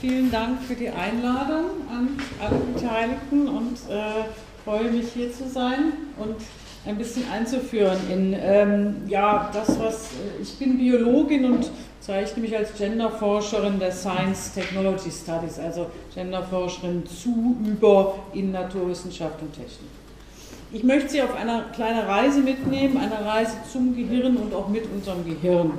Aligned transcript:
Vielen 0.00 0.30
Dank 0.30 0.62
für 0.62 0.74
die 0.74 0.90
Einladung 0.90 1.64
an 1.90 2.18
alle 2.38 2.58
Beteiligten 2.58 3.48
und 3.48 3.78
äh, 3.88 4.26
freue 4.62 4.90
mich 4.90 5.12
hier 5.14 5.32
zu 5.32 5.48
sein 5.48 5.92
und 6.18 6.36
ein 6.84 6.98
bisschen 6.98 7.24
einzuführen 7.32 7.98
in 8.10 8.36
ähm, 8.38 8.96
ja, 9.08 9.50
das, 9.54 9.78
was 9.80 10.10
äh, 10.12 10.42
ich 10.42 10.58
bin 10.58 10.76
Biologin 10.76 11.46
und 11.46 11.70
zeichne 12.00 12.42
mich 12.42 12.54
als 12.54 12.74
Genderforscherin 12.76 13.78
der 13.78 13.90
Science 13.90 14.52
Technology 14.52 15.10
Studies, 15.10 15.58
also 15.58 15.86
Genderforscherin 16.14 17.04
zu, 17.06 17.56
über 17.64 18.16
in 18.34 18.52
Naturwissenschaft 18.52 19.40
und 19.40 19.54
Technik. 19.54 19.88
Ich 20.72 20.84
möchte 20.84 21.08
Sie 21.08 21.22
auf 21.22 21.34
eine 21.34 21.64
kleine 21.74 22.06
Reise 22.06 22.40
mitnehmen, 22.40 22.98
eine 22.98 23.24
Reise 23.24 23.56
zum 23.72 23.96
Gehirn 23.96 24.36
und 24.36 24.52
auch 24.54 24.68
mit 24.68 24.84
unserem 24.92 25.24
Gehirn. 25.24 25.72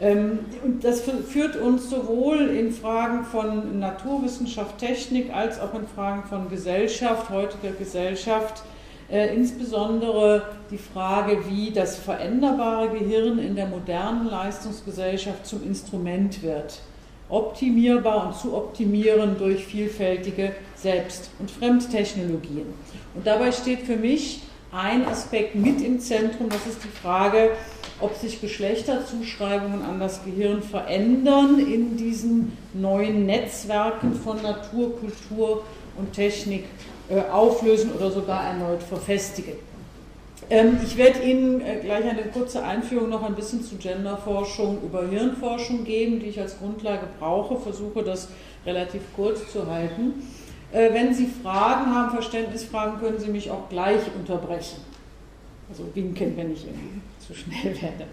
Ähm, 0.00 0.40
und 0.64 0.84
das 0.84 1.00
führt 1.00 1.56
uns 1.56 1.90
sowohl 1.90 2.48
in 2.48 2.70
Fragen 2.70 3.24
von 3.24 3.78
Naturwissenschaft, 3.78 4.78
Technik 4.78 5.34
als 5.34 5.60
auch 5.60 5.74
in 5.74 5.86
Fragen 5.88 6.24
von 6.24 6.48
Gesellschaft, 6.48 7.30
heutiger 7.30 7.72
Gesellschaft, 7.72 8.62
äh, 9.10 9.34
insbesondere 9.34 10.42
die 10.70 10.78
Frage, 10.78 11.38
wie 11.48 11.70
das 11.70 11.96
veränderbare 11.96 12.90
Gehirn 12.90 13.38
in 13.38 13.56
der 13.56 13.66
modernen 13.66 14.28
Leistungsgesellschaft 14.28 15.46
zum 15.46 15.64
Instrument 15.64 16.42
wird, 16.42 16.80
optimierbar 17.28 18.26
und 18.26 18.36
zu 18.36 18.54
optimieren 18.54 19.36
durch 19.36 19.64
vielfältige 19.64 20.52
Selbst- 20.76 21.30
und 21.40 21.50
Fremdtechnologien. 21.50 22.66
Und 23.14 23.26
dabei 23.26 23.50
steht 23.50 23.80
für 23.80 23.96
mich 23.96 24.42
ein 24.70 25.06
Aspekt 25.06 25.54
mit 25.54 25.80
im 25.80 25.98
Zentrum, 25.98 26.48
das 26.50 26.66
ist 26.66 26.84
die 26.84 26.88
Frage, 26.88 27.50
ob 28.00 28.14
sich 28.16 28.40
Geschlechterzuschreibungen 28.40 29.82
an 29.82 29.98
das 29.98 30.24
Gehirn 30.24 30.62
verändern 30.62 31.58
in 31.58 31.96
diesen 31.96 32.56
neuen 32.74 33.26
Netzwerken 33.26 34.14
von 34.14 34.40
Natur, 34.42 34.98
Kultur 34.98 35.64
und 35.96 36.12
Technik 36.12 36.64
äh, 37.08 37.20
auflösen 37.30 37.92
oder 37.92 38.10
sogar 38.10 38.44
erneut 38.44 38.82
verfestigen. 38.82 39.54
Ähm, 40.50 40.78
ich 40.84 40.96
werde 40.96 41.20
Ihnen 41.20 41.60
äh, 41.60 41.80
gleich 41.82 42.04
eine 42.04 42.22
kurze 42.22 42.62
Einführung 42.62 43.10
noch 43.10 43.22
ein 43.22 43.34
bisschen 43.34 43.62
zu 43.62 43.76
Genderforschung 43.76 44.78
über 44.82 45.06
Hirnforschung 45.06 45.84
geben, 45.84 46.20
die 46.20 46.26
ich 46.26 46.40
als 46.40 46.58
Grundlage 46.58 47.06
brauche, 47.18 47.58
versuche 47.58 48.02
das 48.02 48.28
relativ 48.64 49.02
kurz 49.14 49.50
zu 49.52 49.66
halten. 49.66 50.22
Äh, 50.72 50.92
wenn 50.94 51.12
Sie 51.12 51.26
Fragen 51.26 51.94
haben, 51.94 52.10
Verständnisfragen, 52.12 53.00
können 53.00 53.18
Sie 53.18 53.30
mich 53.30 53.50
auch 53.50 53.68
gleich 53.68 54.00
unterbrechen. 54.18 54.78
Also 55.68 55.84
winken, 55.94 56.34
wenn 56.36 56.52
ich 56.52 56.64
irgendwie 56.64 57.00
zu 57.28 57.34
schnell 57.34 57.80
werde. 57.80 58.06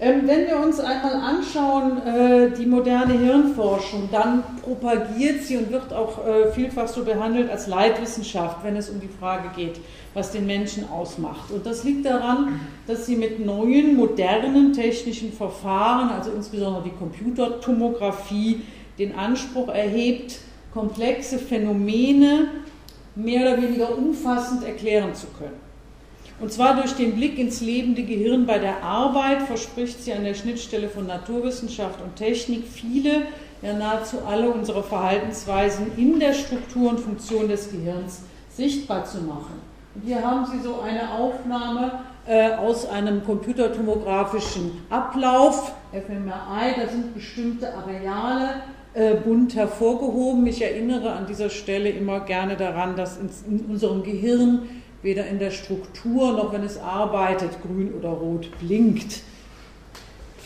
Ähm, 0.00 0.22
wenn 0.26 0.46
wir 0.46 0.58
uns 0.58 0.80
einmal 0.80 1.14
anschauen, 1.14 2.04
äh, 2.04 2.50
die 2.50 2.66
moderne 2.66 3.14
Hirnforschung, 3.16 4.08
dann 4.10 4.42
propagiert 4.62 5.44
sie 5.44 5.56
und 5.56 5.70
wird 5.70 5.92
auch 5.92 6.26
äh, 6.26 6.50
vielfach 6.52 6.88
so 6.88 7.04
behandelt 7.04 7.48
als 7.48 7.68
Leitwissenschaft, 7.68 8.64
wenn 8.64 8.76
es 8.76 8.90
um 8.90 9.00
die 9.00 9.08
Frage 9.08 9.50
geht, 9.54 9.78
was 10.12 10.32
den 10.32 10.46
Menschen 10.46 10.88
ausmacht. 10.90 11.50
Und 11.52 11.64
das 11.64 11.84
liegt 11.84 12.06
daran, 12.06 12.60
dass 12.88 13.06
sie 13.06 13.14
mit 13.14 13.44
neuen, 13.44 13.94
modernen 13.94 14.72
technischen 14.72 15.32
Verfahren, 15.32 16.08
also 16.08 16.32
insbesondere 16.32 16.84
die 16.84 16.96
Computertomographie, 16.98 18.62
den 18.98 19.14
Anspruch 19.14 19.68
erhebt, 19.68 20.38
komplexe 20.72 21.38
Phänomene 21.38 22.48
mehr 23.14 23.42
oder 23.42 23.62
weniger 23.62 23.96
umfassend 23.96 24.64
erklären 24.64 25.14
zu 25.14 25.28
können. 25.38 25.63
Und 26.40 26.52
zwar 26.52 26.76
durch 26.76 26.94
den 26.94 27.14
Blick 27.14 27.38
ins 27.38 27.60
lebende 27.60 28.02
Gehirn 28.02 28.44
bei 28.46 28.58
der 28.58 28.82
Arbeit 28.82 29.42
verspricht 29.42 30.02
sie 30.02 30.12
an 30.12 30.24
der 30.24 30.34
Schnittstelle 30.34 30.88
von 30.88 31.06
Naturwissenschaft 31.06 32.00
und 32.02 32.16
Technik 32.16 32.64
viele, 32.66 33.22
ja 33.62 33.72
nahezu 33.72 34.18
alle 34.28 34.50
unsere 34.50 34.82
Verhaltensweisen 34.82 35.92
in 35.96 36.18
der 36.18 36.34
Struktur 36.34 36.90
und 36.90 37.00
Funktion 37.00 37.48
des 37.48 37.70
Gehirns 37.70 38.22
sichtbar 38.50 39.04
zu 39.04 39.18
machen. 39.18 39.60
Und 39.94 40.02
hier 40.04 40.22
haben 40.22 40.44
Sie 40.46 40.58
so 40.58 40.80
eine 40.80 41.12
Aufnahme 41.12 42.00
äh, 42.26 42.52
aus 42.54 42.88
einem 42.88 43.24
computertomografischen 43.24 44.82
Ablauf, 44.90 45.72
fMRI, 45.92 46.74
da 46.76 46.88
sind 46.88 47.14
bestimmte 47.14 47.72
Areale 47.72 48.62
äh, 48.94 49.14
bunt 49.14 49.54
hervorgehoben. 49.54 50.46
Ich 50.46 50.62
erinnere 50.62 51.12
an 51.12 51.26
dieser 51.26 51.50
Stelle 51.50 51.90
immer 51.90 52.20
gerne 52.20 52.56
daran, 52.56 52.96
dass 52.96 53.18
in 53.18 53.66
unserem 53.68 54.02
Gehirn 54.02 54.68
weder 55.04 55.26
in 55.26 55.38
der 55.38 55.52
Struktur 55.52 56.32
noch 56.32 56.52
wenn 56.52 56.64
es 56.64 56.78
arbeitet 56.78 57.62
grün 57.62 57.94
oder 57.94 58.08
rot 58.08 58.48
blinkt. 58.58 59.20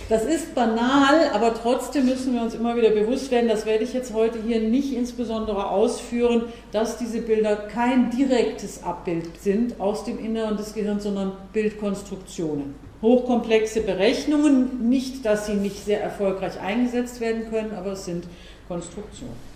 Das 0.08 0.24
ist 0.24 0.54
banal, 0.54 1.30
aber 1.34 1.54
trotzdem 1.54 2.06
müssen 2.06 2.32
wir 2.32 2.40
uns 2.40 2.54
immer 2.54 2.74
wieder 2.76 2.90
bewusst 2.90 3.30
werden, 3.30 3.48
das 3.48 3.66
werde 3.66 3.84
ich 3.84 3.92
jetzt 3.92 4.14
heute 4.14 4.38
hier 4.42 4.60
nicht 4.60 4.94
insbesondere 4.94 5.68
ausführen, 5.68 6.44
dass 6.72 6.96
diese 6.96 7.20
Bilder 7.20 7.56
kein 7.56 8.10
direktes 8.10 8.82
Abbild 8.82 9.38
sind 9.40 9.78
aus 9.78 10.04
dem 10.04 10.18
Inneren 10.18 10.56
des 10.56 10.72
Gehirns, 10.72 11.02
sondern 11.02 11.32
Bildkonstruktionen. 11.52 12.74
Hochkomplexe 13.02 13.82
Berechnungen, 13.82 14.88
nicht, 14.88 15.26
dass 15.26 15.46
sie 15.46 15.54
nicht 15.54 15.84
sehr 15.84 16.02
erfolgreich 16.02 16.58
eingesetzt 16.58 17.20
werden 17.20 17.48
können, 17.50 17.74
aber 17.76 17.92
es 17.92 18.06
sind 18.06 18.24
Konstruktionen. 18.66 19.47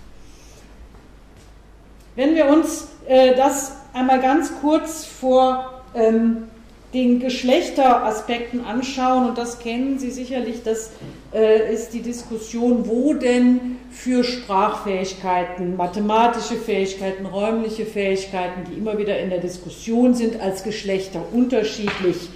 Wenn 2.14 2.34
wir 2.34 2.46
uns 2.48 2.88
äh, 3.08 3.34
das 3.34 3.76
einmal 3.94 4.20
ganz 4.20 4.52
kurz 4.60 5.06
vor 5.06 5.82
ähm, 5.94 6.44
den 6.92 7.20
Geschlechteraspekten 7.20 8.66
anschauen, 8.66 9.30
und 9.30 9.38
das 9.38 9.60
kennen 9.60 9.98
Sie 9.98 10.10
sicherlich, 10.10 10.62
das 10.62 10.90
äh, 11.32 11.72
ist 11.72 11.94
die 11.94 12.02
Diskussion, 12.02 12.86
wo 12.86 13.14
denn 13.14 13.78
für 13.90 14.24
Sprachfähigkeiten, 14.24 15.76
mathematische 15.76 16.56
Fähigkeiten, 16.56 17.24
räumliche 17.24 17.86
Fähigkeiten, 17.86 18.64
die 18.70 18.76
immer 18.76 18.98
wieder 18.98 19.18
in 19.18 19.30
der 19.30 19.40
Diskussion 19.40 20.12
sind, 20.12 20.38
als 20.38 20.64
Geschlechter 20.64 21.22
unterschiedlich 21.32 22.28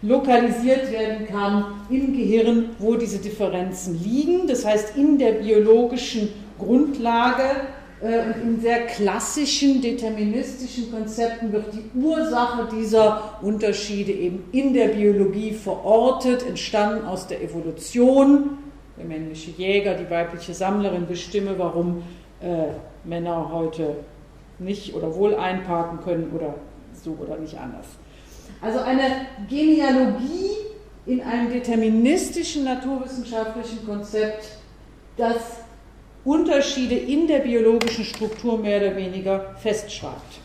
lokalisiert 0.00 0.90
werden 0.90 1.26
kann 1.26 1.64
im 1.90 2.16
Gehirn, 2.16 2.70
wo 2.78 2.94
diese 2.94 3.18
Differenzen 3.18 4.02
liegen. 4.02 4.46
Das 4.46 4.64
heißt, 4.64 4.96
in 4.96 5.18
der 5.18 5.32
biologischen 5.32 6.30
Grundlage 6.58 7.42
und 8.00 8.42
in 8.42 8.60
sehr 8.60 8.86
klassischen 8.86 9.82
deterministischen 9.82 10.92
Konzepten 10.92 11.52
wird 11.52 11.66
die 11.72 11.98
Ursache 11.98 12.68
dieser 12.72 13.38
Unterschiede 13.42 14.12
eben 14.12 14.44
in 14.52 14.72
der 14.72 14.88
Biologie 14.88 15.50
verortet, 15.50 16.46
entstanden 16.46 17.04
aus 17.06 17.26
der 17.26 17.42
Evolution. 17.42 18.58
Der 18.96 19.04
männliche 19.04 19.50
Jäger, 19.50 19.94
die 19.94 20.08
weibliche 20.08 20.54
Sammlerin 20.54 21.08
bestimme, 21.08 21.58
warum 21.58 22.02
äh, 22.40 22.66
Männer 23.02 23.50
heute 23.52 23.96
nicht 24.60 24.94
oder 24.94 25.14
wohl 25.14 25.34
einparken 25.34 26.00
können 26.00 26.30
oder 26.34 26.54
so 26.92 27.16
oder 27.20 27.36
nicht 27.36 27.58
anders. 27.58 27.86
Also 28.60 28.78
eine 28.80 29.26
Genealogie 29.48 30.50
in 31.06 31.20
einem 31.20 31.50
deterministischen 31.50 32.64
naturwissenschaftlichen 32.64 33.84
Konzept, 33.86 34.58
das 35.16 35.36
Unterschiede 36.24 36.94
in 36.94 37.26
der 37.26 37.38
biologischen 37.38 38.04
Struktur 38.04 38.58
mehr 38.58 38.80
oder 38.80 38.96
weniger 38.96 39.54
festschreibt. 39.62 40.40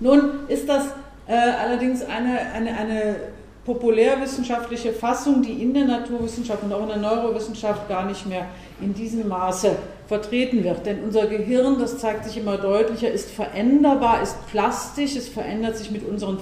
Nun 0.00 0.46
ist 0.48 0.68
das 0.68 0.86
äh, 1.26 1.34
allerdings 1.34 2.02
eine, 2.02 2.38
eine, 2.52 2.76
eine 2.76 3.16
populärwissenschaftliche 3.64 4.92
Fassung, 4.92 5.42
die 5.42 5.62
in 5.62 5.74
der 5.74 5.84
Naturwissenschaft 5.84 6.62
und 6.62 6.72
auch 6.72 6.82
in 6.82 6.88
der 6.88 6.98
Neurowissenschaft 6.98 7.88
gar 7.88 8.06
nicht 8.06 8.26
mehr 8.26 8.46
in 8.80 8.94
diesem 8.94 9.26
Maße 9.28 9.76
vertreten 10.06 10.62
wird. 10.62 10.86
Denn 10.86 11.02
unser 11.02 11.26
Gehirn, 11.26 11.78
das 11.80 11.98
zeigt 11.98 12.24
sich 12.24 12.36
immer 12.36 12.58
deutlicher, 12.58 13.10
ist 13.10 13.30
veränderbar, 13.30 14.22
ist 14.22 14.46
plastisch, 14.46 15.16
es 15.16 15.28
verändert 15.28 15.76
sich 15.76 15.90
mit 15.90 16.08
unseren 16.08 16.38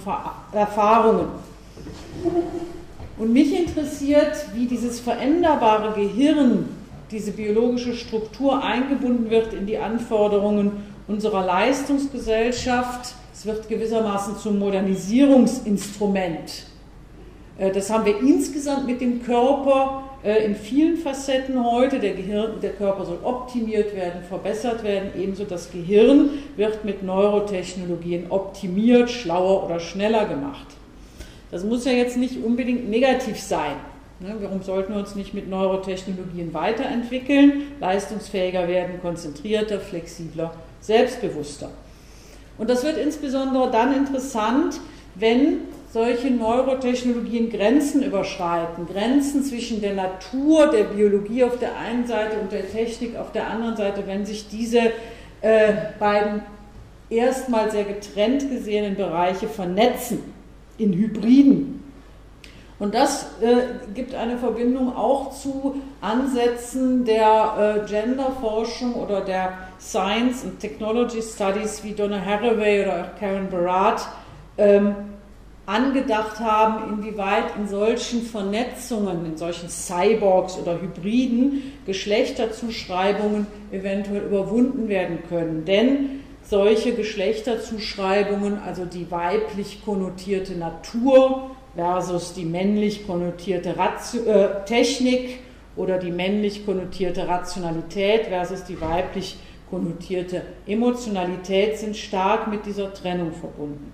Erfahrungen. 0.52 1.28
Und 3.16 3.32
mich 3.32 3.58
interessiert, 3.58 4.46
wie 4.54 4.66
dieses 4.66 5.00
veränderbare 5.00 5.94
Gehirn 5.94 6.68
diese 7.10 7.32
biologische 7.32 7.94
Struktur 7.94 8.62
eingebunden 8.62 9.30
wird 9.30 9.52
in 9.52 9.66
die 9.66 9.78
Anforderungen 9.78 10.72
unserer 11.06 11.44
Leistungsgesellschaft. 11.44 13.14
Es 13.32 13.46
wird 13.46 13.68
gewissermaßen 13.68 14.36
zum 14.36 14.58
Modernisierungsinstrument. 14.58 16.66
Äh, 17.58 17.72
das 17.72 17.90
haben 17.90 18.04
wir 18.04 18.18
insgesamt 18.20 18.86
mit 18.86 19.00
dem 19.00 19.22
Körper 19.22 20.04
äh, 20.24 20.44
in 20.44 20.56
vielen 20.56 20.96
Facetten 20.96 21.64
heute. 21.64 21.98
Der, 21.98 22.14
Gehirn, 22.14 22.60
der 22.62 22.70
Körper 22.70 23.04
soll 23.04 23.18
optimiert 23.22 23.94
werden, 23.94 24.22
verbessert 24.28 24.82
werden. 24.82 25.10
Ebenso 25.18 25.44
das 25.44 25.70
Gehirn 25.70 26.30
wird 26.56 26.84
mit 26.84 27.02
Neurotechnologien 27.02 28.30
optimiert, 28.30 29.10
schlauer 29.10 29.64
oder 29.64 29.80
schneller 29.80 30.26
gemacht. 30.26 30.66
Das 31.50 31.64
muss 31.64 31.84
ja 31.84 31.92
jetzt 31.92 32.16
nicht 32.16 32.42
unbedingt 32.42 32.88
negativ 32.88 33.38
sein. 33.38 33.76
Ne, 34.20 34.36
warum 34.40 34.62
sollten 34.62 34.92
wir 34.92 35.00
uns 35.00 35.16
nicht 35.16 35.34
mit 35.34 35.48
Neurotechnologien 35.48 36.54
weiterentwickeln, 36.54 37.72
leistungsfähiger 37.80 38.68
werden, 38.68 39.00
konzentrierter, 39.00 39.80
flexibler, 39.80 40.54
selbstbewusster? 40.80 41.70
Und 42.56 42.70
das 42.70 42.84
wird 42.84 42.96
insbesondere 42.96 43.70
dann 43.70 43.94
interessant, 43.94 44.80
wenn 45.16 45.62
solche 45.92 46.30
Neurotechnologien 46.30 47.50
Grenzen 47.50 48.02
überschreiten, 48.02 48.86
Grenzen 48.86 49.44
zwischen 49.44 49.80
der 49.80 49.94
Natur, 49.94 50.68
der 50.68 50.84
Biologie 50.84 51.44
auf 51.44 51.58
der 51.58 51.76
einen 51.76 52.06
Seite 52.06 52.38
und 52.40 52.50
der 52.50 52.68
Technik 52.68 53.16
auf 53.16 53.30
der 53.32 53.48
anderen 53.48 53.76
Seite, 53.76 54.04
wenn 54.06 54.26
sich 54.26 54.48
diese 54.48 54.80
äh, 55.40 55.72
beiden 55.98 56.42
erstmal 57.10 57.70
sehr 57.70 57.84
getrennt 57.84 58.50
gesehenen 58.50 58.96
Bereiche 58.96 59.46
vernetzen 59.46 60.20
in 60.78 60.92
Hybriden. 60.92 61.83
Und 62.84 62.94
das 62.94 63.28
äh, 63.40 63.92
gibt 63.94 64.14
eine 64.14 64.36
Verbindung 64.36 64.94
auch 64.94 65.30
zu 65.30 65.76
Ansätzen 66.02 67.06
der 67.06 67.80
äh, 67.82 67.88
Genderforschung 67.88 68.92
oder 68.92 69.22
der 69.22 69.54
Science 69.80 70.44
and 70.44 70.60
Technology 70.60 71.22
Studies 71.22 71.82
wie 71.82 71.92
Donna 71.92 72.20
Haraway 72.22 72.82
oder 72.82 73.12
Karen 73.18 73.48
Barat 73.48 74.06
ähm, 74.58 74.96
angedacht 75.64 76.40
haben, 76.40 76.92
inwieweit 76.92 77.56
in 77.56 77.68
solchen 77.68 78.20
Vernetzungen, 78.20 79.24
in 79.24 79.38
solchen 79.38 79.70
Cyborgs 79.70 80.58
oder 80.58 80.78
Hybriden 80.78 81.72
Geschlechterzuschreibungen 81.86 83.46
eventuell 83.72 84.24
überwunden 84.24 84.90
werden 84.90 85.20
können. 85.30 85.64
Denn 85.64 86.20
solche 86.42 86.92
Geschlechterzuschreibungen, 86.92 88.58
also 88.58 88.84
die 88.84 89.10
weiblich 89.10 89.82
konnotierte 89.82 90.52
Natur 90.52 91.50
versus 91.74 92.34
die 92.34 92.44
männlich 92.44 93.06
konnotierte 93.06 93.76
Ratio, 93.76 94.22
äh, 94.24 94.64
Technik 94.64 95.40
oder 95.76 95.98
die 95.98 96.10
männlich 96.10 96.64
konnotierte 96.64 97.26
Rationalität 97.26 98.26
versus 98.26 98.64
die 98.64 98.80
weiblich 98.80 99.36
konnotierte 99.70 100.42
Emotionalität 100.66 101.78
sind 101.78 101.96
stark 101.96 102.48
mit 102.48 102.64
dieser 102.64 102.92
Trennung 102.94 103.32
verbunden. 103.32 103.92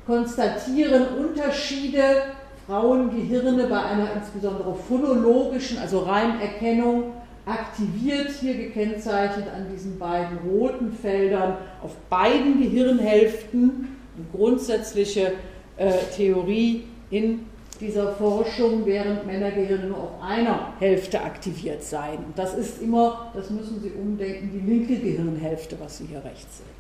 konstatieren 0.07 1.07
Unterschiede 1.19 2.23
Frauengehirne 2.67 3.65
bei 3.65 3.83
einer 3.83 4.13
insbesondere 4.15 4.75
phonologischen, 4.75 5.79
also 5.79 6.01
Reimerkennung, 6.01 7.13
aktiviert, 7.45 8.31
hier 8.41 8.55
gekennzeichnet 8.55 9.47
an 9.55 9.67
diesen 9.73 9.99
beiden 9.99 10.39
roten 10.49 10.93
Feldern 10.93 11.57
auf 11.83 11.97
beiden 12.09 12.61
Gehirnhälften. 12.61 13.97
Eine 14.17 14.27
grundsätzliche 14.33 15.33
äh, 15.77 15.93
Theorie 16.15 16.85
in 17.11 17.47
dieser 17.81 18.13
Forschung, 18.13 18.87
während 18.87 19.27
Männergehirne 19.27 19.87
nur 19.87 19.99
auf 19.99 20.23
einer 20.23 20.73
Hälfte 20.79 21.21
aktiviert 21.21 21.83
seien. 21.83 22.19
Und 22.19 22.39
das 22.39 22.55
ist 22.55 22.81
immer, 22.81 23.33
das 23.35 23.51
müssen 23.51 23.83
Sie 23.83 23.91
umdenken, 23.91 24.51
die 24.53 24.71
linke 24.71 24.97
Gehirnhälfte, 24.97 25.77
was 25.81 25.99
Sie 25.99 26.07
hier 26.07 26.25
rechts 26.25 26.59
sehen. 26.59 26.72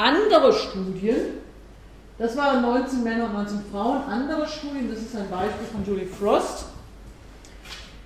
Andere 0.00 0.50
Studien, 0.50 1.16
das 2.18 2.34
waren 2.34 2.62
19 2.62 3.04
Männer 3.04 3.26
und 3.26 3.34
19 3.34 3.58
Frauen, 3.70 4.02
andere 4.04 4.48
Studien, 4.48 4.88
das 4.88 5.00
ist 5.00 5.14
ein 5.14 5.28
Beispiel 5.28 5.66
von 5.70 5.84
Julie 5.84 6.06
Frost, 6.06 6.64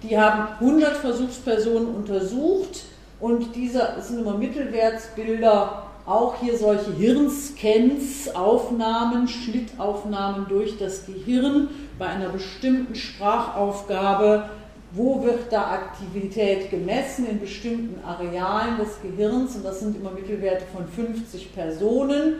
die 0.02 0.18
haben 0.18 0.48
100 0.58 0.96
Versuchspersonen 0.96 1.94
untersucht 1.94 2.80
und 3.20 3.54
diese 3.54 3.94
sind 4.00 4.18
immer 4.18 4.36
Mittelwertsbilder 4.36 5.84
auch 6.04 6.34
hier 6.40 6.58
solche 6.58 6.92
Hirnscans, 6.92 8.34
Aufnahmen, 8.34 9.28
Schnittaufnahmen 9.28 10.46
durch 10.48 10.76
das 10.76 11.06
Gehirn 11.06 11.68
bei 11.96 12.06
einer 12.06 12.28
bestimmten 12.28 12.96
Sprachaufgabe. 12.96 14.50
Wo 14.96 15.24
wird 15.24 15.52
da 15.52 15.72
Aktivität 15.72 16.70
gemessen 16.70 17.26
in 17.26 17.40
bestimmten 17.40 18.04
Arealen 18.04 18.78
des 18.78 19.02
Gehirns? 19.02 19.56
Und 19.56 19.64
das 19.64 19.80
sind 19.80 19.96
immer 19.96 20.12
Mittelwerte 20.12 20.64
von 20.66 20.86
50 20.86 21.52
Personen, 21.52 22.36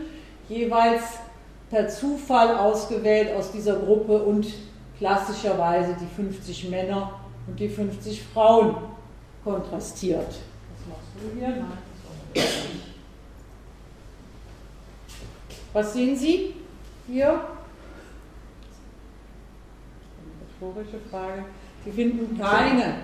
jeweils 0.49 1.03
per 1.69 1.89
Zufall 1.89 2.57
ausgewählt 2.57 3.35
aus 3.37 3.51
dieser 3.51 3.81
Gruppe 3.81 4.23
und 4.23 4.47
klassischerweise 4.99 5.97
die 6.01 6.07
50 6.15 6.71
Männer 6.71 7.19
und 7.49 7.59
die 7.59 7.69
50 7.69 8.23
Frauen 8.23 8.77
kontrastiert. 9.43 10.29
Was 10.29 10.87
machst 10.89 11.09
du 11.21 11.39
hier? 11.41 11.65
Was 15.73 15.93
sehen 15.93 16.17
Sie 16.17 16.55
hier? 17.09 17.41
Rhetorische 20.61 21.01
Frage. 21.11 21.45
Sie 21.85 21.93
finden 21.93 22.39
keine 22.39 22.95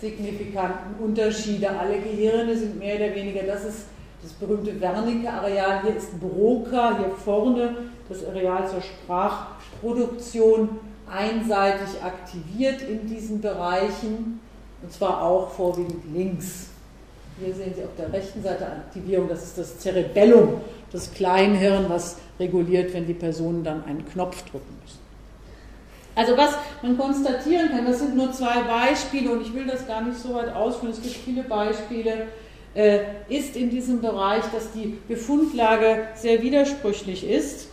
signifikanten 0.00 1.02
Unterschiede. 1.02 1.70
Alle 1.70 1.98
Gehirne 1.98 2.56
sind 2.56 2.78
mehr 2.78 2.96
oder 2.96 3.14
weniger, 3.14 3.42
das 3.44 3.64
ist 3.64 3.86
das 4.22 4.32
berühmte 4.32 4.80
Wernicke-Areal. 4.80 5.82
Hier 5.82 5.96
ist 5.96 6.18
Broca, 6.20 6.98
hier 6.98 7.10
vorne 7.10 7.76
das 8.08 8.26
Areal 8.26 8.68
zur 8.68 8.82
Sprachproduktion 8.82 10.68
einseitig 11.10 12.02
aktiviert 12.02 12.82
in 12.82 13.06
diesen 13.06 13.40
Bereichen 13.40 14.40
und 14.82 14.92
zwar 14.92 15.22
auch 15.22 15.50
vorwiegend 15.50 16.02
links. 16.14 16.68
Hier 17.38 17.54
sehen 17.54 17.72
Sie 17.74 17.82
auf 17.82 17.90
der 17.98 18.12
rechten 18.12 18.42
Seite 18.42 18.66
Aktivierung, 18.66 19.28
das 19.28 19.42
ist 19.42 19.58
das 19.58 19.78
Cerebellum, 19.80 20.60
das 20.92 21.12
Kleinhirn, 21.12 21.86
was 21.88 22.16
reguliert, 22.38 22.94
wenn 22.94 23.06
die 23.06 23.14
Personen 23.14 23.64
dann 23.64 23.84
einen 23.84 24.06
Knopf 24.08 24.42
drücken 24.42 24.78
müssen. 24.82 25.03
Also 26.14 26.36
was 26.36 26.54
man 26.82 26.96
konstatieren 26.96 27.70
kann, 27.70 27.86
das 27.86 27.98
sind 27.98 28.16
nur 28.16 28.32
zwei 28.32 28.62
Beispiele 28.62 29.32
und 29.32 29.42
ich 29.42 29.52
will 29.52 29.66
das 29.66 29.86
gar 29.86 30.00
nicht 30.02 30.18
so 30.18 30.34
weit 30.34 30.54
ausführen, 30.54 30.92
es 30.92 31.02
gibt 31.02 31.16
viele 31.16 31.42
Beispiele, 31.42 32.28
äh, 32.74 33.00
ist 33.28 33.56
in 33.56 33.70
diesem 33.70 34.00
Bereich, 34.00 34.44
dass 34.52 34.72
die 34.72 34.98
Befundlage 35.08 36.08
sehr 36.14 36.42
widersprüchlich 36.42 37.28
ist. 37.28 37.68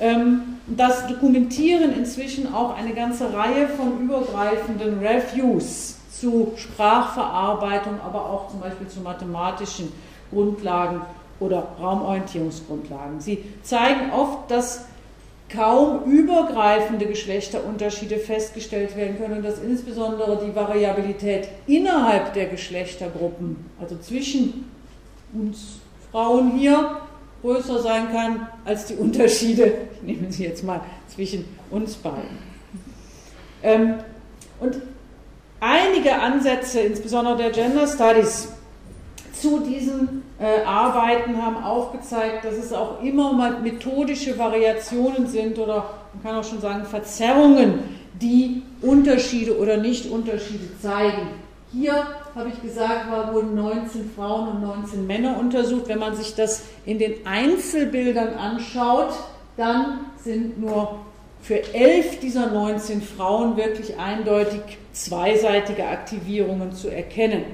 Ähm, 0.00 0.58
das 0.66 1.06
dokumentieren 1.06 1.92
inzwischen 1.92 2.52
auch 2.52 2.76
eine 2.76 2.94
ganze 2.94 3.32
Reihe 3.32 3.68
von 3.68 4.00
übergreifenden 4.00 4.98
Reviews 4.98 5.96
zu 6.10 6.52
Sprachverarbeitung, 6.56 8.00
aber 8.04 8.26
auch 8.26 8.50
zum 8.50 8.60
Beispiel 8.60 8.88
zu 8.88 9.00
mathematischen 9.00 9.92
Grundlagen 10.30 11.02
oder 11.40 11.68
Raumorientierungsgrundlagen. 11.80 13.20
Sie 13.20 13.44
zeigen 13.62 14.12
oft, 14.12 14.50
dass 14.50 14.84
kaum 15.52 16.04
übergreifende 16.04 17.06
Geschlechterunterschiede 17.06 18.18
festgestellt 18.18 18.96
werden 18.96 19.18
können 19.18 19.38
und 19.38 19.44
dass 19.44 19.58
insbesondere 19.58 20.44
die 20.44 20.54
Variabilität 20.54 21.48
innerhalb 21.66 22.32
der 22.34 22.46
Geschlechtergruppen, 22.46 23.56
also 23.80 23.96
zwischen 23.98 24.70
uns 25.34 25.80
Frauen 26.10 26.52
hier, 26.52 26.98
größer 27.42 27.80
sein 27.80 28.12
kann 28.12 28.48
als 28.64 28.86
die 28.86 28.94
Unterschiede, 28.94 29.72
ich 29.94 30.02
nehme 30.02 30.32
sie 30.32 30.44
jetzt 30.44 30.64
mal, 30.64 30.80
zwischen 31.08 31.44
uns 31.70 31.94
beiden. 31.94 32.38
Ähm, 33.62 33.94
und 34.60 34.80
einige 35.60 36.14
Ansätze, 36.14 36.80
insbesondere 36.80 37.36
der 37.36 37.50
Gender 37.50 37.86
Studies, 37.86 38.48
zu 39.32 39.60
diesen 39.60 40.22
äh, 40.38 40.64
Arbeiten 40.64 41.40
haben 41.40 41.62
aufgezeigt, 41.62 42.44
dass 42.44 42.54
es 42.54 42.72
auch 42.72 43.02
immer 43.02 43.32
mal 43.32 43.60
methodische 43.60 44.38
Variationen 44.38 45.26
sind 45.26 45.58
oder 45.58 45.84
man 46.12 46.22
kann 46.22 46.36
auch 46.36 46.44
schon 46.44 46.60
sagen 46.60 46.84
Verzerrungen, 46.84 47.80
die 48.20 48.62
Unterschiede 48.82 49.58
oder 49.58 49.78
Nicht-Unterschiede 49.78 50.68
zeigen. 50.80 51.28
Hier 51.72 52.06
habe 52.34 52.50
ich 52.50 52.60
gesagt, 52.60 53.10
war, 53.10 53.32
wurden 53.32 53.54
19 53.54 54.10
Frauen 54.14 54.48
und 54.48 54.62
19 54.62 55.06
Männer 55.06 55.38
untersucht. 55.38 55.88
Wenn 55.88 55.98
man 55.98 56.14
sich 56.14 56.34
das 56.34 56.64
in 56.84 56.98
den 56.98 57.26
Einzelbildern 57.26 58.34
anschaut, 58.34 59.14
dann 59.56 60.00
sind 60.22 60.60
nur 60.60 60.98
für 61.40 61.74
elf 61.74 62.20
dieser 62.20 62.50
19 62.50 63.00
Frauen 63.00 63.56
wirklich 63.56 63.98
eindeutig 63.98 64.60
zweiseitige 64.92 65.86
Aktivierungen 65.86 66.72
zu 66.72 66.88
erkennen. 66.88 67.44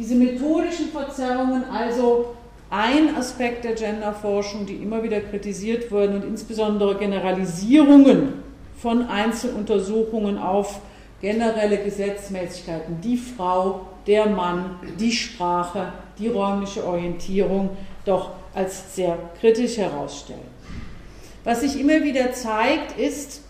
Diese 0.00 0.14
methodischen 0.14 0.86
Verzerrungen, 0.86 1.62
also 1.64 2.34
ein 2.70 3.14
Aspekt 3.16 3.64
der 3.64 3.74
Genderforschung, 3.74 4.64
die 4.64 4.76
immer 4.76 5.02
wieder 5.02 5.20
kritisiert 5.20 5.92
wurden 5.92 6.14
und 6.14 6.24
insbesondere 6.24 6.96
Generalisierungen 6.96 8.32
von 8.78 9.06
Einzeluntersuchungen 9.06 10.38
auf 10.38 10.80
generelle 11.20 11.76
Gesetzmäßigkeiten, 11.76 13.02
die 13.02 13.18
Frau, 13.18 13.88
der 14.06 14.24
Mann, 14.24 14.76
die 14.98 15.12
Sprache, 15.12 15.92
die 16.18 16.28
räumliche 16.28 16.86
Orientierung, 16.86 17.76
doch 18.06 18.30
als 18.54 18.96
sehr 18.96 19.18
kritisch 19.38 19.76
herausstellen. 19.76 20.40
Was 21.44 21.60
sich 21.60 21.78
immer 21.78 22.02
wieder 22.02 22.32
zeigt, 22.32 22.98
ist, 22.98 23.42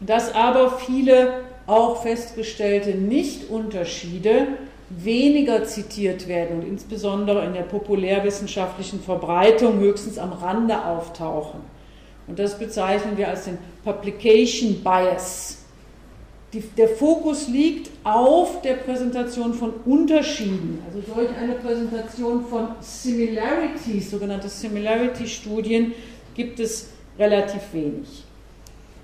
dass 0.00 0.34
aber 0.34 0.78
viele 0.78 1.42
auch 1.66 2.02
festgestellte 2.02 2.94
Nichtunterschiede 2.94 4.46
weniger 4.98 5.64
zitiert 5.64 6.28
werden 6.28 6.60
und 6.60 6.68
insbesondere 6.68 7.44
in 7.44 7.54
der 7.54 7.62
populärwissenschaftlichen 7.62 9.00
Verbreitung 9.00 9.78
höchstens 9.78 10.18
am 10.18 10.32
Rande 10.32 10.84
auftauchen. 10.84 11.60
Und 12.26 12.38
das 12.38 12.58
bezeichnen 12.58 13.16
wir 13.16 13.28
als 13.28 13.44
den 13.44 13.58
Publication 13.84 14.82
Bias. 14.82 15.58
Die, 16.52 16.60
der 16.60 16.88
Fokus 16.88 17.48
liegt 17.48 17.90
auf 18.04 18.60
der 18.60 18.74
Präsentation 18.74 19.54
von 19.54 19.72
Unterschieden. 19.86 20.82
Also 20.86 21.00
solch 21.14 21.30
eine 21.34 21.54
Präsentation 21.54 22.44
von 22.44 22.68
Similarities, 22.80 24.10
sogenannte 24.10 24.48
Similarity-Studien, 24.48 25.94
gibt 26.34 26.60
es 26.60 26.90
relativ 27.18 27.62
wenig. 27.72 28.24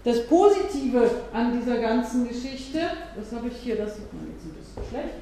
Das 0.04 0.26
Positive 0.26 1.10
an 1.32 1.58
dieser 1.58 1.78
ganzen 1.78 2.28
Geschichte, 2.28 2.80
das 3.16 3.32
habe 3.36 3.48
ich 3.48 3.54
hier, 3.62 3.76
das 3.76 3.96
sieht 3.96 4.12
man 4.12 4.26
jetzt 4.30 4.44
ein 4.44 4.54
bisschen 4.54 4.90
schlecht, 4.90 5.14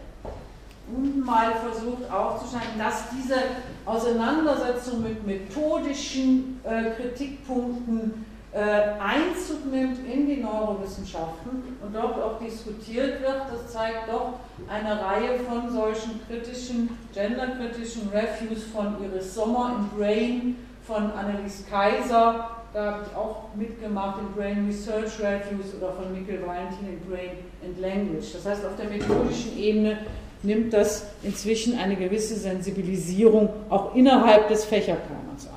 mal 1.25 1.53
versucht 1.55 2.11
aufzuschneiden, 2.11 2.79
dass 2.79 3.05
diese 3.11 3.37
Auseinandersetzung 3.85 5.03
mit 5.03 5.27
methodischen 5.27 6.61
äh, 6.65 6.91
Kritikpunkten 6.91 8.25
äh, 8.53 8.59
Einzug 9.01 9.67
nimmt 9.71 9.99
in 10.07 10.27
die 10.27 10.37
Neurowissenschaften 10.37 11.63
und 11.83 11.95
dort 11.95 12.21
auch 12.23 12.39
diskutiert 12.39 13.21
wird. 13.21 13.43
Das 13.53 13.73
zeigt 13.73 14.09
doch 14.09 14.35
eine 14.69 15.01
Reihe 15.01 15.39
von 15.41 15.71
solchen 15.71 16.21
kritischen, 16.27 16.97
genderkritischen 17.13 18.09
Reviews 18.11 18.65
von 18.65 18.97
Iris 19.03 19.35
Sommer 19.35 19.77
in 19.79 19.99
Brain, 19.99 20.57
von 20.87 21.11
Annelies 21.13 21.65
Kaiser, 21.69 22.51
da 22.77 22.93
habe 22.93 23.07
ich 23.11 23.17
auch 23.17 23.55
mitgemacht 23.55 24.21
in 24.21 24.35
Brain 24.35 24.67
Research 24.67 25.19
Reviews 25.19 25.75
oder 25.81 25.95
von 25.95 26.13
Mikkel 26.13 26.47
Valentin 26.47 26.89
in 26.89 27.01
Brain 27.09 27.31
and 27.65 27.81
Language. 27.81 28.35
Das 28.35 28.45
heißt, 28.45 28.67
auf 28.67 28.77
der 28.77 28.91
methodischen 28.91 29.57
Ebene 29.57 30.01
nimmt 30.47 30.73
das 30.73 31.05
inzwischen 31.23 31.79
eine 31.79 31.97
gewisse 31.97 32.37
Sensibilisierung 32.37 33.49
auch 33.69 33.95
innerhalb 33.95 34.49
des 34.49 34.65
Fächerkanons 34.65 35.47
an. 35.49 35.55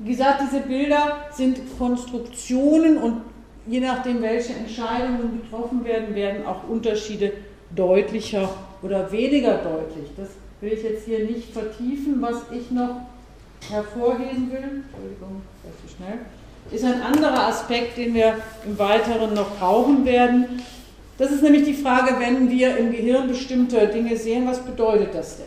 Wie 0.00 0.10
gesagt, 0.10 0.42
diese 0.42 0.60
Bilder 0.62 1.18
sind 1.32 1.58
Konstruktionen 1.78 2.98
und 2.98 3.22
je 3.66 3.80
nachdem, 3.80 4.20
welche 4.20 4.52
Entscheidungen 4.52 5.42
getroffen 5.42 5.84
werden, 5.84 6.14
werden 6.14 6.44
auch 6.44 6.68
Unterschiede 6.68 7.32
deutlicher 7.74 8.50
oder 8.82 9.10
weniger 9.12 9.58
deutlich. 9.58 10.10
Das 10.16 10.28
will 10.60 10.72
ich 10.72 10.82
jetzt 10.82 11.04
hier 11.04 11.20
nicht 11.20 11.52
vertiefen. 11.52 12.20
Was 12.20 12.42
ich 12.50 12.70
noch 12.70 13.02
hervorheben 13.70 14.50
will, 14.50 14.82
Entschuldigung, 14.84 15.42
zu 15.86 15.94
schnell, 15.94 16.18
ist 16.70 16.84
ein 16.84 17.00
anderer 17.02 17.48
Aspekt, 17.48 17.96
den 17.96 18.14
wir 18.14 18.36
im 18.66 18.78
Weiteren 18.78 19.34
noch 19.34 19.56
brauchen 19.56 20.04
werden. 20.04 20.62
Das 21.22 21.30
ist 21.30 21.42
nämlich 21.44 21.62
die 21.62 21.74
Frage, 21.74 22.18
wenn 22.18 22.50
wir 22.50 22.76
im 22.76 22.90
Gehirn 22.90 23.28
bestimmte 23.28 23.86
Dinge 23.86 24.16
sehen, 24.16 24.44
was 24.44 24.58
bedeutet 24.58 25.14
das 25.14 25.36
denn? 25.36 25.46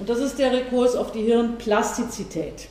Und 0.00 0.08
das 0.08 0.18
ist 0.18 0.36
der 0.36 0.52
Rekurs 0.52 0.96
auf 0.96 1.12
die 1.12 1.22
Hirnplastizität. 1.22 2.66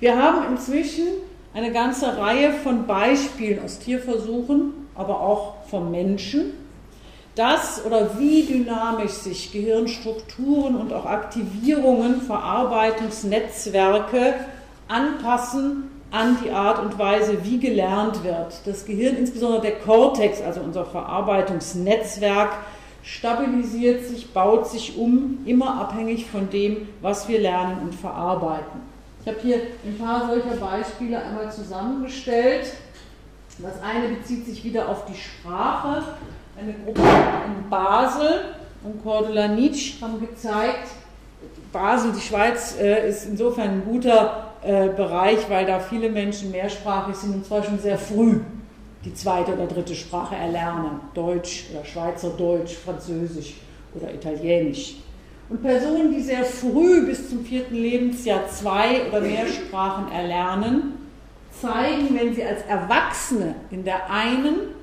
Wir 0.00 0.16
haben 0.16 0.50
inzwischen 0.50 1.04
eine 1.52 1.70
ganze 1.70 2.16
Reihe 2.16 2.54
von 2.54 2.86
Beispielen 2.86 3.62
aus 3.62 3.78
Tierversuchen, 3.78 4.72
aber 4.94 5.20
auch 5.20 5.66
vom 5.66 5.90
Menschen, 5.90 6.54
dass 7.34 7.84
oder 7.84 8.18
wie 8.18 8.44
dynamisch 8.44 9.12
sich 9.12 9.52
Gehirnstrukturen 9.52 10.76
und 10.76 10.94
auch 10.94 11.04
Aktivierungen, 11.04 12.22
Verarbeitungsnetzwerke 12.22 14.32
anpassen 14.88 15.97
an 16.10 16.38
die 16.42 16.50
Art 16.50 16.78
und 16.78 16.98
Weise, 16.98 17.44
wie 17.44 17.58
gelernt 17.58 18.24
wird. 18.24 18.60
Das 18.64 18.84
Gehirn, 18.84 19.16
insbesondere 19.16 19.62
der 19.62 19.78
Kortex, 19.78 20.40
also 20.40 20.60
unser 20.60 20.84
Verarbeitungsnetzwerk, 20.84 22.50
stabilisiert 23.02 24.04
sich, 24.04 24.32
baut 24.32 24.68
sich 24.68 24.96
um, 24.96 25.38
immer 25.46 25.80
abhängig 25.80 26.26
von 26.26 26.50
dem, 26.50 26.88
was 27.00 27.28
wir 27.28 27.40
lernen 27.40 27.78
und 27.82 27.94
verarbeiten. 27.94 28.80
Ich 29.22 29.28
habe 29.28 29.38
hier 29.42 29.60
ein 29.84 29.98
paar 29.98 30.28
solcher 30.28 30.56
Beispiele 30.56 31.22
einmal 31.22 31.52
zusammengestellt. 31.52 32.72
Das 33.58 33.82
eine 33.82 34.14
bezieht 34.14 34.46
sich 34.46 34.64
wieder 34.64 34.88
auf 34.88 35.04
die 35.06 35.16
Sprache 35.16 36.04
eine 36.60 36.74
Gruppe 36.84 37.00
in 37.00 37.70
Basel 37.70 38.54
und 38.82 39.02
Cordula 39.02 39.48
Nietzsche 39.48 40.00
haben 40.00 40.20
gezeigt, 40.20 40.88
Basel, 41.72 42.12
die 42.12 42.20
Schweiz, 42.20 42.76
äh, 42.80 43.08
ist 43.08 43.26
insofern 43.26 43.68
ein 43.68 43.84
guter 43.84 44.47
äh, 44.62 44.88
Bereich, 44.88 45.48
weil 45.48 45.66
da 45.66 45.80
viele 45.80 46.10
Menschen 46.10 46.50
mehrsprachig 46.50 47.16
sind 47.16 47.34
und 47.34 47.46
zwar 47.46 47.62
schon 47.62 47.78
sehr 47.78 47.98
früh 47.98 48.40
die 49.04 49.14
zweite 49.14 49.52
oder 49.52 49.66
dritte 49.66 49.94
Sprache 49.94 50.34
erlernen. 50.34 51.00
Deutsch 51.14 51.66
oder 51.72 51.84
Schweizerdeutsch, 51.84 52.74
Französisch 52.74 53.54
oder 53.94 54.12
Italienisch. 54.12 54.96
Und 55.48 55.62
Personen, 55.62 56.12
die 56.12 56.20
sehr 56.20 56.44
früh 56.44 57.06
bis 57.06 57.30
zum 57.30 57.44
vierten 57.44 57.74
Lebensjahr 57.74 58.46
zwei 58.48 59.08
oder 59.08 59.20
mehr 59.20 59.46
Sprachen 59.46 60.12
erlernen, 60.12 60.94
zeigen, 61.50 62.14
wenn 62.14 62.34
sie 62.34 62.44
als 62.44 62.62
Erwachsene 62.62 63.54
in 63.70 63.84
der 63.84 64.10
einen 64.10 64.74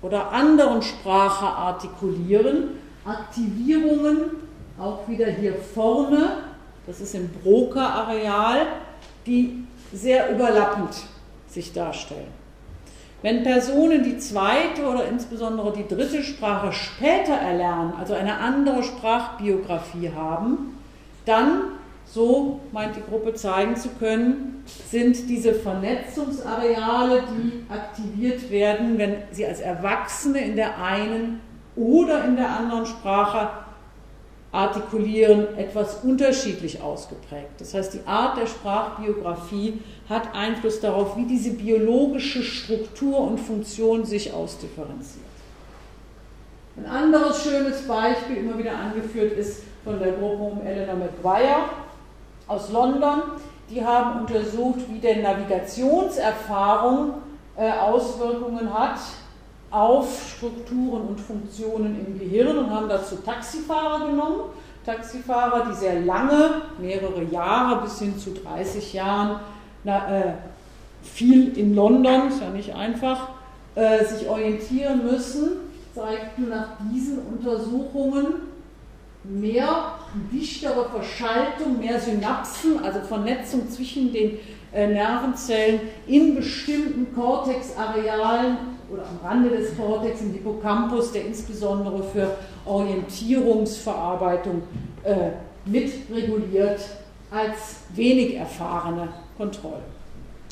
oder 0.00 0.30
anderen 0.30 0.82
Sprache 0.82 1.46
artikulieren. 1.46 2.78
Aktivierungen, 3.04 4.30
auch 4.78 5.08
wieder 5.08 5.26
hier 5.26 5.54
vorne, 5.54 6.36
das 6.86 7.00
ist 7.00 7.14
im 7.16 7.28
Broca-Areal, 7.42 8.66
die 9.26 9.64
sehr 9.92 10.30
überlappend 10.30 10.94
sich 11.48 11.72
darstellen. 11.72 12.42
Wenn 13.22 13.44
Personen 13.44 14.02
die 14.02 14.18
zweite 14.18 14.84
oder 14.84 15.06
insbesondere 15.06 15.72
die 15.72 15.86
dritte 15.86 16.22
Sprache 16.22 16.72
später 16.72 17.34
erlernen, 17.34 17.92
also 17.98 18.14
eine 18.14 18.38
andere 18.38 18.82
Sprachbiografie 18.82 20.10
haben, 20.10 20.80
dann 21.24 21.62
so 22.04 22.60
meint 22.72 22.96
die 22.96 23.02
Gruppe 23.08 23.34
zeigen 23.34 23.76
zu 23.76 23.90
können, 23.90 24.64
sind 24.90 25.28
diese 25.28 25.54
Vernetzungsareale, 25.54 27.22
die 27.22 27.72
aktiviert 27.72 28.50
werden, 28.50 28.98
wenn 28.98 29.14
sie 29.30 29.46
als 29.46 29.60
Erwachsene 29.60 30.40
in 30.40 30.56
der 30.56 30.82
einen 30.82 31.40
oder 31.76 32.24
in 32.24 32.36
der 32.36 32.50
anderen 32.50 32.86
Sprache 32.86 33.48
artikulieren, 34.52 35.56
etwas 35.56 36.04
unterschiedlich 36.04 36.80
ausgeprägt. 36.82 37.58
Das 37.58 37.72
heißt, 37.72 37.94
die 37.94 38.06
Art 38.06 38.36
der 38.36 38.46
Sprachbiografie 38.46 39.80
hat 40.10 40.34
Einfluss 40.34 40.78
darauf, 40.80 41.16
wie 41.16 41.24
diese 41.24 41.52
biologische 41.52 42.42
Struktur 42.42 43.18
und 43.18 43.38
Funktion 43.38 44.04
sich 44.04 44.32
ausdifferenziert. 44.32 45.24
Ein 46.76 46.86
anderes 46.86 47.42
schönes 47.42 47.86
Beispiel, 47.86 48.36
immer 48.38 48.58
wieder 48.58 48.76
angeführt, 48.76 49.32
ist 49.32 49.62
von 49.84 49.98
der 49.98 50.12
Gruppe 50.12 50.42
um 50.42 50.66
Eleanor 50.66 50.96
McGuire 50.96 51.70
aus 52.46 52.70
London, 52.70 53.22
die 53.70 53.84
haben 53.84 54.20
untersucht, 54.20 54.80
wie 54.90 54.98
denn 54.98 55.22
Navigationserfahrung 55.22 57.14
äh, 57.56 57.70
Auswirkungen 57.70 58.72
hat 58.72 58.98
auf 59.72 60.34
Strukturen 60.36 61.08
und 61.08 61.20
Funktionen 61.20 61.98
im 62.06 62.18
Gehirn 62.18 62.58
und 62.58 62.70
haben 62.70 62.88
dazu 62.88 63.16
Taxifahrer 63.16 64.06
genommen. 64.06 64.40
Taxifahrer, 64.84 65.70
die 65.70 65.74
sehr 65.74 66.00
lange, 66.00 66.62
mehrere 66.78 67.22
Jahre 67.24 67.82
bis 67.82 67.98
hin 67.98 68.18
zu 68.18 68.34
30 68.34 68.92
Jahren, 68.92 69.40
na, 69.84 70.18
äh, 70.18 70.32
viel 71.02 71.56
in 71.56 71.74
London, 71.74 72.28
ist 72.28 72.40
ja 72.40 72.50
nicht 72.50 72.74
einfach, 72.74 73.30
äh, 73.74 74.04
sich 74.04 74.28
orientieren 74.28 75.04
müssen, 75.04 75.52
zeigten 75.94 76.48
nach 76.48 76.68
diesen 76.92 77.18
Untersuchungen 77.18 78.26
mehr 79.24 79.94
dichtere 80.32 80.84
Verschaltung, 80.90 81.78
mehr 81.78 81.98
Synapsen, 81.98 82.84
also 82.84 83.00
Vernetzung 83.00 83.70
zwischen 83.70 84.12
den 84.12 84.38
äh, 84.72 84.88
Nervenzellen 84.88 85.80
in 86.06 86.34
bestimmten 86.34 87.14
Cortex-Arealen 87.14 88.56
oder 88.92 89.02
am 89.02 89.26
Rande 89.26 89.50
des 89.50 89.76
Cortex 89.76 90.20
im 90.20 90.32
Hippocampus, 90.32 91.12
der 91.12 91.26
insbesondere 91.26 92.02
für 92.02 92.36
Orientierungsverarbeitung 92.66 94.62
äh, 95.04 95.30
mitreguliert, 95.64 96.80
als 97.30 97.76
wenig 97.94 98.36
erfahrene 98.36 99.08
Kontrolle. 99.38 99.82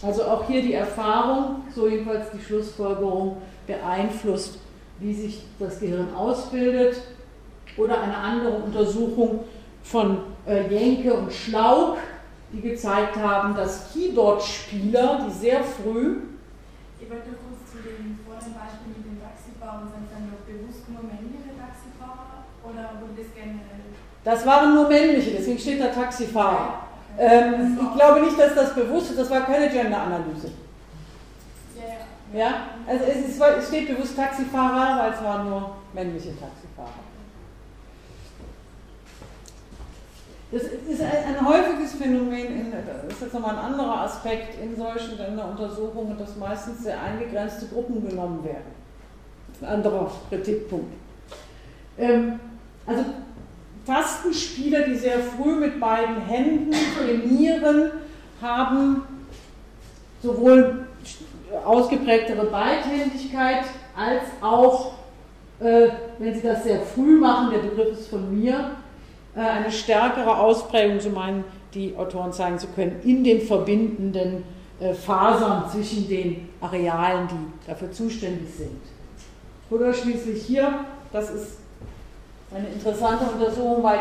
Also 0.03 0.25
auch 0.25 0.47
hier 0.47 0.63
die 0.63 0.73
Erfahrung, 0.73 1.57
so 1.75 1.87
jedenfalls 1.87 2.31
die 2.31 2.43
Schlussfolgerung, 2.43 3.37
beeinflusst, 3.67 4.59
wie 4.99 5.13
sich 5.13 5.45
das 5.59 5.79
Gehirn 5.79 6.15
ausbildet. 6.15 6.97
Oder 7.77 8.01
eine 8.01 8.17
andere 8.17 8.57
Untersuchung 8.57 9.41
von 9.83 10.19
äh, 10.47 10.67
Jenke 10.69 11.15
und 11.15 11.33
Schlauk, 11.33 11.99
die 12.53 12.61
gezeigt 12.61 13.17
haben, 13.17 13.55
dass 13.55 13.93
Keyboard-Spieler, 13.93 15.27
die 15.27 15.33
sehr 15.39 15.63
früh. 15.63 16.17
Ich 18.41 18.47
wollte 18.47 18.49
kurz 18.49 18.49
zu 18.49 18.49
dem 18.49 18.55
vorigen 18.55 18.55
Beispiel 18.57 18.93
mit 18.97 19.05
den 19.05 19.19
Taxifahrern, 19.21 19.89
sind 19.93 20.09
dann 20.09 20.25
nur 20.33 20.41
bewusst 20.49 20.89
nur 20.89 21.03
männliche 21.05 21.53
Taxifahrer 21.61 22.49
oder 22.65 22.83
wurde 23.01 23.21
das 23.21 23.31
generell? 23.37 23.85
Das 24.25 24.47
waren 24.47 24.75
nur 24.75 24.89
männliche, 24.89 25.31
deswegen 25.37 25.59
steht 25.59 25.81
da 25.81 25.89
Taxifahrer. 25.89 26.89
Ähm, 27.19 27.79
ich 27.81 27.93
glaube 27.97 28.21
nicht, 28.21 28.39
dass 28.39 28.55
das 28.55 28.75
bewusst 28.75 29.11
ist, 29.11 29.19
das 29.19 29.31
war 29.31 29.45
keine 29.45 29.69
Gender-Analyse. 29.69 30.53
Ja, 31.77 32.39
ja. 32.39 32.51
also 32.87 33.05
es, 33.05 33.29
ist, 33.29 33.41
es 33.41 33.69
steht 33.69 33.89
bewusst 33.89 34.17
Taxifahrer, 34.17 35.03
weil 35.03 35.13
es 35.13 35.23
waren 35.23 35.51
nur 35.51 35.77
männliche 35.93 36.31
Taxifahrer. 36.39 37.10
Das 40.53 40.63
ist 40.63 41.01
ein, 41.01 41.47
häufiges 41.47 41.93
Phänomen, 41.93 42.73
das 42.73 43.13
ist 43.13 43.23
jetzt 43.23 43.35
nochmal 43.35 43.57
ein 43.57 43.73
anderer 43.73 44.01
Aspekt 44.01 44.61
in 44.61 44.77
solchen 44.77 45.17
Gender-Untersuchungen, 45.17 46.19
dass 46.19 46.37
meistens 46.37 46.83
sehr 46.83 47.01
eingegrenzte 47.01 47.67
Gruppen 47.67 48.09
genommen 48.09 48.43
werden. 48.43 48.75
Das 49.47 49.57
ist 49.57 49.63
ein 49.63 49.75
anderer 49.75 50.11
Kritikpunkt. 50.29 50.93
Ähm, 51.99 52.41
also 52.85 53.05
Tastenspieler, 53.87 54.83
die 54.83 54.97
sehr 54.97 55.21
früh 55.21 55.55
mit 55.55 55.79
beiden 55.79 56.21
Händen 56.23 56.75
trainieren, 56.99 57.93
haben 58.43 59.03
sowohl 60.21 60.87
ausgeprägtere 61.65 62.47
Beidhändigkeit 62.47 63.65
als 63.97 64.23
auch, 64.41 64.95
äh, 65.61 65.89
wenn 66.19 66.35
sie 66.35 66.43
das 66.43 66.65
sehr 66.65 66.81
früh 66.81 67.19
machen, 67.19 67.51
der 67.53 67.69
Begriff 67.69 67.93
ist 67.93 68.09
von 68.09 68.37
mir, 68.37 68.77
eine 69.35 69.71
stärkere 69.71 70.39
Ausprägung, 70.39 71.01
so 71.01 71.11
meinen 71.11 71.45
die 71.75 71.97
Autoren 71.97 72.33
zeigen 72.33 72.59
zu 72.59 72.67
können, 72.69 73.01
in 73.05 73.23
den 73.23 73.41
verbindenden 73.41 74.43
äh, 74.81 74.93
Fasern 74.93 75.71
zwischen 75.71 76.09
den 76.09 76.49
Arealen, 76.61 77.29
die 77.29 77.69
dafür 77.69 77.93
zuständig 77.93 78.49
sind. 78.57 78.81
Oder 79.71 79.95
schließlich 79.95 80.43
hier, 80.43 80.85
das 81.13 81.31
ist 81.31 81.59
eine 82.53 82.67
interessante 82.69 83.25
Untersuchung, 83.25 83.83
weil 83.83 84.01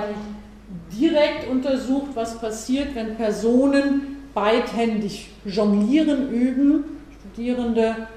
die 0.91 0.99
direkt 0.99 1.47
untersucht, 1.49 2.07
was 2.15 2.39
passiert, 2.39 2.95
wenn 2.95 3.15
Personen 3.15 4.17
beidhändig 4.33 5.29
jonglieren 5.45 6.29
üben. 6.31 6.83
Studierende 7.19 8.07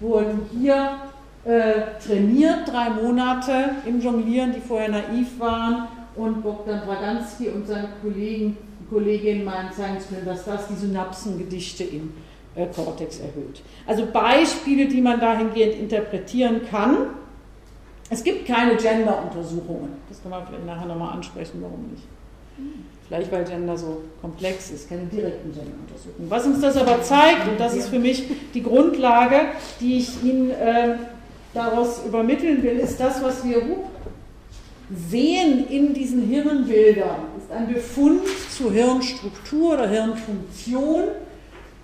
wurden 0.00 0.48
hier 0.58 0.96
äh, 1.44 1.72
trainiert, 2.04 2.68
drei 2.68 2.90
Monate 2.90 3.70
im 3.84 4.00
Jonglieren, 4.00 4.52
die 4.52 4.60
vorher 4.60 4.88
naiv 4.88 5.38
waren. 5.38 5.88
Und 6.16 6.42
Bogdan 6.42 6.82
Draganski 6.86 7.48
und 7.48 7.66
seine 7.66 7.88
Kollegen, 8.02 8.56
Kolleginnen 8.90 9.44
meinen 9.44 9.72
zeigen 9.72 9.98
zu 10.00 10.08
können, 10.08 10.26
dass 10.26 10.44
das 10.44 10.68
die 10.68 10.74
Synapsengedichte 10.74 11.84
im 11.84 12.12
äh, 12.54 12.66
Kortex 12.66 13.20
erhöht. 13.20 13.62
Also 13.86 14.06
Beispiele, 14.12 14.86
die 14.86 15.00
man 15.00 15.18
dahingehend 15.18 15.74
interpretieren 15.74 16.60
kann. 16.70 17.08
Es 18.10 18.22
gibt 18.22 18.46
keine 18.46 18.76
Gender-Untersuchungen. 18.76 19.94
Das 20.08 20.20
kann 20.22 20.30
man 20.30 20.46
vielleicht 20.46 20.66
nachher 20.66 20.86
nochmal 20.86 21.14
ansprechen, 21.14 21.62
warum 21.62 21.90
nicht. 21.90 22.02
Vielleicht 23.08 23.32
weil 23.32 23.44
Gender 23.44 23.76
so 23.76 24.02
komplex 24.20 24.70
ist, 24.70 24.88
keine 24.88 25.04
direkten 25.04 25.52
Gender-Untersuchungen. 25.52 26.30
Was 26.30 26.46
uns 26.46 26.60
das 26.60 26.76
aber 26.76 27.02
zeigt, 27.02 27.48
und 27.48 27.58
das 27.58 27.74
ist 27.74 27.88
für 27.88 27.98
mich 27.98 28.24
die 28.54 28.62
Grundlage, 28.62 29.36
die 29.80 29.98
ich 29.98 30.22
Ihnen 30.22 30.50
äh, 30.50 30.96
daraus 31.54 32.04
übermitteln 32.06 32.62
will, 32.62 32.78
ist 32.78 33.00
das, 33.00 33.22
was 33.22 33.44
wir 33.44 33.62
sehen 35.08 35.66
in 35.68 35.94
diesen 35.94 36.28
Hirnbildern, 36.28 37.20
ist 37.38 37.50
ein 37.50 37.72
Befund 37.72 38.22
zur 38.50 38.72
Hirnstruktur 38.72 39.74
oder 39.74 39.88
Hirnfunktion, 39.88 41.02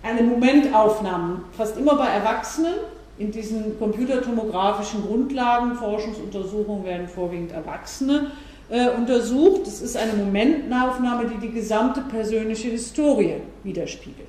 eine 0.02 0.22
Momentaufnahme, 0.22 1.42
fast 1.56 1.76
immer 1.76 1.96
bei 1.96 2.08
Erwachsenen, 2.08 2.74
in 3.18 3.32
diesen 3.32 3.78
computertomografischen 3.78 5.02
Grundlagen, 5.04 5.74
Forschungsuntersuchungen 5.74 6.84
werden 6.84 7.08
vorwiegend 7.08 7.50
Erwachsene 7.50 8.30
äh, 8.70 8.90
untersucht. 8.90 9.66
Es 9.66 9.82
ist 9.82 9.96
eine 9.96 10.12
Momentaufnahme, 10.12 11.28
die 11.28 11.48
die 11.48 11.52
gesamte 11.52 12.00
persönliche 12.02 12.68
Historie 12.68 13.38
widerspiegelt. 13.64 14.28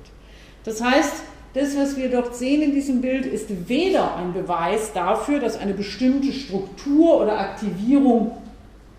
Das 0.64 0.82
heißt, 0.82 1.22
das, 1.54 1.76
was 1.76 1.96
wir 1.96 2.10
dort 2.10 2.34
sehen 2.34 2.62
in 2.62 2.72
diesem 2.72 3.00
Bild, 3.00 3.26
ist 3.26 3.68
weder 3.68 4.16
ein 4.16 4.32
Beweis 4.32 4.92
dafür, 4.92 5.40
dass 5.40 5.56
eine 5.56 5.74
bestimmte 5.74 6.32
Struktur 6.32 7.20
oder 7.20 7.38
Aktivierung 7.38 8.32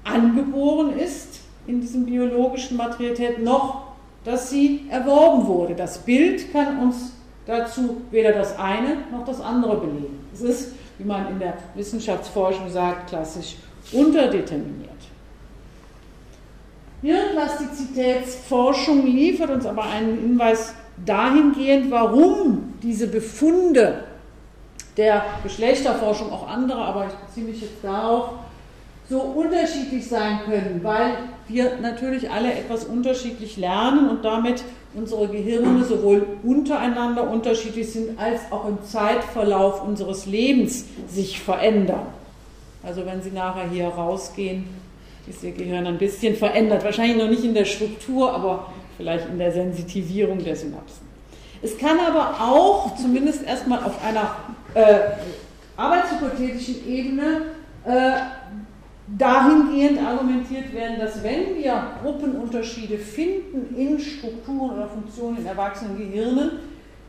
angeboren 0.03 0.97
ist 0.97 1.41
in 1.67 1.81
diesem 1.81 2.05
biologischen 2.05 2.77
Materialität, 2.77 3.43
noch 3.43 3.91
dass 4.23 4.49
sie 4.49 4.85
erworben 4.89 5.45
wurde. 5.47 5.75
Das 5.75 5.97
Bild 5.99 6.53
kann 6.53 6.79
uns 6.79 7.11
dazu 7.45 8.01
weder 8.11 8.31
das 8.33 8.59
eine 8.59 8.97
noch 9.11 9.23
das 9.25 9.41
andere 9.41 9.77
belegen. 9.77 10.19
Es 10.33 10.41
ist, 10.41 10.73
wie 10.97 11.05
man 11.05 11.29
in 11.29 11.39
der 11.39 11.53
Wissenschaftsforschung 11.73 12.69
sagt, 12.69 13.09
klassisch 13.09 13.55
unterdeterminiert. 13.91 14.89
Hirnplastizitätsforschung 17.01 19.07
liefert 19.07 19.49
uns 19.49 19.65
aber 19.65 19.85
einen 19.85 20.19
Hinweis 20.19 20.75
dahingehend, 21.03 21.89
warum 21.89 22.75
diese 22.83 23.07
Befunde 23.07 24.03
der 24.97 25.23
Geschlechterforschung, 25.41 26.31
auch 26.31 26.47
andere, 26.47 26.79
aber 26.79 27.07
ich 27.07 27.13
beziehe 27.13 27.47
mich 27.47 27.61
jetzt 27.61 27.83
darauf, 27.83 28.33
so 29.11 29.19
unterschiedlich 29.19 30.07
sein 30.07 30.39
können, 30.45 30.79
weil 30.83 31.17
wir 31.49 31.77
natürlich 31.81 32.31
alle 32.31 32.53
etwas 32.53 32.85
unterschiedlich 32.85 33.57
lernen 33.57 34.09
und 34.09 34.23
damit 34.23 34.63
unsere 34.93 35.27
Gehirne 35.27 35.83
sowohl 35.83 36.25
untereinander 36.43 37.29
unterschiedlich 37.29 37.91
sind, 37.91 38.17
als 38.17 38.39
auch 38.51 38.67
im 38.69 38.81
Zeitverlauf 38.83 39.85
unseres 39.85 40.27
Lebens 40.27 40.85
sich 41.09 41.41
verändern. 41.41 42.07
Also 42.83 43.05
wenn 43.05 43.21
Sie 43.21 43.31
nachher 43.31 43.69
hier 43.69 43.89
rausgehen, 43.89 44.63
ist 45.27 45.43
Ihr 45.43 45.51
Gehirn 45.51 45.85
ein 45.85 45.97
bisschen 45.97 46.35
verändert. 46.35 46.85
Wahrscheinlich 46.85 47.17
noch 47.17 47.29
nicht 47.29 47.43
in 47.43 47.53
der 47.53 47.65
Struktur, 47.65 48.33
aber 48.33 48.71
vielleicht 48.95 49.27
in 49.27 49.37
der 49.37 49.51
Sensitivierung 49.51 50.41
der 50.41 50.55
Synapsen. 50.55 51.05
Es 51.61 51.77
kann 51.77 51.99
aber 51.99 52.41
auch, 52.41 52.95
zumindest 52.95 53.43
erstmal 53.45 53.83
auf 53.83 54.01
einer 54.03 54.35
äh, 54.73 54.99
arbeitshypothetischen 55.75 56.87
Ebene, 56.87 57.41
äh, 57.85 58.13
dahingehend 59.07 59.99
argumentiert 59.99 60.73
werden, 60.73 60.99
dass 60.99 61.23
wenn 61.23 61.55
wir 61.55 61.83
Gruppenunterschiede 62.01 62.97
finden 62.97 63.75
in 63.75 63.99
Strukturen 63.99 64.71
oder 64.71 64.87
Funktionen 64.87 65.37
in 65.37 65.45
erwachsenen 65.45 65.97
Gehirnen, 65.97 66.51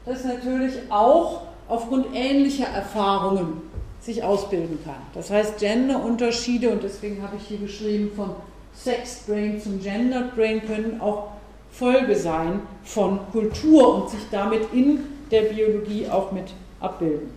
das 0.05 0.25
natürlich 0.25 0.75
auch 0.91 1.43
aufgrund 1.69 2.07
ähnlicher 2.15 2.67
Erfahrungen 2.67 3.63
sich 4.01 4.25
ausbilden 4.25 4.79
kann. 4.85 4.97
Das 5.15 5.31
heißt, 5.31 5.59
Genderunterschiede, 5.59 6.71
und 6.71 6.83
deswegen 6.83 7.23
habe 7.23 7.37
ich 7.37 7.45
hier 7.45 7.59
geschrieben, 7.59 8.11
vom 8.17 8.31
Sex 8.75 9.25
Brain 9.27 9.61
zum 9.61 9.81
Gender 9.81 10.31
Brain 10.35 10.67
können 10.67 11.01
auch 11.01 11.29
Folge 11.71 12.17
sein 12.17 12.61
von 12.85 13.21
Kultur 13.31 13.95
und 13.95 14.11
sich 14.11 14.23
damit 14.31 14.73
in 14.73 15.05
der 15.31 15.43
Biologie 15.43 16.09
auch 16.09 16.33
mit 16.33 16.53
abbilden. 16.81 17.31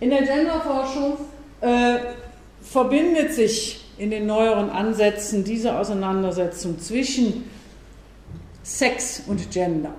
In 0.00 0.10
der 0.10 0.22
Genderforschung 0.22 1.18
äh, 1.60 1.98
verbindet 2.70 3.32
sich 3.32 3.84
in 3.98 4.10
den 4.10 4.26
neueren 4.26 4.70
Ansätzen 4.70 5.44
diese 5.44 5.78
Auseinandersetzung 5.78 6.78
zwischen 6.78 7.44
Sex 8.62 9.22
und 9.26 9.50
Gender. 9.50 9.94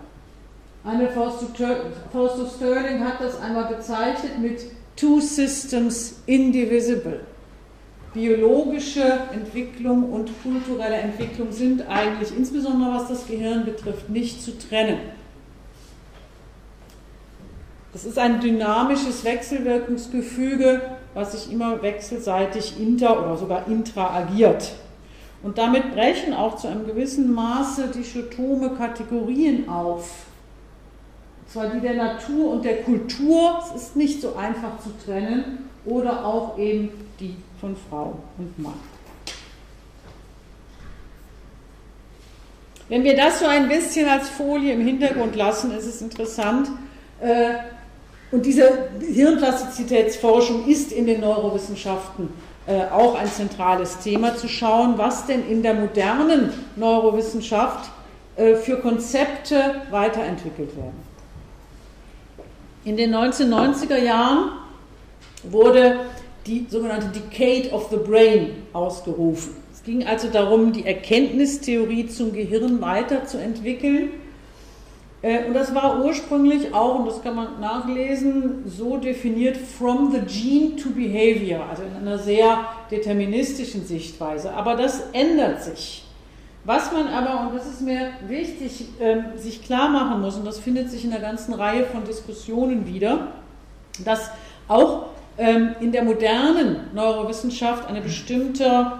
Anne 0.83 1.09
Forster 1.09 2.49
Sterling 2.55 3.03
hat 3.03 3.19
das 3.19 3.39
einmal 3.39 3.73
bezeichnet 3.73 4.39
mit 4.39 4.61
Two 4.95 5.19
Systems 5.19 6.21
Indivisible. 6.25 7.21
Biologische 8.13 9.19
Entwicklung 9.33 10.11
und 10.11 10.31
kulturelle 10.41 10.95
Entwicklung 10.95 11.51
sind 11.51 11.87
eigentlich, 11.87 12.35
insbesondere 12.35 12.93
was 12.93 13.07
das 13.09 13.27
Gehirn 13.27 13.65
betrifft, 13.65 14.09
nicht 14.09 14.41
zu 14.41 14.57
trennen. 14.57 14.99
Das 17.93 18.05
ist 18.05 18.17
ein 18.17 18.39
dynamisches 18.39 19.23
Wechselwirkungsgefüge 19.23 20.81
was 21.17 21.31
sich 21.31 21.51
immer 21.51 21.81
wechselseitig 21.81 22.79
inter 22.79 23.19
oder 23.19 23.35
sogar 23.37 23.67
intraagiert. 23.67 24.73
Und 25.41 25.57
damit 25.57 25.93
brechen 25.93 26.33
auch 26.33 26.57
zu 26.57 26.67
einem 26.67 26.85
gewissen 26.85 27.33
Maße 27.33 27.87
dichotome 27.87 28.75
Kategorien 28.75 29.67
auf. 29.67 30.25
Und 31.41 31.51
zwar 31.51 31.67
die 31.67 31.79
der 31.79 31.95
Natur 31.95 32.51
und 32.51 32.63
der 32.63 32.83
Kultur, 32.83 33.59
es 33.63 33.81
ist 33.81 33.95
nicht 33.95 34.21
so 34.21 34.35
einfach 34.35 34.79
zu 34.79 34.91
trennen, 35.03 35.69
oder 35.85 36.23
auch 36.23 36.57
eben 36.59 36.89
die 37.19 37.35
von 37.59 37.75
Frau 37.89 38.19
und 38.37 38.59
Mann. 38.59 38.73
Wenn 42.89 43.03
wir 43.03 43.15
das 43.15 43.39
so 43.39 43.47
ein 43.47 43.67
bisschen 43.67 44.07
als 44.07 44.29
Folie 44.29 44.73
im 44.73 44.85
Hintergrund 44.85 45.35
lassen, 45.35 45.71
ist 45.71 45.87
es 45.87 46.01
interessant. 46.01 46.69
Und 48.31 48.45
diese 48.45 48.89
Hirnplastizitätsforschung 48.99 50.67
ist 50.67 50.91
in 50.91 51.07
den 51.07 51.21
Neurowissenschaften 51.21 52.29
äh, 52.65 52.85
auch 52.91 53.15
ein 53.15 53.27
zentrales 53.27 53.99
Thema, 53.99 54.35
zu 54.35 54.47
schauen, 54.47 54.97
was 54.97 55.25
denn 55.25 55.47
in 55.49 55.63
der 55.63 55.73
modernen 55.73 56.51
Neurowissenschaft 56.75 57.89
äh, 58.35 58.55
für 58.55 58.77
Konzepte 58.77 59.75
weiterentwickelt 59.89 60.75
werden. 60.75 61.07
In 62.83 62.97
den 62.97 63.15
1990er 63.15 63.97
Jahren 63.97 64.51
wurde 65.43 66.01
die 66.45 66.65
sogenannte 66.69 67.07
Decade 67.07 67.73
of 67.73 67.89
the 67.89 67.97
Brain 67.97 68.63
ausgerufen 68.73 69.67
ging 69.87 70.05
also 70.05 70.27
darum, 70.27 70.73
die 70.73 70.85
Erkenntnistheorie 70.85 72.07
zum 72.07 72.33
Gehirn 72.33 72.81
weiterzuentwickeln. 72.81 74.09
Äh, 75.21 75.45
und 75.45 75.53
das 75.53 75.73
war 75.73 76.03
ursprünglich 76.03 76.73
auch, 76.73 76.99
und 76.99 77.07
das 77.07 77.21
kann 77.23 77.35
man 77.35 77.59
nachlesen, 77.59 78.63
so 78.65 78.97
definiert 78.97 79.57
from 79.57 80.11
the 80.11 80.19
gene 80.21 80.75
to 80.75 80.89
behavior, 80.89 81.65
also 81.69 81.83
in 81.83 81.95
einer 81.95 82.19
sehr 82.19 82.65
deterministischen 82.91 83.85
Sichtweise. 83.85 84.53
Aber 84.53 84.75
das 84.75 85.03
ändert 85.13 85.63
sich. 85.63 86.03
Was 86.63 86.91
man 86.91 87.07
aber, 87.07 87.47
und 87.47 87.55
das 87.55 87.65
ist 87.65 87.81
mir 87.81 88.11
wichtig, 88.27 88.85
ähm, 88.99 89.25
sich 89.37 89.63
klar 89.63 89.89
machen 89.89 90.21
muss, 90.21 90.35
und 90.35 90.45
das 90.45 90.59
findet 90.59 90.91
sich 90.91 91.05
in 91.05 91.11
einer 91.11 91.21
ganzen 91.21 91.53
Reihe 91.53 91.85
von 91.85 92.03
Diskussionen 92.03 92.85
wieder, 92.85 93.27
dass 94.03 94.29
auch 94.67 95.07
ähm, 95.37 95.75
in 95.79 95.91
der 95.91 96.03
modernen 96.03 96.93
Neurowissenschaft 96.93 97.87
eine 97.87 98.01
bestimmte 98.01 98.91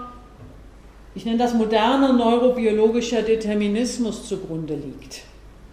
ich 1.18 1.26
nenne 1.26 1.40
das 1.40 1.56
moderner 1.56 2.14
neurobiologischer 2.14 3.24
Determinismus 3.24 4.28
zugrunde 4.28 4.76
liegt. 4.76 5.22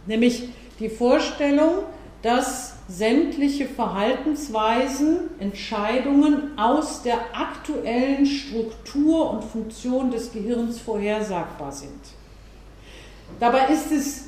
Nämlich 0.07 0.49
die 0.79 0.89
Vorstellung, 0.89 1.85
dass 2.23 2.75
sämtliche 2.89 3.67
Verhaltensweisen, 3.67 5.31
Entscheidungen 5.39 6.59
aus 6.59 7.03
der 7.03 7.19
aktuellen 7.33 8.27
Struktur 8.27 9.31
und 9.31 9.45
Funktion 9.45 10.11
des 10.11 10.33
Gehirns 10.33 10.81
vorhersagbar 10.81 11.73
sind. 11.73 12.01
Dabei 13.41 13.67
ist 13.73 13.93
es 13.93 14.25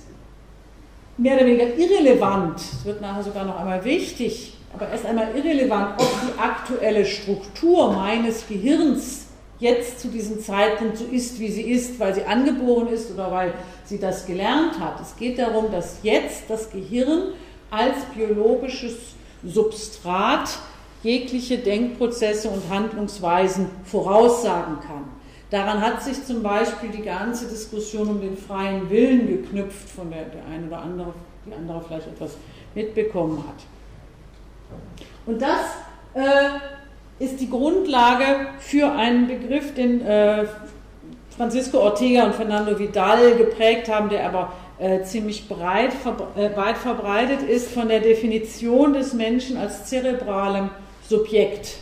mehr 1.16 1.36
oder 1.36 1.46
weniger 1.46 1.74
irrelevant, 1.74 2.60
es 2.60 2.84
wird 2.84 3.00
nachher 3.00 3.22
sogar 3.22 3.44
noch 3.44 3.58
einmal 3.58 3.84
wichtig, 3.84 4.54
aber 4.74 4.88
erst 4.90 5.06
einmal 5.06 5.34
irrelevant, 5.34 5.98
ob 5.98 6.10
die 6.22 6.38
aktuelle 6.38 7.04
Struktur 7.04 7.92
meines 7.92 8.46
Gehirns 8.46 9.25
jetzt 9.58 10.00
zu 10.00 10.08
diesem 10.08 10.40
Zeitpunkt 10.40 10.98
so 10.98 11.04
ist, 11.04 11.38
wie 11.40 11.50
sie 11.50 11.62
ist, 11.62 11.98
weil 11.98 12.14
sie 12.14 12.24
angeboren 12.24 12.88
ist 12.88 13.10
oder 13.12 13.30
weil 13.30 13.54
sie 13.84 13.98
das 13.98 14.26
gelernt 14.26 14.78
hat. 14.78 15.00
Es 15.00 15.16
geht 15.16 15.38
darum, 15.38 15.70
dass 15.70 15.98
jetzt 16.02 16.44
das 16.48 16.70
Gehirn 16.70 17.32
als 17.70 17.96
biologisches 18.14 18.94
Substrat 19.44 20.48
jegliche 21.02 21.58
Denkprozesse 21.58 22.48
und 22.48 22.68
Handlungsweisen 22.68 23.70
voraussagen 23.84 24.78
kann. 24.80 25.04
Daran 25.50 25.80
hat 25.80 26.02
sich 26.02 26.24
zum 26.24 26.42
Beispiel 26.42 26.90
die 26.90 27.02
ganze 27.02 27.46
Diskussion 27.46 28.08
um 28.08 28.20
den 28.20 28.36
freien 28.36 28.90
Willen 28.90 29.28
geknüpft, 29.28 29.88
von 29.88 30.10
der 30.10 30.24
der 30.24 30.44
eine 30.46 30.66
oder 30.66 30.78
andere, 30.80 31.14
die 31.46 31.54
andere 31.54 31.82
vielleicht 31.86 32.08
etwas 32.08 32.32
mitbekommen 32.74 33.44
hat. 33.46 33.62
Und 35.24 35.40
das 35.40 35.60
äh, 36.14 36.58
ist 37.18 37.40
die 37.40 37.48
Grundlage 37.48 38.48
für 38.58 38.92
einen 38.92 39.26
Begriff, 39.26 39.74
den 39.74 40.00
äh, 40.02 40.44
Francisco 41.36 41.78
Ortega 41.78 42.24
und 42.24 42.34
Fernando 42.34 42.78
Vidal 42.78 43.36
geprägt 43.36 43.88
haben, 43.88 44.08
der 44.08 44.26
aber 44.26 44.52
äh, 44.78 45.02
ziemlich 45.02 45.48
breit, 45.48 45.92
äh, 46.36 46.56
weit 46.56 46.76
verbreitet 46.76 47.42
ist 47.42 47.70
von 47.70 47.88
der 47.88 48.00
Definition 48.00 48.92
des 48.92 49.14
Menschen 49.14 49.56
als 49.56 49.86
zerebralem 49.86 50.70
Subjekt. 51.08 51.78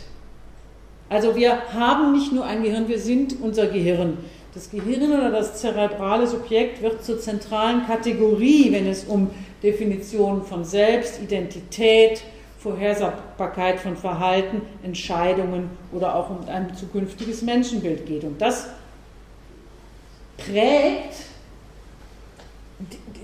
Also 1.09 1.35
wir 1.35 1.73
haben 1.73 2.13
nicht 2.13 2.31
nur 2.31 2.45
ein 2.45 2.63
Gehirn, 2.63 2.87
wir 2.87 2.99
sind 2.99 3.35
unser 3.41 3.67
Gehirn. 3.67 4.17
Das 4.53 4.71
Gehirn 4.71 5.11
oder 5.11 5.31
das 5.31 5.59
zerebrale 5.59 6.27
Subjekt 6.27 6.81
wird 6.81 7.03
zur 7.03 7.19
zentralen 7.19 7.85
Kategorie, 7.85 8.71
wenn 8.71 8.87
es 8.87 9.03
um 9.03 9.29
Definitionen 9.61 10.43
von 10.43 10.63
Selbst, 10.63 11.21
Identität, 11.21 12.23
Vorhersagbarkeit 12.65 13.79
von 13.79 13.95
Verhalten, 13.95 14.63
Entscheidungen 14.81 15.69
oder 15.91 16.15
auch 16.15 16.31
um 16.31 16.39
ein 16.47 16.75
zukünftiges 16.75 17.43
Menschenbild 17.43 18.07
geht. 18.07 18.23
Und 18.23 18.41
das 18.41 18.69
prägt 20.35 21.13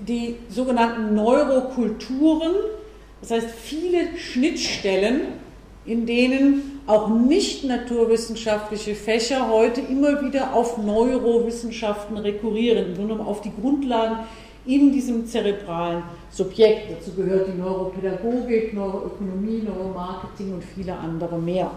die, 0.06 0.36
sogenannten 0.48 1.16
Neurokulturen, 1.16 2.52
das 3.20 3.32
heißt 3.32 3.50
viele 3.50 4.16
Schnittstellen, 4.16 5.22
in 5.86 6.06
denen 6.06 6.80
auch 6.86 7.08
nicht 7.08 7.64
naturwissenschaftliche 7.64 8.94
Fächer 8.94 9.48
heute 9.50 9.80
immer 9.80 10.22
wieder 10.22 10.54
auf 10.54 10.78
Neurowissenschaften 10.78 12.16
rekurrieren, 12.16 12.94
sondern 12.94 13.20
auf 13.20 13.40
die 13.40 13.50
Grundlagen 13.60 14.20
in 14.66 14.92
diesem 14.92 15.26
zerebralen 15.26 16.02
Subjekt. 16.30 16.92
Dazu 16.92 17.14
gehört 17.14 17.48
die 17.48 17.58
Neuropädagogik, 17.58 18.74
Neuroökonomie, 18.74 19.62
Neuromarketing 19.62 20.54
und 20.54 20.64
viele 20.64 20.94
andere 20.94 21.38
mehr. 21.38 21.70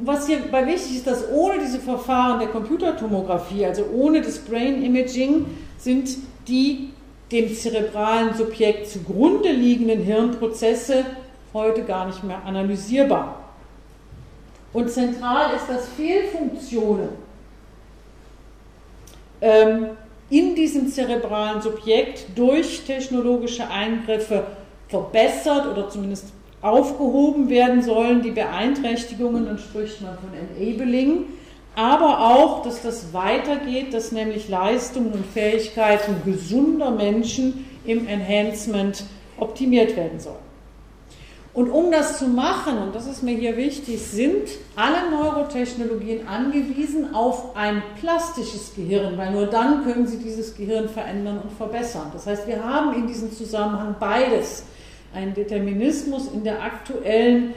Was 0.00 0.28
hierbei 0.28 0.64
wichtig 0.66 0.98
ist, 0.98 1.06
dass 1.08 1.28
ohne 1.28 1.58
diese 1.58 1.80
Verfahren 1.80 2.38
der 2.38 2.48
Computertomographie, 2.48 3.66
also 3.66 3.84
ohne 3.92 4.20
das 4.20 4.38
Brain 4.38 4.82
Imaging, 4.82 5.46
sind 5.76 6.18
die 6.46 6.90
dem 7.32 7.52
zerebralen 7.52 8.34
Subjekt 8.34 8.88
zugrunde 8.88 9.50
liegenden 9.50 10.00
Hirnprozesse 10.00 11.04
heute 11.52 11.82
gar 11.82 12.06
nicht 12.06 12.22
mehr 12.22 12.44
analysierbar. 12.44 13.42
Und 14.72 14.88
zentral 14.90 15.54
ist, 15.56 15.68
dass 15.68 15.88
Fehlfunktionen 15.88 17.08
ähm, 19.40 19.88
in 20.32 20.54
diesem 20.54 20.88
zerebralen 20.88 21.60
Subjekt 21.60 22.24
durch 22.34 22.84
technologische 22.86 23.68
Eingriffe 23.68 24.46
verbessert 24.88 25.66
oder 25.70 25.90
zumindest 25.90 26.32
aufgehoben 26.62 27.50
werden 27.50 27.82
sollen. 27.82 28.22
Die 28.22 28.30
Beeinträchtigungen, 28.30 29.44
dann 29.44 29.58
spricht 29.58 30.00
man 30.00 30.16
von 30.16 30.30
Enabling, 30.32 31.26
aber 31.74 32.18
auch, 32.34 32.62
dass 32.62 32.80
das 32.80 33.12
weitergeht, 33.12 33.92
dass 33.92 34.10
nämlich 34.10 34.48
Leistungen 34.48 35.12
und 35.12 35.26
Fähigkeiten 35.26 36.16
gesunder 36.24 36.90
Menschen 36.90 37.66
im 37.84 38.08
Enhancement 38.08 39.04
optimiert 39.38 39.96
werden 39.96 40.18
sollen. 40.18 40.51
Und 41.54 41.70
um 41.70 41.90
das 41.90 42.18
zu 42.18 42.28
machen, 42.28 42.78
und 42.78 42.94
das 42.94 43.06
ist 43.06 43.22
mir 43.22 43.36
hier 43.36 43.58
wichtig, 43.58 44.00
sind 44.00 44.48
alle 44.74 45.10
Neurotechnologien 45.10 46.26
angewiesen 46.26 47.14
auf 47.14 47.54
ein 47.54 47.82
plastisches 48.00 48.74
Gehirn, 48.74 49.18
weil 49.18 49.32
nur 49.32 49.46
dann 49.46 49.84
können 49.84 50.06
sie 50.06 50.16
dieses 50.16 50.56
Gehirn 50.56 50.88
verändern 50.88 51.40
und 51.42 51.52
verbessern. 51.52 52.10
Das 52.14 52.26
heißt, 52.26 52.46
wir 52.46 52.64
haben 52.64 52.94
in 52.94 53.06
diesem 53.06 53.30
Zusammenhang 53.32 53.96
beides. 54.00 54.64
Einen 55.14 55.34
Determinismus 55.34 56.28
in 56.32 56.42
der 56.42 56.62
aktuellen 56.62 57.52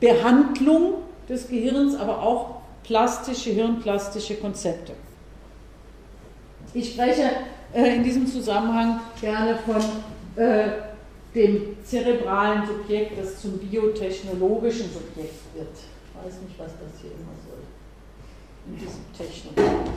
Behandlung 0.00 0.96
des 1.30 1.48
Gehirns, 1.48 1.96
aber 1.96 2.22
auch 2.22 2.56
plastische, 2.82 3.50
hirnplastische 3.50 4.34
Konzepte. 4.34 4.92
Ich 6.74 6.92
spreche 6.92 7.30
äh, 7.72 7.96
in 7.96 8.04
diesem 8.04 8.26
Zusammenhang 8.26 9.00
gerne 9.18 9.56
von 9.64 9.82
äh, 10.36 10.89
dem 11.34 11.76
zerebralen 11.84 12.66
Subjekt, 12.66 13.18
das 13.18 13.40
zum 13.40 13.58
biotechnologischen 13.58 14.90
Subjekt 14.92 15.34
wird. 15.54 15.68
Ich 15.74 16.26
weiß 16.26 16.40
nicht, 16.42 16.58
was 16.58 16.72
das 16.72 17.00
hier 17.00 17.12
immer 17.12 17.34
soll. 17.46 17.60
In 18.66 18.78
diesem 18.78 19.00
Technologie. 19.16 19.90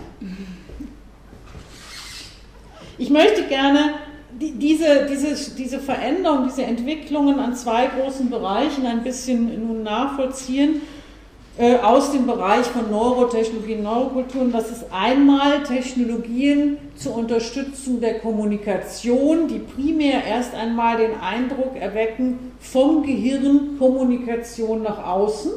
Ich 2.97 3.09
möchte 3.09 3.47
gerne 3.47 3.95
diese, 4.39 5.07
diese, 5.09 5.55
diese 5.55 5.79
Veränderung, 5.79 6.45
diese 6.45 6.63
Entwicklungen 6.63 7.39
an 7.39 7.55
zwei 7.55 7.87
großen 7.87 8.29
Bereichen 8.29 8.85
ein 8.85 9.03
bisschen 9.03 9.67
nun 9.67 9.83
nachvollziehen 9.83 10.81
äh, 11.57 11.75
aus 11.77 12.11
dem 12.11 12.25
Bereich 12.25 12.65
von 12.65 12.89
Neurotechnologien, 12.89 13.83
Neurokulturen. 13.83 14.51
Das 14.51 14.71
ist 14.71 14.85
einmal 14.91 15.63
Technologien 15.63 16.77
zur 16.95 17.15
Unterstützung 17.15 18.01
der 18.01 18.19
Kommunikation, 18.19 19.47
die 19.47 19.59
primär 19.59 20.23
erst 20.25 20.55
einmal 20.55 20.97
den 20.97 21.19
Eindruck 21.19 21.75
erwecken, 21.75 22.51
vom 22.59 23.03
Gehirn 23.03 23.77
Kommunikation 23.77 24.81
nach 24.83 25.05
außen, 25.05 25.51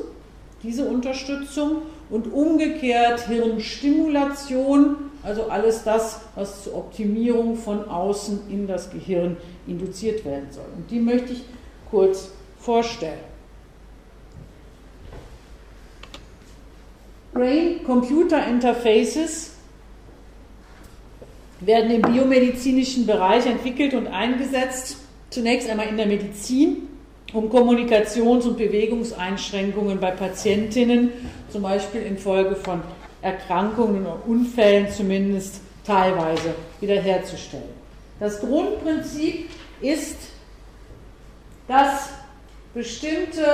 diese 0.63 0.85
Unterstützung. 0.85 1.83
und 2.09 2.33
umgekehrt 2.33 3.27
Hirnstimulation, 3.27 4.97
also 5.23 5.49
alles 5.49 5.83
das, 5.83 6.21
was 6.35 6.65
zur 6.65 6.77
Optimierung 6.77 7.57
von 7.57 7.89
außen 7.89 8.43
in 8.49 8.67
das 8.67 8.91
Gehirn 8.91 9.37
induziert 9.67 10.25
werden 10.25 10.47
soll. 10.51 10.67
Und 10.77 10.91
die 10.91 11.01
möchte 11.01 11.33
ich 11.33 11.43
kurz 11.91 12.31
vorstellen. 12.59 13.36
Brain-Computer-Interfaces 17.37 19.53
werden 21.61 21.91
im 21.91 22.03
biomedizinischen 22.03 23.07
Bereich 23.07 23.47
entwickelt 23.47 23.95
und 23.95 24.09
eingesetzt, 24.09 24.97
zunächst 25.31 25.69
einmal 25.69 25.89
in 25.89 25.97
der 25.97 26.07
Medizin, 26.07 26.89
um 27.33 27.51
Kommunikations- 27.51 28.47
und 28.47 28.57
Bewegungseinschränkungen 28.57 29.99
bei 30.01 30.13
Patientinnen, 30.13 31.13
zum 31.51 31.63
Beispiel 31.63 32.03
infolge 32.03 32.55
von 32.57 32.83
Erkrankungen 33.21 34.03
oder 34.03 34.21
Unfällen 34.27 34.89
zumindest 34.91 35.61
teilweise 35.85 36.55
wiederherzustellen. 36.81 37.65
Das 38.19 38.41
Grundprinzip 38.41 39.51
ist, 39.81 40.17
dass 41.69 42.11
bestimmte 42.73 43.45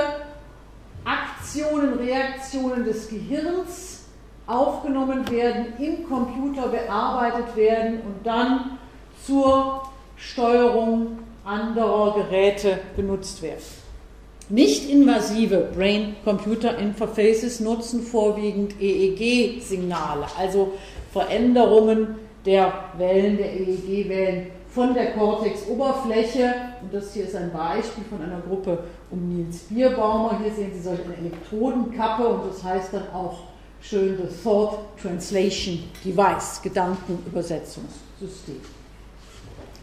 Aktionen, 1.05 1.93
Reaktionen 1.99 2.83
des 2.85 3.09
Gehirns 3.09 4.05
aufgenommen 4.47 5.29
werden, 5.29 5.73
im 5.79 6.07
Computer 6.07 6.67
bearbeitet 6.67 7.55
werden 7.55 8.01
und 8.01 8.25
dann 8.25 8.77
zur 9.25 9.83
Steuerung 10.17 11.19
anderer 11.45 12.15
Geräte 12.15 12.79
benutzt 12.95 13.41
werden. 13.41 13.63
Nicht-invasive 14.49 15.69
Brain-Computer-Interfaces 15.73 17.61
nutzen 17.61 18.03
vorwiegend 18.03 18.73
EEG-Signale, 18.79 20.25
also 20.37 20.73
Veränderungen 21.13 22.15
der 22.45 22.73
Wellen, 22.97 23.37
der 23.37 23.53
EEG-Wellen 23.53 24.47
von 24.69 24.93
der 24.93 25.13
Cortex-Oberfläche. 25.13 26.72
Und 26.83 26.93
das 26.93 27.13
hier 27.13 27.23
ist 27.23 27.35
ein 27.35 27.51
Beispiel 27.51 28.03
von 28.09 28.21
einer 28.21 28.41
Gruppe 28.41 28.83
um 29.09 29.29
Niels 29.29 29.59
Bierbaumer. 29.69 30.37
Hier 30.43 30.51
sehen 30.51 30.71
Sie 30.73 30.81
solch 30.81 30.99
eine 31.05 31.15
Elektrodenkappe 31.15 32.27
und 32.27 32.49
das 32.49 32.61
heißt 32.61 32.93
dann 32.93 33.07
auch 33.13 33.43
schön 33.81 34.17
The 34.17 34.27
Thought 34.43 34.79
Translation 35.01 35.85
Device, 36.03 36.61
Gedankenübersetzungssystem. 36.61 38.59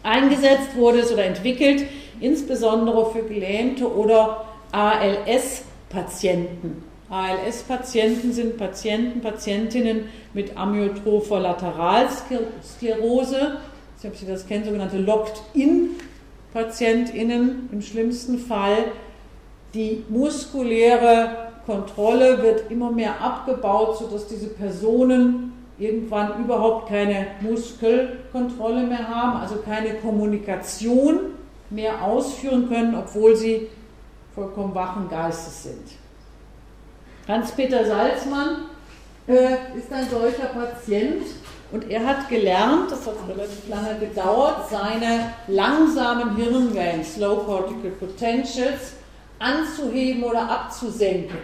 Eingesetzt 0.03 0.75
wurde 0.75 0.99
es 0.99 1.11
oder 1.11 1.25
entwickelt 1.25 1.87
insbesondere 2.19 3.11
für 3.11 3.23
gelähmte 3.23 3.91
oder 3.91 4.45
ALS-Patienten. 4.71 6.83
ALS-Patienten 7.09 8.31
sind 8.31 8.57
Patienten, 8.57 9.21
Patientinnen 9.21 10.09
mit 10.33 10.55
amyotropher 10.55 11.39
Lateralsklerose. 11.39 13.57
Ich 13.99 14.07
ob 14.07 14.15
Sie 14.15 14.25
das 14.25 14.47
kennen, 14.47 14.65
sogenannte 14.65 14.97
Locked-In-PatientInnen 16.53 17.69
im 17.71 17.81
schlimmsten 17.81 18.37
Fall. 18.37 18.91
Die 19.73 20.03
muskuläre 20.09 21.51
Kontrolle 21.65 22.41
wird 22.41 22.69
immer 22.71 22.91
mehr 22.91 23.21
abgebaut, 23.21 23.97
sodass 23.99 24.27
diese 24.27 24.47
Personen 24.47 25.53
irgendwann 25.77 26.43
überhaupt 26.43 26.89
keine 26.89 27.27
Muskelkontrolle 27.41 28.83
mehr 28.83 29.07
haben, 29.07 29.39
also 29.39 29.57
keine 29.57 29.95
Kommunikation 29.95 31.31
mehr 31.69 32.03
ausführen 32.03 32.67
können, 32.67 32.95
obwohl 32.95 33.35
sie 33.35 33.69
vollkommen 34.35 34.75
wachen 34.75 35.09
Geistes 35.09 35.63
sind. 35.63 35.83
Hans-Peter 37.27 37.85
Salzmann 37.85 38.65
äh, 39.27 39.77
ist 39.77 39.91
ein 39.91 40.09
solcher 40.09 40.47
Patient 40.47 41.23
und 41.71 41.89
er 41.89 42.05
hat 42.05 42.29
gelernt, 42.29 42.91
das 42.91 43.07
hat 43.07 43.15
relativ 43.27 43.67
lange 43.69 43.97
gedauert, 43.99 44.69
seine 44.69 45.33
langsamen 45.47 46.35
Hirnwellen, 46.35 47.03
Slow 47.03 47.43
Cortical 47.45 47.89
Potentials, 47.91 48.93
anzuheben 49.39 50.23
oder 50.23 50.49
abzusenken. 50.49 51.37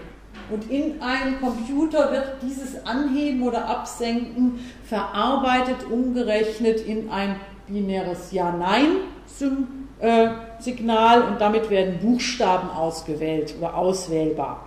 Und 0.50 0.72
in 0.72 1.02
einem 1.02 1.40
Computer 1.40 2.12
wird 2.12 2.42
dieses 2.42 2.86
Anheben 2.86 3.44
oder 3.44 3.68
Absenken 3.68 4.60
verarbeitet, 4.86 5.78
umgerechnet 5.90 6.86
in 6.86 7.10
ein 7.10 7.38
binäres 7.68 8.32
Ja-Nein-Signal 8.32 11.22
und 11.24 11.42
damit 11.42 11.70
werden 11.70 12.00
Buchstaben 12.00 12.70
ausgewählt 12.70 13.56
oder 13.60 13.76
auswählbar. 13.76 14.64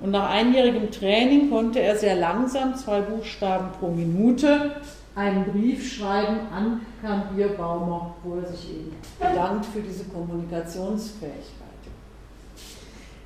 Und 0.00 0.12
nach 0.12 0.30
einjährigem 0.30 0.90
Training 0.90 1.50
konnte 1.50 1.80
er 1.80 1.96
sehr 1.96 2.14
langsam, 2.14 2.76
zwei 2.76 3.00
Buchstaben 3.00 3.70
pro 3.78 3.88
Minute, 3.88 4.76
einen 5.18 5.46
Brief 5.46 5.96
schreiben 5.96 6.38
an 6.54 6.80
Herrn 7.02 7.34
Bierbaumer, 7.34 8.14
wo 8.22 8.36
er 8.36 8.46
sich 8.46 8.70
eben 8.70 8.92
bedankt 9.18 9.66
für 9.66 9.80
diese 9.80 10.04
Kommunikationsfähigkeit. 10.04 11.42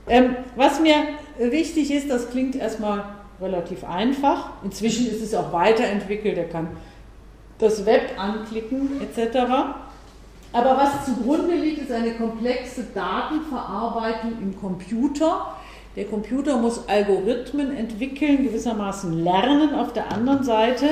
Ähm, 0.09 0.37
was 0.57 0.81
mir 0.81 0.95
wichtig 1.39 1.91
ist, 1.93 2.11
das 2.11 2.31
klingt 2.31 2.57
erstmal 2.57 3.05
relativ 3.41 3.85
einfach. 3.85 4.53
Inzwischen 4.65 5.07
ist 5.07 5.23
es 5.23 5.35
auch 5.35 5.53
weiterentwickelt, 5.53 6.39
er 6.39 6.49
kann 6.49 6.69
das 7.59 7.85
Web 7.85 8.19
anklicken 8.19 9.01
etc. 9.03 9.37
Aber 10.55 10.77
was 10.77 11.05
zugrunde 11.05 11.55
liegt, 11.55 11.83
ist 11.83 11.93
eine 11.93 12.15
komplexe 12.15 12.85
Datenverarbeitung 12.95 14.33
im 14.41 14.59
Computer. 14.59 15.55
Der 15.95 16.07
Computer 16.07 16.57
muss 16.57 16.89
Algorithmen 16.89 17.77
entwickeln, 17.77 18.45
gewissermaßen 18.45 19.23
lernen 19.23 19.75
auf 19.75 19.93
der 19.93 20.11
anderen 20.11 20.43
Seite. 20.43 20.87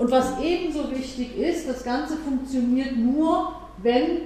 Und 0.00 0.10
was 0.10 0.40
ebenso 0.40 0.90
wichtig 0.90 1.36
ist, 1.36 1.68
das 1.68 1.84
Ganze 1.84 2.16
funktioniert 2.16 2.96
nur, 2.96 3.52
wenn 3.82 4.22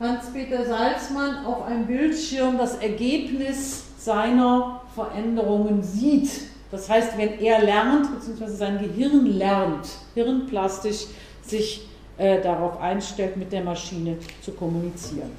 Hans-Peter 0.00 0.64
Salzmann 0.64 1.44
auf 1.44 1.66
einem 1.66 1.86
Bildschirm 1.86 2.56
das 2.56 2.78
Ergebnis 2.78 3.84
seiner 3.98 4.80
Veränderungen 4.94 5.82
sieht. 5.82 6.30
Das 6.70 6.88
heißt, 6.88 7.18
wenn 7.18 7.38
er 7.38 7.60
lernt, 7.60 8.10
beziehungsweise 8.14 8.56
sein 8.56 8.78
Gehirn 8.78 9.26
lernt, 9.26 9.88
hirnplastisch 10.14 11.04
sich 11.42 11.86
äh, 12.16 12.40
darauf 12.40 12.80
einstellt, 12.80 13.36
mit 13.36 13.52
der 13.52 13.62
Maschine 13.62 14.16
zu 14.40 14.52
kommunizieren. 14.52 15.32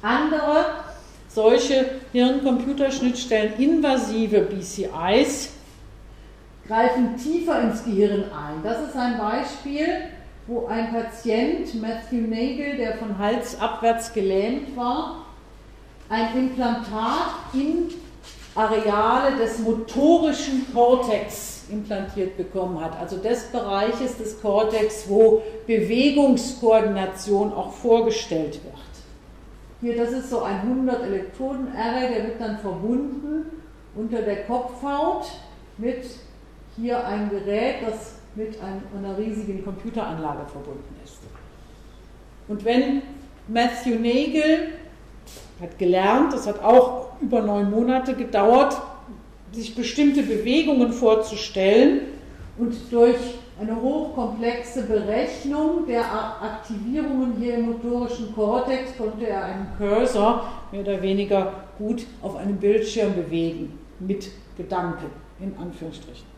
Andere 0.00 0.64
solche 1.28 2.00
Hirn-Computerschnittstellen, 2.12 3.58
invasive 3.58 4.40
BCIs, 4.40 5.50
greifen 6.66 7.16
tiefer 7.16 7.60
ins 7.60 7.84
Gehirn 7.84 8.24
ein. 8.32 8.62
Das 8.62 8.88
ist 8.88 8.96
ein 8.96 9.18
Beispiel 9.18 10.08
wo 10.46 10.66
ein 10.66 10.92
Patient, 10.92 11.80
Matthew 11.80 12.28
Nagel, 12.28 12.76
der 12.76 12.98
von 12.98 13.18
Hals 13.18 13.58
abwärts 13.58 14.12
gelähmt 14.12 14.76
war, 14.76 15.24
ein 16.08 16.36
Implantat 16.36 17.54
in 17.54 17.88
Areale 18.54 19.36
des 19.36 19.58
motorischen 19.60 20.66
Kortex 20.72 21.64
implantiert 21.70 22.36
bekommen 22.36 22.78
hat, 22.78 22.98
also 23.00 23.16
des 23.16 23.44
Bereiches 23.44 24.18
des 24.18 24.40
Kortex, 24.40 25.08
wo 25.08 25.42
Bewegungskoordination 25.66 27.52
auch 27.54 27.72
vorgestellt 27.72 28.60
wird. 28.62 28.74
Hier, 29.80 29.96
das 29.96 30.12
ist 30.12 30.30
so 30.30 30.42
ein 30.42 30.60
100 30.60 31.04
Elektroden-Array, 31.04 32.14
der 32.14 32.24
wird 32.24 32.40
dann 32.40 32.58
verbunden 32.58 33.62
unter 33.96 34.20
der 34.20 34.44
Kopfhaut 34.44 35.26
mit 35.78 36.04
hier 36.76 37.06
ein 37.06 37.30
Gerät, 37.30 37.76
das 37.86 38.16
mit 38.34 38.58
einer 38.60 39.16
riesigen 39.16 39.64
Computeranlage 39.64 40.46
verbunden 40.50 40.96
ist. 41.04 41.18
Und 42.48 42.64
wenn 42.64 43.02
Matthew 43.48 43.96
Nagel 43.96 44.72
hat 45.60 45.78
gelernt, 45.78 46.32
das 46.32 46.46
hat 46.46 46.62
auch 46.62 47.20
über 47.20 47.42
neun 47.42 47.70
Monate 47.70 48.14
gedauert, 48.14 48.76
sich 49.52 49.74
bestimmte 49.74 50.22
Bewegungen 50.22 50.92
vorzustellen 50.92 52.00
und 52.58 52.74
durch 52.90 53.16
eine 53.60 53.80
hochkomplexe 53.80 54.82
Berechnung 54.82 55.86
der 55.86 56.02
Aktivierungen 56.02 57.34
hier 57.38 57.54
im 57.54 57.66
motorischen 57.66 58.34
Kortex 58.34 58.96
konnte 58.98 59.28
er 59.28 59.44
einen 59.44 59.68
Cursor 59.78 60.50
mehr 60.72 60.80
oder 60.80 61.00
weniger 61.00 61.52
gut 61.78 62.04
auf 62.20 62.34
einem 62.36 62.56
Bildschirm 62.56 63.14
bewegen, 63.14 63.78
mit 64.00 64.28
Gedanken, 64.56 65.06
in 65.38 65.56
Anführungsstrichen. 65.56 66.33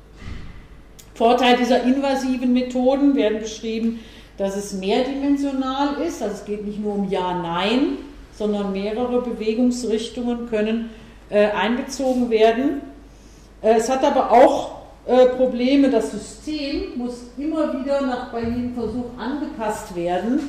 Vorteil 1.16 1.56
dieser 1.56 1.82
invasiven 1.82 2.52
Methoden 2.52 3.16
werden 3.16 3.40
beschrieben, 3.40 4.00
dass 4.38 4.54
es 4.56 4.74
mehrdimensional 4.74 6.00
ist, 6.06 6.22
also 6.22 6.34
es 6.34 6.44
geht 6.44 6.66
nicht 6.66 6.78
nur 6.78 6.94
um 6.94 7.08
Ja, 7.08 7.40
Nein, 7.42 7.98
sondern 8.36 8.72
mehrere 8.72 9.22
Bewegungsrichtungen 9.22 10.48
können 10.50 10.90
äh, 11.30 11.46
einbezogen 11.46 12.28
werden. 12.28 12.82
Äh, 13.62 13.76
es 13.76 13.88
hat 13.88 14.04
aber 14.04 14.30
auch 14.30 14.76
äh, 15.06 15.26
Probleme, 15.26 15.88
das 15.88 16.10
System 16.10 16.98
muss 16.98 17.30
immer 17.38 17.72
wieder 17.80 18.02
nach 18.02 18.30
bei 18.30 18.42
jedem 18.42 18.74
Versuch 18.74 19.06
angepasst 19.18 19.96
werden 19.96 20.40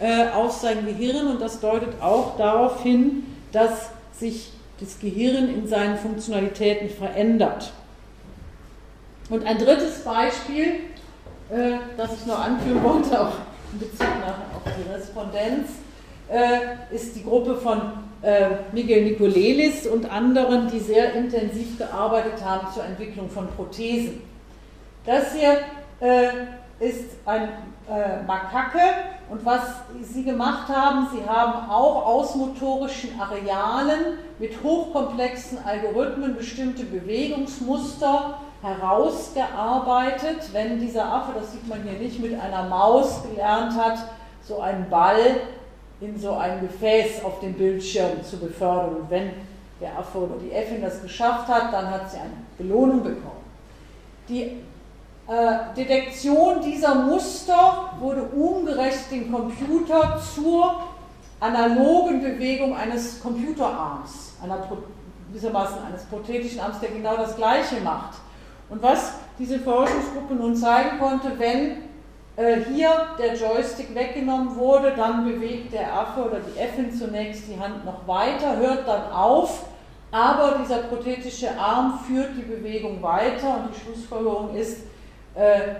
äh, 0.00 0.28
auf 0.34 0.52
sein 0.52 0.84
Gehirn 0.84 1.28
und 1.28 1.40
das 1.40 1.60
deutet 1.60 2.00
auch 2.02 2.36
darauf 2.36 2.82
hin, 2.82 3.24
dass 3.52 3.90
sich 4.18 4.50
das 4.80 4.98
Gehirn 4.98 5.48
in 5.48 5.66
seinen 5.66 5.96
Funktionalitäten 5.98 6.90
verändert. 6.90 7.72
Und 9.30 9.46
ein 9.46 9.58
drittes 9.58 10.02
Beispiel, 10.02 10.80
äh, 11.50 11.78
das 11.96 12.14
ich 12.14 12.26
noch 12.26 12.44
anführen 12.44 12.82
wollte, 12.82 13.20
auch 13.20 13.32
in 13.72 13.78
Bezug 13.78 14.08
auf 14.08 14.72
die 14.76 14.92
Respondenz, 14.92 15.68
äh, 16.28 16.94
ist 16.94 17.14
die 17.14 17.22
Gruppe 17.22 17.54
von 17.54 17.80
äh, 18.22 18.48
Miguel 18.72 19.04
Nicolelis 19.04 19.86
und 19.86 20.10
anderen, 20.10 20.68
die 20.68 20.80
sehr 20.80 21.14
intensiv 21.14 21.78
gearbeitet 21.78 22.44
haben 22.44 22.72
zur 22.74 22.84
Entwicklung 22.84 23.30
von 23.30 23.46
Prothesen. 23.46 24.22
Das 25.06 25.32
hier 25.32 25.58
ist 26.78 27.10
ein 27.26 27.48
Makake 28.26 28.78
und 29.28 29.44
was 29.44 29.60
sie 30.02 30.24
gemacht 30.24 30.68
haben, 30.68 31.08
sie 31.12 31.28
haben 31.28 31.70
auch 31.70 32.06
aus 32.06 32.34
motorischen 32.36 33.20
Arealen 33.20 34.18
mit 34.38 34.62
hochkomplexen 34.62 35.58
Algorithmen 35.64 36.36
bestimmte 36.36 36.84
Bewegungsmuster 36.84 38.40
herausgearbeitet, 38.62 40.52
wenn 40.52 40.78
dieser 40.78 41.06
Affe, 41.06 41.32
das 41.38 41.52
sieht 41.52 41.66
man 41.66 41.82
hier 41.82 41.98
nicht, 41.98 42.20
mit 42.20 42.38
einer 42.38 42.68
Maus 42.68 43.22
gelernt 43.22 43.74
hat, 43.76 43.98
so 44.42 44.60
einen 44.60 44.88
Ball 44.90 45.36
in 46.00 46.18
so 46.18 46.32
ein 46.32 46.60
Gefäß 46.60 47.24
auf 47.24 47.40
dem 47.40 47.54
Bildschirm 47.54 48.22
zu 48.22 48.38
befördern. 48.38 48.96
Und 48.96 49.10
wenn 49.10 49.30
der 49.80 49.98
Affe 49.98 50.18
oder 50.18 50.36
die 50.42 50.52
Äffin 50.52 50.82
das 50.82 51.02
geschafft 51.02 51.48
hat, 51.48 51.72
dann 51.72 51.90
hat 51.90 52.10
sie 52.10 52.18
eine 52.18 52.32
Belohnung 52.58 53.02
bekommen. 53.02 53.40
Die 54.28 54.42
äh, 55.28 55.74
Detektion 55.76 56.60
dieser 56.60 56.94
Muster 56.94 57.90
wurde 57.98 58.22
umgerechnet 58.22 59.10
dem 59.10 59.32
Computer 59.32 60.20
zur 60.34 60.80
analogen 61.40 62.20
Bewegung 62.20 62.76
eines 62.76 63.22
Computerarms, 63.22 64.34
einer, 64.42 64.58
gewissermaßen 65.28 65.78
eines 65.84 66.04
prothetischen 66.04 66.60
Arms, 66.60 66.80
der 66.80 66.90
genau 66.90 67.16
das 67.16 67.36
Gleiche 67.36 67.80
macht. 67.82 68.18
Und 68.70 68.82
was 68.82 69.14
diese 69.38 69.58
Forschungsgruppe 69.58 70.34
nun 70.34 70.54
zeigen 70.54 70.98
konnte, 70.98 71.32
wenn 71.38 71.90
äh, 72.36 72.64
hier 72.72 72.90
der 73.18 73.34
Joystick 73.34 73.94
weggenommen 73.94 74.56
wurde, 74.56 74.92
dann 74.96 75.24
bewegt 75.24 75.72
der 75.72 75.92
Affe 75.92 76.24
oder 76.24 76.38
die 76.38 76.58
Äffin 76.58 76.92
zunächst 76.92 77.48
die 77.48 77.58
Hand 77.58 77.84
noch 77.84 78.06
weiter, 78.06 78.56
hört 78.56 78.86
dann 78.86 79.10
auf, 79.12 79.66
aber 80.12 80.58
dieser 80.62 80.78
prothetische 80.78 81.58
Arm 81.58 82.00
führt 82.06 82.30
die 82.36 82.42
Bewegung 82.42 83.02
weiter 83.02 83.56
und 83.56 83.74
die 83.74 83.80
Schlussfolgerung 83.80 84.54
ist, 84.54 84.78
äh, 85.34 85.74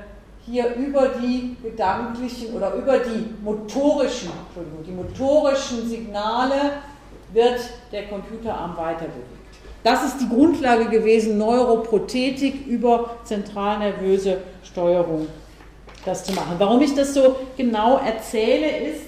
hier 0.44 0.74
über 0.74 1.08
die 1.08 1.56
gedanklichen 1.62 2.54
oder 2.54 2.74
über 2.74 2.98
die 2.98 3.34
motorischen, 3.42 4.30
die 4.86 4.92
motorischen 4.92 5.88
Signale 5.88 6.72
wird 7.32 7.60
der 7.92 8.08
Computerarm 8.08 8.76
weiter 8.76 9.04
bewegt. 9.04 9.39
Das 9.82 10.04
ist 10.04 10.20
die 10.20 10.28
Grundlage 10.28 10.86
gewesen, 10.86 11.38
Neuroprothetik 11.38 12.66
über 12.66 13.16
zentralnervöse 13.24 14.38
Steuerung 14.62 15.26
das 16.04 16.24
zu 16.24 16.32
machen. 16.32 16.56
Warum 16.58 16.80
ich 16.82 16.94
das 16.94 17.14
so 17.14 17.36
genau 17.56 17.98
erzähle, 17.98 18.88
ist, 18.88 19.06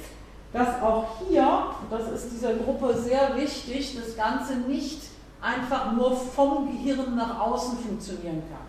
dass 0.52 0.82
auch 0.82 1.06
hier, 1.28 1.66
das 1.90 2.10
ist 2.12 2.32
dieser 2.32 2.54
Gruppe 2.54 2.94
sehr 2.94 3.34
wichtig, 3.36 3.96
das 3.96 4.16
Ganze 4.16 4.54
nicht 4.68 5.00
einfach 5.40 5.92
nur 5.92 6.14
vom 6.14 6.68
Gehirn 6.70 7.16
nach 7.16 7.40
außen 7.40 7.78
funktionieren 7.78 8.42
kann. 8.50 8.66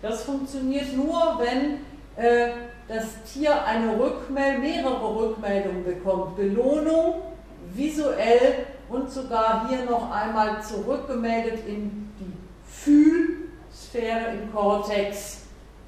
Das 0.00 0.22
funktioniert 0.22 0.96
nur, 0.96 1.38
wenn 1.38 1.80
äh, 2.22 2.52
das 2.88 3.04
Tier 3.30 3.64
eine 3.64 3.98
Rückmeldung, 3.98 4.62
mehrere 4.62 5.16
Rückmeldungen 5.16 5.84
bekommt. 5.84 6.36
Belohnung, 6.36 7.16
visuell 7.74 8.66
und 8.88 9.10
sogar 9.10 9.68
hier 9.68 9.84
noch 9.84 10.10
einmal 10.10 10.62
zurückgemeldet 10.62 11.60
in 11.66 12.10
die 12.18 12.32
Fühlsphäre 12.66 14.32
im 14.32 14.52
Kortex 14.52 15.42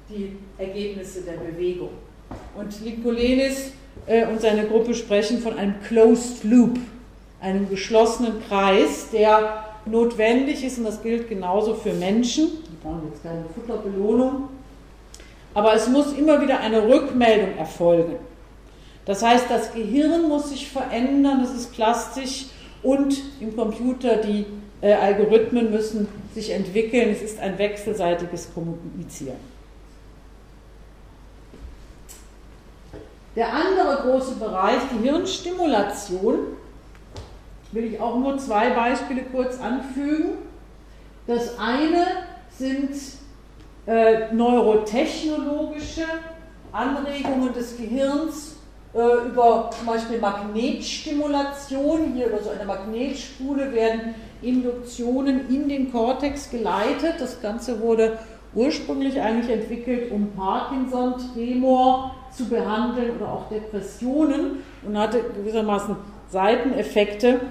die 0.09 0.37
Ergebnisse 0.57 1.21
der 1.21 1.33
Bewegung. 1.33 1.89
Und 2.55 2.81
Nikolenis 2.83 3.71
äh, 4.05 4.25
und 4.25 4.41
seine 4.41 4.67
Gruppe 4.67 4.93
sprechen 4.93 5.39
von 5.39 5.57
einem 5.57 5.81
Closed 5.81 6.43
Loop, 6.43 6.77
einem 7.41 7.69
geschlossenen 7.69 8.41
Kreis, 8.47 9.09
der 9.11 9.65
notwendig 9.85 10.63
ist 10.63 10.77
und 10.77 10.83
das 10.85 11.01
gilt 11.01 11.27
genauso 11.27 11.73
für 11.73 11.93
Menschen. 11.93 12.49
Die 12.69 12.77
brauchen 12.83 13.09
jetzt 13.11 13.23
keine 13.23 13.45
Futterbelohnung. 13.55 14.49
Aber 15.53 15.73
es 15.73 15.89
muss 15.89 16.13
immer 16.13 16.39
wieder 16.41 16.59
eine 16.59 16.87
Rückmeldung 16.87 17.57
erfolgen. 17.57 18.15
Das 19.05 19.23
heißt, 19.23 19.45
das 19.49 19.73
Gehirn 19.73 20.29
muss 20.29 20.49
sich 20.49 20.69
verändern, 20.69 21.41
es 21.41 21.51
ist 21.51 21.73
plastisch 21.73 22.45
und 22.83 23.15
im 23.39 23.55
Computer 23.55 24.17
die 24.17 24.45
äh, 24.81 24.93
Algorithmen 24.93 25.71
müssen 25.71 26.07
sich 26.33 26.51
entwickeln. 26.51 27.09
Es 27.09 27.21
ist 27.21 27.39
ein 27.39 27.57
wechselseitiges 27.57 28.53
Kommunizieren. 28.53 29.37
Der 33.35 33.53
andere 33.53 34.01
große 34.01 34.35
Bereich, 34.35 34.79
die 34.93 35.07
Hirnstimulation, 35.07 36.39
will 37.71 37.85
ich 37.85 37.99
auch 37.99 38.17
nur 38.17 38.37
zwei 38.37 38.71
Beispiele 38.71 39.23
kurz 39.31 39.59
anfügen. 39.59 40.39
Das 41.27 41.57
eine 41.57 42.05
sind 42.49 42.91
äh, 43.85 44.33
neurotechnologische 44.33 46.03
Anregungen 46.73 47.53
des 47.53 47.77
Gehirns 47.77 48.50
äh, 48.93 49.27
über 49.27 49.69
zum 49.77 49.87
Beispiel 49.87 50.19
Magnetstimulation. 50.19 52.13
Hier 52.13 52.27
über 52.27 52.39
so 52.39 52.49
eine 52.49 52.65
Magnetspule 52.65 53.73
werden 53.73 54.15
Induktionen 54.41 55.49
in 55.49 55.69
den 55.69 55.91
Kortex 55.91 56.49
geleitet. 56.49 57.15
Das 57.19 57.41
Ganze 57.41 57.79
wurde 57.79 58.19
ursprünglich 58.53 59.19
eigentlich 59.21 59.49
entwickelt, 59.49 60.11
um 60.11 60.31
Parkinson, 60.31 61.13
Tremor 61.33 62.15
zu 62.35 62.49
behandeln 62.49 63.15
oder 63.17 63.31
auch 63.31 63.49
Depressionen 63.49 64.63
und 64.85 64.97
hatte 64.97 65.21
gewissermaßen 65.37 65.95
Seiteneffekte, 66.29 67.41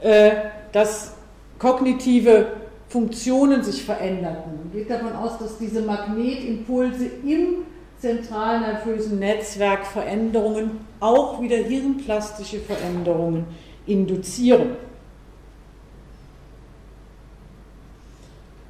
äh, 0.00 0.30
dass 0.72 1.14
kognitive 1.58 2.48
Funktionen 2.88 3.62
sich 3.62 3.84
veränderten. 3.84 4.58
Man 4.58 4.72
geht 4.72 4.90
davon 4.90 5.14
aus, 5.14 5.38
dass 5.38 5.58
diese 5.58 5.82
Magnetimpulse 5.82 7.06
im 7.24 7.64
zentralen 8.06 8.62
nervösen 8.62 9.18
Netzwerk 9.18 9.84
Veränderungen, 9.84 10.86
auch 11.00 11.40
wieder 11.40 11.56
hirnplastische 11.56 12.60
Veränderungen 12.60 13.46
induzieren. 13.86 14.76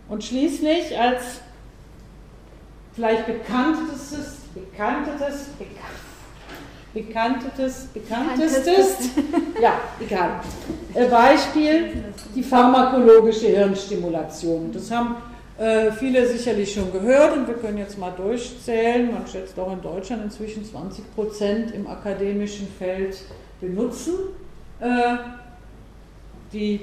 Und 0.08 0.24
schließlich 0.24 0.98
als 0.98 1.40
vielleicht 2.94 3.26
bekanntestes, 3.26 4.36
bekanntes, 4.54 5.48
bekanntes, 6.94 7.88
bekanntestes, 7.92 9.10
ja, 9.60 9.80
egal. 10.00 10.40
Äh, 10.94 11.08
Beispiel, 11.08 12.04
die 12.34 12.42
pharmakologische 12.42 13.48
Hirnstimulation. 13.48 14.72
Das 14.72 14.90
haben 14.90 15.16
äh, 15.58 15.90
viele 15.92 16.26
sicherlich 16.26 16.74
schon 16.74 16.92
gehört 16.92 17.36
und 17.36 17.48
wir 17.48 17.54
können 17.54 17.78
jetzt 17.78 17.98
mal 17.98 18.10
durchzählen. 18.10 19.10
Man 19.12 19.26
schätzt 19.26 19.58
auch 19.58 19.72
in 19.72 19.80
Deutschland 19.80 20.24
inzwischen 20.24 20.64
20 20.64 21.14
Prozent 21.14 21.74
im 21.74 21.86
akademischen 21.86 22.68
Feld 22.78 23.16
benutzen. 23.60 24.14
Äh, 24.80 25.16
die 26.52 26.80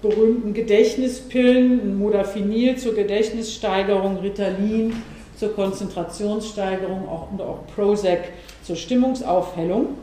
berühmten 0.00 0.54
Gedächtnispillen, 0.54 1.98
Modafinil 1.98 2.76
zur 2.76 2.94
Gedächtnissteigerung, 2.94 4.18
Ritalin 4.18 4.94
zur 5.36 5.54
Konzentrationssteigerung 5.54 7.08
auch, 7.08 7.32
und 7.32 7.40
auch 7.40 7.66
Prozac 7.74 8.28
zur 8.62 8.76
Stimmungsaufhellung, 8.76 9.98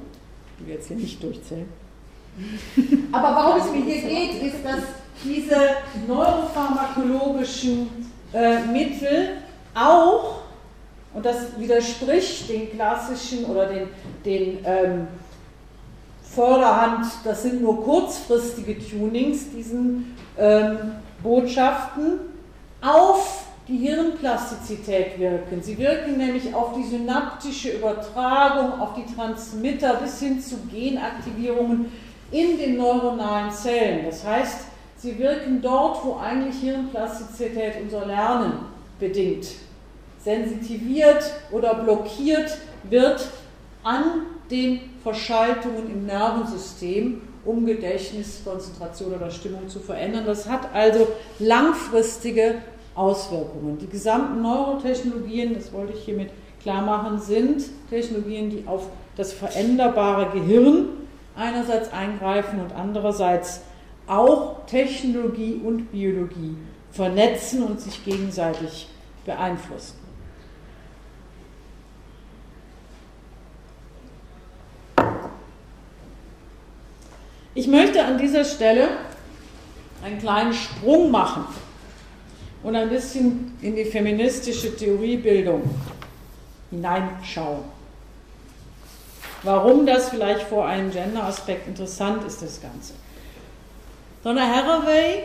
die 0.60 0.68
wir 0.68 0.74
jetzt 0.76 0.88
hier 0.88 0.98
nicht 0.98 1.24
durchzählen. 1.24 1.70
Aber 3.12 3.36
warum 3.36 3.62
es 3.62 3.72
mir 3.72 3.84
hier 3.84 4.02
geht, 4.02 4.44
ist, 4.44 4.66
dass 4.66 5.01
diese 5.24 5.58
neuropharmakologischen 6.08 7.90
äh, 8.34 8.60
Mittel 8.66 9.38
auch, 9.76 10.42
und 11.14 11.26
das 11.26 11.60
widerspricht 11.60 12.50
den 12.50 12.72
klassischen 12.72 13.46
oder 13.46 13.66
den, 13.68 13.90
den 14.24 14.60
ähm, 14.66 15.08
Vorderhand, 16.24 17.06
das 17.26 17.44
sind 17.44 17.62
nur 17.62 17.84
kurzfristige 17.84 18.78
Tunings, 18.80 19.52
diesen 19.52 20.16
ähm, 20.38 20.78
Botschaften, 21.22 22.20
auf 22.82 23.44
die 23.68 23.78
Hirnplastizität 23.78 25.20
wirken. 25.20 25.62
Sie 25.62 25.78
wirken 25.78 26.18
nämlich 26.18 26.54
auf 26.54 26.74
die 26.76 26.84
synaptische 26.84 27.72
Übertragung, 27.72 28.80
auf 28.80 28.96
die 28.96 29.14
Transmitter 29.14 29.96
bis 29.96 30.20
hin 30.20 30.42
zu 30.42 30.56
Genaktivierungen 30.72 31.92
in 32.32 32.58
den 32.58 32.78
neuronalen 32.78 33.52
Zellen. 33.52 34.06
Das 34.06 34.26
heißt, 34.26 34.71
sie 35.02 35.18
wirken 35.18 35.62
dort, 35.62 36.04
wo 36.06 36.18
eigentlich 36.18 36.58
Hirnplastizität 36.62 37.74
unser 37.82 38.06
Lernen 38.06 38.54
bedingt. 39.00 39.48
Sensitiviert 40.24 41.24
oder 41.52 41.74
blockiert 41.76 42.58
wird 42.84 43.28
an 43.84 44.04
den 44.52 44.82
Verschaltungen 45.02 45.92
im 45.92 46.06
Nervensystem 46.06 47.22
um 47.44 47.66
Gedächtnis, 47.66 48.42
Konzentration 48.46 49.16
oder 49.16 49.32
Stimmung 49.32 49.68
zu 49.68 49.80
verändern. 49.80 50.26
Das 50.28 50.48
hat 50.48 50.74
also 50.74 51.08
langfristige 51.40 52.62
Auswirkungen. 52.94 53.80
Die 53.80 53.88
gesamten 53.88 54.44
Neurotechnologien, 54.44 55.56
das 55.56 55.74
wollte 55.74 55.94
ich 55.94 56.04
hiermit 56.04 56.30
klar 56.62 56.84
machen, 56.84 57.20
sind 57.20 57.64
Technologien, 57.90 58.52
die 58.52 58.68
auf 58.68 58.88
das 59.18 59.34
veränderbare 59.34 60.30
Gehirn 60.32 60.90
einerseits 61.36 61.92
eingreifen 61.92 62.60
und 62.60 62.76
andererseits 62.76 63.62
auch 64.08 64.66
Technologie 64.66 65.62
und 65.64 65.92
Biologie 65.92 66.56
vernetzen 66.92 67.64
und 67.64 67.80
sich 67.80 68.04
gegenseitig 68.04 68.88
beeinflussen. 69.26 69.96
Ich 77.54 77.68
möchte 77.68 78.04
an 78.04 78.18
dieser 78.18 78.46
Stelle 78.46 78.90
einen 80.04 80.20
kleinen 80.20 80.54
Sprung 80.54 81.12
machen 81.12 81.46
und 82.64 82.76
ein 82.76 82.90
bisschen 82.90 83.58
in 83.62 83.76
die 83.76 83.86
feministische 83.86 84.76
Theoriebildung 84.76 85.64
hineinschauen. 86.70 87.64
Warum 89.44 89.86
das 89.86 90.10
vielleicht 90.10 90.44
vor 90.44 90.68
einem 90.68 90.92
Gender-Aspekt 90.92 91.68
interessant 91.68 92.24
ist, 92.24 92.42
das 92.42 92.62
Ganze. 92.62 92.94
Donna 94.24 94.46
Haraway 94.46 95.24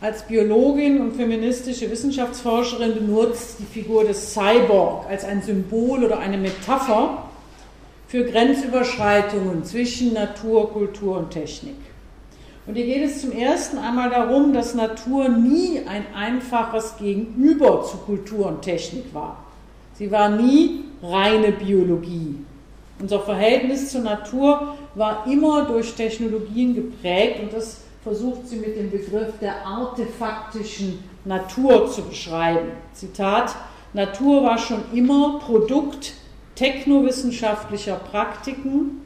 als 0.00 0.22
Biologin 0.22 1.02
und 1.02 1.12
feministische 1.12 1.90
Wissenschaftsforscherin 1.90 2.94
benutzt 2.94 3.58
die 3.58 3.64
Figur 3.64 4.04
des 4.04 4.32
Cyborg 4.32 5.04
als 5.06 5.22
ein 5.26 5.42
Symbol 5.42 6.04
oder 6.04 6.18
eine 6.18 6.38
Metapher 6.38 7.24
für 8.08 8.24
Grenzüberschreitungen 8.24 9.64
zwischen 9.64 10.14
Natur, 10.14 10.72
Kultur 10.72 11.18
und 11.18 11.30
Technik. 11.30 11.76
Und 12.66 12.76
hier 12.76 12.86
geht 12.86 13.04
es 13.04 13.20
zum 13.20 13.32
ersten 13.32 13.76
einmal 13.76 14.08
darum, 14.08 14.54
dass 14.54 14.74
Natur 14.74 15.28
nie 15.28 15.82
ein 15.86 16.06
einfaches 16.14 16.96
Gegenüber 16.96 17.84
zu 17.84 17.98
Kultur 17.98 18.46
und 18.46 18.62
Technik 18.62 19.12
war. 19.12 19.44
Sie 19.92 20.10
war 20.10 20.30
nie 20.30 20.84
reine 21.02 21.52
Biologie. 21.52 22.36
Unser 22.98 23.20
Verhältnis 23.20 23.90
zur 23.90 24.00
Natur 24.00 24.74
war 24.94 25.26
immer 25.30 25.66
durch 25.66 25.92
Technologien 25.92 26.74
geprägt 26.74 27.40
und 27.42 27.52
das 27.52 27.82
versucht 28.02 28.48
sie 28.48 28.56
mit 28.56 28.76
dem 28.76 28.90
Begriff 28.90 29.38
der 29.40 29.66
artefaktischen 29.66 31.04
Natur 31.24 31.90
zu 31.90 32.02
beschreiben. 32.02 32.70
Zitat, 32.94 33.54
Natur 33.92 34.42
war 34.42 34.58
schon 34.58 34.82
immer 34.92 35.38
Produkt 35.38 36.14
technowissenschaftlicher 36.54 37.96
Praktiken 37.96 39.02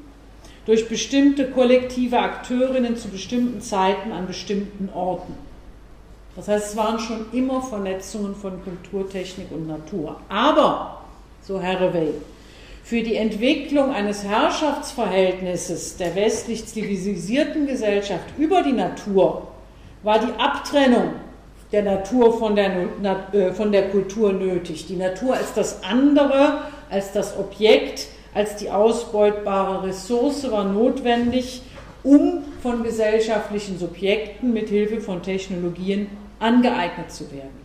durch 0.67 0.89
bestimmte 0.89 1.51
kollektive 1.51 2.19
Akteurinnen 2.19 2.97
zu 2.97 3.09
bestimmten 3.09 3.61
Zeiten 3.61 4.13
an 4.13 4.27
bestimmten 4.27 4.89
Orten. 4.95 5.35
Das 6.37 6.49
heißt, 6.49 6.71
es 6.71 6.77
waren 6.77 6.99
schon 6.99 7.27
immer 7.33 7.63
Vernetzungen 7.63 8.35
von 8.35 8.63
Kulturtechnik 8.65 9.53
und 9.53 9.69
Natur. 9.69 10.17
Aber, 10.29 11.03
so 11.43 11.61
Herrewey, 11.61 12.15
für 12.85 13.03
die 13.03 13.17
Entwicklung 13.17 13.93
eines 13.93 14.25
Herrschaftsverhältnisses 14.25 15.97
der 15.97 16.15
westlich 16.15 16.67
zivilisierten 16.67 17.67
Gesellschaft 17.67 18.27
über 18.37 18.63
die 18.63 18.73
Natur 18.73 19.49
war 20.03 20.19
die 20.19 20.39
Abtrennung 20.39 21.15
der 21.73 21.83
Natur 21.83 22.39
von 22.39 22.55
der, 22.55 22.89
äh, 23.33 23.53
von 23.53 23.73
der 23.73 23.89
Kultur 23.89 24.35
nötig. 24.35 24.87
Die 24.87 24.97
Natur 24.97 25.35
als 25.35 25.55
das 25.55 25.83
andere, 25.83 26.59
als 26.91 27.11
das 27.13 27.39
Objekt, 27.39 28.09
als 28.35 28.57
die 28.57 28.71
ausbeutbare 28.71 29.89
Ressource 29.89 30.51
war 30.51 30.65
notwendig, 30.65 31.63
um 32.03 32.45
von 32.63 32.83
gesellschaftlichen 32.83 33.79
Subjekten 33.79 34.53
mit 34.53 34.69
Hilfe 34.69 35.01
von 35.01 35.23
Technologien 35.23 36.09
angeeignet 36.39 37.11
zu 37.11 37.33
werden. 37.33 37.65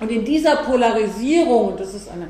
Und 0.00 0.10
in 0.10 0.24
dieser 0.24 0.56
Polarisierung, 0.56 1.68
und 1.68 1.80
das 1.80 1.92
ist 1.92 2.10
eine 2.10 2.28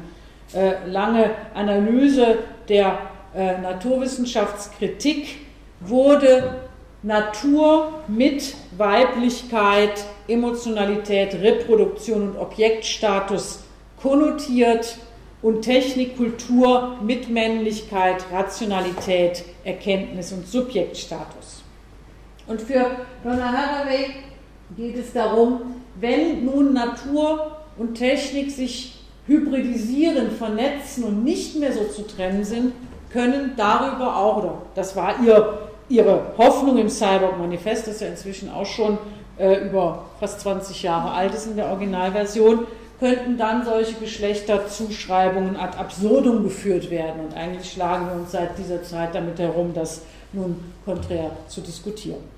lange 0.86 1.30
Analyse 1.54 2.38
der 2.68 2.98
äh, 3.34 3.58
Naturwissenschaftskritik 3.60 5.36
wurde 5.80 6.56
Natur 7.02 8.00
mit 8.08 8.54
Weiblichkeit, 8.76 10.04
Emotionalität, 10.26 11.34
Reproduktion 11.34 12.30
und 12.30 12.36
Objektstatus 12.36 13.60
konnotiert 14.02 14.98
und 15.42 15.62
Technik, 15.62 16.16
Kultur 16.16 16.96
mit 17.02 17.28
Männlichkeit, 17.28 18.24
Rationalität, 18.32 19.44
Erkenntnis 19.64 20.32
und 20.32 20.46
Subjektstatus. 20.48 21.62
Und 22.48 22.60
für 22.60 22.90
Donna 23.22 23.52
Haraway 23.52 24.06
geht 24.76 24.96
es 24.96 25.12
darum, 25.12 25.82
wenn 26.00 26.44
nun 26.44 26.72
Natur 26.72 27.58
und 27.76 27.94
Technik 27.94 28.50
sich 28.50 28.97
hybridisieren, 29.28 30.32
vernetzen 30.32 31.04
und 31.04 31.22
nicht 31.22 31.56
mehr 31.60 31.72
so 31.72 31.84
zu 31.84 32.02
trennen 32.06 32.42
sind, 32.42 32.72
können 33.12 33.52
darüber 33.56 34.16
auch, 34.16 34.38
oder 34.38 34.62
das 34.74 34.96
war 34.96 35.14
ihr, 35.24 35.68
ihre 35.88 36.32
Hoffnung 36.36 36.78
im 36.78 36.88
Cyborg-Manifest, 36.88 37.86
das 37.86 38.00
ja 38.00 38.08
inzwischen 38.08 38.50
auch 38.50 38.66
schon 38.66 38.98
äh, 39.38 39.66
über 39.68 40.06
fast 40.18 40.40
20 40.40 40.82
Jahre 40.82 41.12
alt 41.12 41.34
ist 41.34 41.46
in 41.46 41.56
der 41.56 41.68
Originalversion, 41.68 42.66
könnten 42.98 43.38
dann 43.38 43.64
solche 43.64 43.94
Geschlechterzuschreibungen 43.94 45.56
ad 45.56 45.78
absurdum 45.78 46.42
geführt 46.42 46.90
werden. 46.90 47.26
Und 47.26 47.36
eigentlich 47.36 47.70
schlagen 47.70 48.06
wir 48.06 48.14
uns 48.14 48.32
seit 48.32 48.58
dieser 48.58 48.82
Zeit 48.82 49.14
damit 49.14 49.38
herum, 49.38 49.72
das 49.72 50.02
nun 50.32 50.56
konträr 50.84 51.30
zu 51.46 51.60
diskutieren. 51.60 52.37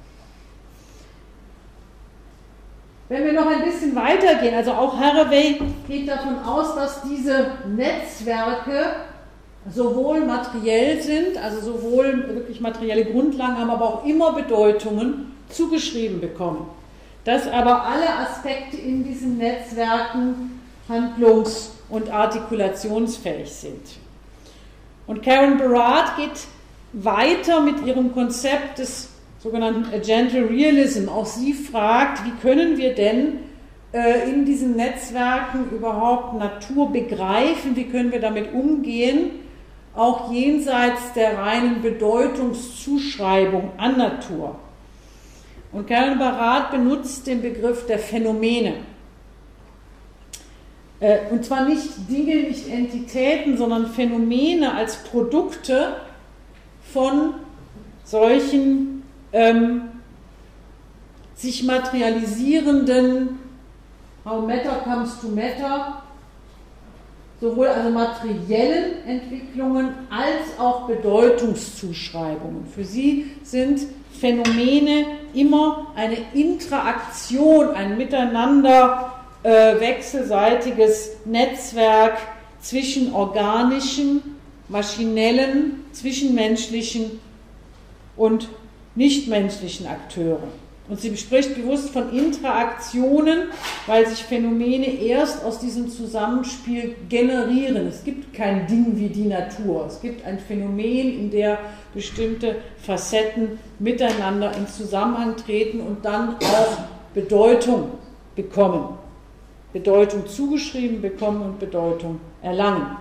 Wenn 3.11 3.25
wir 3.25 3.33
noch 3.33 3.49
ein 3.49 3.65
bisschen 3.65 3.97
weitergehen, 3.97 4.55
also 4.55 4.71
auch 4.71 4.97
Haraway 4.97 5.61
geht 5.89 6.07
davon 6.07 6.39
aus, 6.47 6.77
dass 6.77 7.03
diese 7.03 7.55
Netzwerke 7.67 8.93
sowohl 9.69 10.21
materiell 10.21 11.03
sind, 11.03 11.37
also 11.37 11.61
sowohl 11.61 12.29
wirklich 12.29 12.61
materielle 12.61 13.05
Grundlagen 13.05 13.59
haben, 13.59 13.71
aber 13.71 13.85
auch 13.85 14.05
immer 14.05 14.33
Bedeutungen 14.33 15.33
zugeschrieben 15.49 16.21
bekommen. 16.21 16.69
Dass 17.25 17.49
aber 17.49 17.83
alle 17.83 18.09
Aspekte 18.17 18.77
in 18.77 19.03
diesen 19.03 19.39
Netzwerken 19.39 20.61
handlungs- 20.89 21.73
und 21.89 22.13
artikulationsfähig 22.13 23.51
sind. 23.51 23.83
Und 25.09 25.25
Karen 25.25 25.59
Barat 25.59 26.17
geht 26.17 26.47
weiter 26.93 27.61
mit 27.61 27.85
ihrem 27.85 28.15
Konzept 28.15 28.79
des 28.79 29.10
sogenannten 29.43 30.01
Gentle 30.03 30.49
Realism. 30.49 31.09
Auch 31.09 31.27
sie 31.27 31.53
fragt, 31.53 32.25
wie 32.25 32.33
können 32.43 32.77
wir 32.77 32.95
denn 32.95 33.41
äh, 33.93 34.31
in 34.31 34.45
diesen 34.45 34.77
Netzwerken 34.77 35.71
überhaupt 35.71 36.39
Natur 36.39 36.93
begreifen, 36.93 37.75
wie 37.75 37.85
können 37.85 38.13
wir 38.13 38.21
damit 38.21 38.53
umgehen, 38.53 39.31
auch 39.95 40.31
jenseits 40.31 41.13
der 41.15 41.39
reinen 41.39 41.83
Bedeutungszuschreibung 41.83 43.73
an 43.77 43.97
Natur. 43.97 44.57
Und 45.73 45.89
Karen 45.89 46.19
Barat 46.19 46.71
benutzt 46.71 47.27
den 47.27 47.43
Begriff 47.43 47.87
der 47.87 47.99
Phänomene. 47.99 48.75
Äh, 51.01 51.19
und 51.31 51.45
zwar 51.45 51.65
nicht 51.65 52.09
Dinge, 52.09 52.37
nicht 52.37 52.69
Entitäten, 52.69 53.57
sondern 53.57 53.87
Phänomene 53.87 54.75
als 54.75 55.03
Produkte 55.05 55.97
von 56.93 57.35
solchen 58.05 59.00
ähm, 59.33 59.83
sich 61.35 61.63
materialisierenden 61.65 63.39
How 64.25 64.47
Matter 64.47 64.83
Comes 64.85 65.21
to 65.21 65.29
Matter, 65.29 66.03
sowohl 67.41 67.69
also 67.69 67.91
materiellen 67.91 69.07
Entwicklungen 69.07 69.95
als 70.11 70.59
auch 70.59 70.87
Bedeutungszuschreibungen. 70.87 72.67
Für 72.67 72.85
sie 72.85 73.31
sind 73.43 73.81
Phänomene 74.21 75.07
immer 75.33 75.87
eine 75.97 76.19
Interaktion, 76.35 77.71
ein 77.71 77.97
Miteinander 77.97 79.13
äh, 79.43 79.81
wechselseitiges 79.81 81.13
Netzwerk 81.25 82.19
zwischen 82.61 83.15
organischen, 83.15 84.37
maschinellen, 84.69 85.85
zwischenmenschlichen 85.93 87.21
und 88.17 88.49
nichtmenschlichen 89.01 89.87
Akteure. 89.87 90.43
Und 90.87 91.01
sie 91.01 91.17
spricht 91.17 91.55
bewusst 91.55 91.91
von 91.91 92.13
Interaktionen, 92.13 93.49
weil 93.87 94.07
sich 94.07 94.25
Phänomene 94.25 94.87
erst 94.87 95.43
aus 95.45 95.59
diesem 95.59 95.89
Zusammenspiel 95.89 96.97
generieren. 97.09 97.87
Es 97.87 98.05
gibt 98.05 98.35
kein 98.35 98.67
Ding 98.67 98.99
wie 98.99 99.09
die 99.09 99.27
Natur. 99.27 99.87
Es 99.87 100.03
gibt 100.03 100.27
ein 100.27 100.39
Phänomen, 100.39 101.19
in 101.19 101.31
der 101.31 101.59
bestimmte 101.95 102.57
Facetten 102.83 103.59
miteinander 103.79 104.53
in 104.57 104.67
Zusammenhang 104.67 105.37
treten 105.37 105.81
und 105.81 106.05
dann 106.05 106.35
auch 106.37 106.79
Bedeutung 107.15 107.93
bekommen. 108.37 108.99
Bedeutung 109.73 110.27
zugeschrieben 110.27 111.01
bekommen 111.01 111.43
und 111.43 111.59
Bedeutung 111.59 112.21
erlangen. 112.43 112.97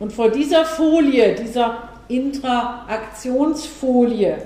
Und 0.00 0.12
vor 0.12 0.30
dieser 0.30 0.64
Folie, 0.64 1.34
dieser 1.34 1.91
Interaktionsfolie 2.08 4.38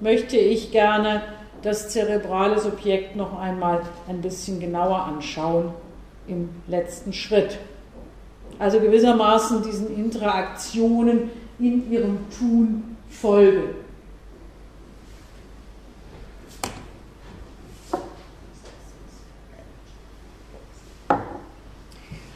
möchte 0.00 0.36
ich 0.36 0.72
gerne 0.72 1.22
das 1.62 1.88
zerebrale 1.88 2.60
Subjekt 2.60 3.16
noch 3.16 3.38
einmal 3.38 3.80
ein 4.08 4.20
bisschen 4.20 4.60
genauer 4.60 5.04
anschauen 5.04 5.72
im 6.26 6.50
letzten 6.66 7.12
Schritt. 7.12 7.58
Also 8.58 8.80
gewissermaßen 8.80 9.62
diesen 9.62 9.96
Interaktionen 9.96 11.30
in 11.58 11.90
ihrem 11.90 12.18
Tun 12.38 12.96
folgen. 13.08 13.83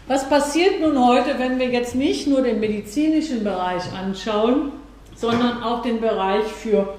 Was 0.08 0.26
passiert 0.26 0.80
nun 0.80 0.98
heute, 1.06 1.38
wenn 1.38 1.58
wir 1.58 1.68
jetzt 1.68 1.94
nicht 1.94 2.26
nur 2.26 2.40
den 2.40 2.60
medizinischen 2.60 3.44
Bereich 3.44 3.82
anschauen, 3.92 4.72
sondern 5.14 5.62
auch 5.62 5.82
den 5.82 6.00
Bereich 6.00 6.44
für 6.44 6.94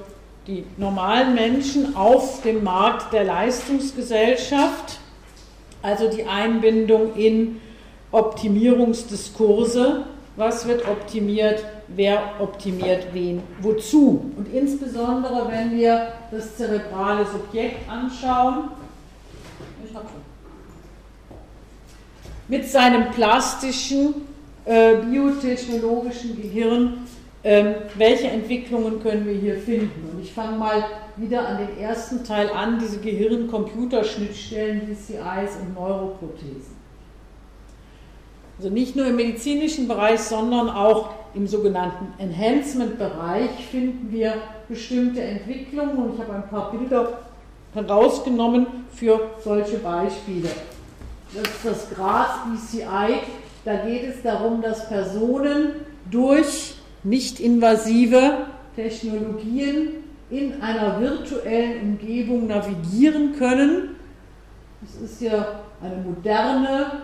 die 0.46 0.64
normalen 0.78 1.34
Menschen 1.34 1.96
auf 1.96 2.44
dem 2.44 2.64
Markt 2.64 3.12
der 3.12 3.24
Leistungsgesellschaft, 3.24 5.00
also 5.82 6.08
die 6.08 6.26
Einbindung 6.26 7.16
in 7.16 7.60
Optimierungsdiskurse, 8.12 10.06
was 10.36 10.68
wird 10.68 10.88
optimiert, 10.88 11.66
wer 11.88 12.22
optimiert 12.40 13.08
wen, 13.12 13.42
wozu. 13.62 14.32
Und 14.38 14.54
insbesondere, 14.54 15.48
wenn 15.50 15.76
wir 15.76 16.10
das 16.30 16.58
zerebrale 16.58 17.26
Subjekt 17.26 17.90
anschauen, 17.90 18.70
mit 22.50 22.68
seinem 22.68 23.12
plastischen, 23.12 24.16
äh, 24.66 24.98
biotechnologischen 24.98 26.36
Gehirn, 26.36 27.06
ähm, 27.44 27.76
welche 27.96 28.28
Entwicklungen 28.28 29.02
können 29.02 29.26
wir 29.26 29.34
hier 29.34 29.56
finden. 29.56 30.10
Und 30.12 30.22
ich 30.22 30.34
fange 30.34 30.58
mal 30.58 30.84
wieder 31.16 31.48
an 31.48 31.60
den 31.60 31.78
ersten 31.80 32.26
Teil 32.26 32.50
an, 32.50 32.80
diese 32.80 33.00
Gehirn-Computerschnittstellen, 33.00 34.82
DCIs 34.88 35.56
und 35.62 35.74
Neuroprothesen. 35.76 36.80
Also 38.58 38.70
nicht 38.70 38.96
nur 38.98 39.06
im 39.06 39.16
medizinischen 39.16 39.88
Bereich, 39.88 40.20
sondern 40.20 40.70
auch 40.70 41.12
im 41.34 41.48
sogenannten 41.48 42.14
Enhancement-Bereich 42.18 43.52
finden 43.72 44.12
wir 44.12 44.34
bestimmte 44.68 45.22
Entwicklungen 45.22 45.98
und 45.98 46.16
ich 46.16 46.20
habe 46.20 46.34
ein 46.34 46.50
paar 46.50 46.72
Bilder 46.72 47.20
herausgenommen 47.74 48.66
für 48.92 49.30
solche 49.42 49.78
Beispiele. 49.78 50.50
Das 51.34 51.44
ist 51.44 51.66
das 51.66 51.96
Gras 51.96 52.28
BCI. 52.46 53.20
Da 53.66 53.76
geht 53.86 54.04
es 54.10 54.22
darum, 54.24 54.62
dass 54.62 54.88
Personen 54.88 55.86
durch 56.10 56.76
nicht-invasive 57.04 58.48
Technologien 58.76 59.90
in 60.30 60.62
einer 60.62 61.00
virtuellen 61.00 61.82
Umgebung 61.82 62.48
navigieren 62.48 63.36
können. 63.38 63.96
Das 64.82 64.96
ist 65.02 65.22
ja 65.22 65.60
eine 65.82 65.98
moderne 65.98 67.04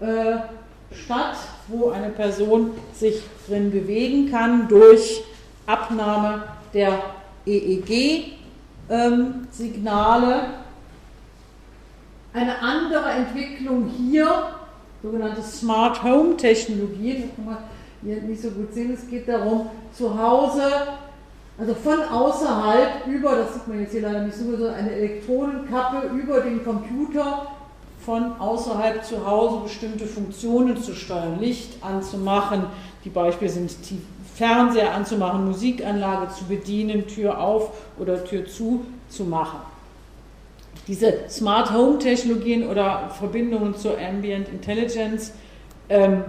äh, 0.00 0.38
Stadt, 0.94 1.36
wo 1.68 1.90
eine 1.90 2.10
Person 2.10 2.72
sich 2.92 3.22
drin 3.46 3.70
bewegen 3.70 4.30
kann 4.30 4.66
durch 4.68 5.22
Abnahme 5.66 6.44
der 6.72 6.98
EEG-Signale. 7.46 8.34
Ähm, 8.88 9.46
eine 12.36 12.60
andere 12.60 13.08
Entwicklung 13.10 13.88
hier, 13.88 14.28
sogenannte 15.02 15.42
Smart 15.42 16.02
Home 16.02 16.36
Technologie, 16.36 17.22
das 17.22 17.34
kann 17.34 17.44
man 17.46 17.56
hier 18.02 18.20
nicht 18.20 18.42
so 18.42 18.50
gut 18.50 18.74
sehen, 18.74 18.92
es 18.92 19.08
geht 19.08 19.26
darum, 19.26 19.70
zu 19.92 20.20
Hause, 20.20 20.62
also 21.58 21.74
von 21.74 22.02
außerhalb 22.02 23.06
über, 23.06 23.36
das 23.36 23.54
sieht 23.54 23.66
man 23.66 23.80
jetzt 23.80 23.92
hier 23.92 24.02
leider 24.02 24.20
nicht 24.20 24.36
so, 24.36 24.54
so 24.54 24.68
eine 24.68 24.92
Elektronenkappe 24.92 26.08
über 26.08 26.40
den 26.40 26.62
Computer 26.62 27.46
von 28.04 28.38
außerhalb 28.38 29.02
zu 29.02 29.26
Hause 29.26 29.62
bestimmte 29.62 30.06
Funktionen 30.06 30.76
zu 30.76 30.94
steuern, 30.94 31.40
Licht 31.40 31.82
anzumachen, 31.82 32.66
die 33.04 33.10
Beispiele 33.10 33.50
sind 33.50 33.74
Fernseher 34.34 34.92
anzumachen, 34.94 35.46
Musikanlage 35.46 36.28
zu 36.34 36.44
bedienen, 36.44 37.06
Tür 37.06 37.40
auf 37.40 37.70
oder 37.98 38.22
Tür 38.22 38.44
zu 38.46 38.84
zu 39.08 39.24
machen. 39.24 39.75
Diese 40.86 41.28
Smart 41.28 41.72
Home 41.72 41.98
Technologien 41.98 42.68
oder 42.68 43.10
Verbindungen 43.18 43.74
zur 43.74 43.98
Ambient 43.98 44.48
Intelligence 44.48 45.32
ähm, 45.88 46.24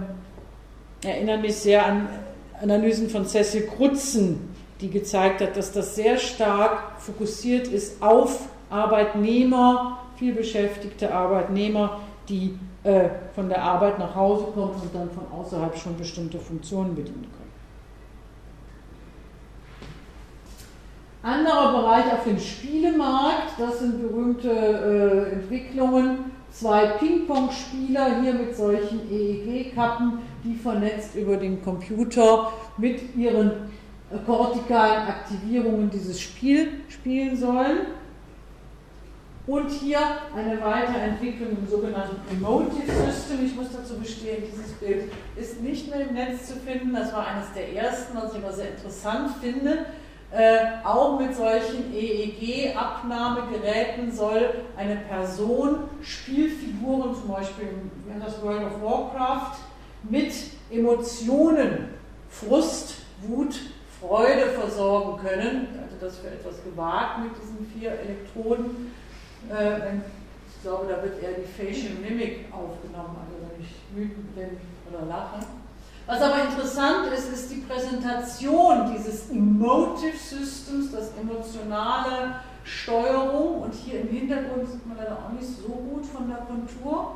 erinnern 1.04 1.40
mich 1.42 1.56
sehr 1.56 1.86
an 1.86 2.08
Analysen 2.60 3.08
von 3.08 3.24
Cecil 3.24 3.68
Krutzen, 3.68 4.52
die 4.80 4.90
gezeigt 4.90 5.40
hat, 5.40 5.56
dass 5.56 5.70
das 5.70 5.94
sehr 5.94 6.18
stark 6.18 7.00
fokussiert 7.00 7.68
ist 7.68 8.02
auf 8.02 8.48
Arbeitnehmer, 8.68 10.00
vielbeschäftigte 10.16 11.12
Arbeitnehmer, 11.14 12.00
die 12.28 12.58
äh, 12.82 13.08
von 13.34 13.48
der 13.48 13.62
Arbeit 13.62 13.98
nach 14.00 14.14
Hause 14.14 14.46
kommen 14.54 14.74
und 14.82 14.92
dann 14.92 15.08
von 15.10 15.24
außerhalb 15.38 15.76
schon 15.76 15.96
bestimmte 15.96 16.38
Funktionen 16.38 16.96
bedienen 16.96 17.26
können. 17.32 17.37
Anderer 21.22 21.72
Bereich 21.72 22.12
auf 22.12 22.24
dem 22.24 22.38
Spielemarkt, 22.38 23.58
das 23.58 23.80
sind 23.80 24.00
berühmte 24.00 24.50
äh, 24.50 25.32
Entwicklungen. 25.32 26.38
Zwei 26.50 26.86
Ping-Pong-Spieler 26.98 28.22
hier 28.22 28.34
mit 28.34 28.56
solchen 28.56 29.00
EEG-Kappen, 29.10 30.18
die 30.44 30.54
vernetzt 30.54 31.14
über 31.14 31.36
den 31.36 31.62
Computer 31.62 32.52
mit 32.78 33.16
ihren 33.16 33.50
äh, 34.10 34.18
kortikalen 34.24 35.08
Aktivierungen 35.08 35.90
dieses 35.90 36.20
Spiel 36.20 36.80
spielen 36.88 37.36
sollen. 37.36 37.78
Und 39.46 39.70
hier 39.70 39.98
eine 40.36 40.60
Weiterentwicklung 40.60 41.50
im 41.50 41.66
sogenannten 41.66 42.16
Emotive 42.30 42.92
System. 43.10 43.46
Ich 43.46 43.56
muss 43.56 43.68
dazu 43.72 43.98
bestehen, 43.98 44.42
dieses 44.46 44.72
Bild 44.74 45.10
ist 45.36 45.62
nicht 45.62 45.90
mehr 45.90 46.06
im 46.06 46.14
Netz 46.14 46.48
zu 46.48 46.54
finden. 46.54 46.92
Das 46.92 47.12
war 47.12 47.26
eines 47.26 47.52
der 47.54 47.74
ersten, 47.74 48.16
was 48.16 48.32
ich 48.32 48.38
immer 48.38 48.52
sehr 48.52 48.70
interessant 48.70 49.30
finde. 49.40 49.86
Äh, 50.30 50.84
auch 50.84 51.18
mit 51.18 51.34
solchen 51.34 51.90
EEG-Abnahmegeräten 51.94 54.12
soll 54.12 54.56
eine 54.76 54.96
Person 54.96 55.84
Spielfiguren, 56.02 57.14
zum 57.14 57.28
Beispiel 57.28 57.68
in 58.12 58.20
das 58.20 58.42
World 58.42 58.66
of 58.66 58.82
Warcraft, 58.82 59.56
mit 60.02 60.34
Emotionen, 60.70 61.94
Frust, 62.28 62.96
Wut, 63.22 63.58
Freude 64.00 64.50
versorgen 64.50 65.18
können. 65.26 65.68
Ich 65.72 65.80
halte 65.80 65.96
das 65.98 66.18
für 66.18 66.28
etwas 66.28 66.62
gewagt 66.62 67.20
mit 67.22 67.30
diesen 67.40 67.66
vier 67.74 67.92
Elektroden 67.92 68.92
äh, 69.50 69.96
ich 70.58 70.62
glaube, 70.62 70.86
da 70.88 71.02
wird 71.02 71.22
eher 71.22 71.38
die 71.38 71.46
Facial 71.46 71.94
Mimic 71.94 72.52
aufgenommen, 72.52 73.16
also 73.22 73.36
wenn 73.40 73.64
ich 73.64 73.70
wütend 73.94 74.34
bin 74.34 74.58
oder 74.90 75.06
lache. 75.06 75.38
Was 76.08 76.22
aber 76.22 76.44
interessant 76.44 77.12
ist, 77.12 77.30
ist 77.30 77.50
die 77.50 77.56
Präsentation 77.56 78.94
dieses 78.96 79.28
Emotive 79.28 80.16
Systems, 80.16 80.90
das 80.90 81.10
emotionale 81.20 82.36
Steuerung. 82.64 83.60
Und 83.60 83.74
hier 83.74 84.00
im 84.00 84.08
Hintergrund 84.08 84.66
sieht 84.66 84.86
man 84.86 84.96
leider 84.96 85.18
auch 85.18 85.30
nicht 85.38 85.46
so 85.46 85.68
gut 85.68 86.06
von 86.06 86.26
der 86.26 86.38
Kontur. 86.38 87.14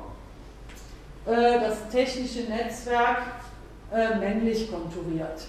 Äh, 1.24 1.60
das 1.60 1.88
technische 1.90 2.40
Netzwerk 2.40 3.22
äh, 3.94 4.14
männlich 4.16 4.70
konturiert. 4.70 5.40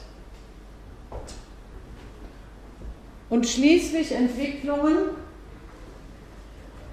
Und 3.30 3.46
schließlich 3.46 4.14
Entwicklungen 4.14 5.10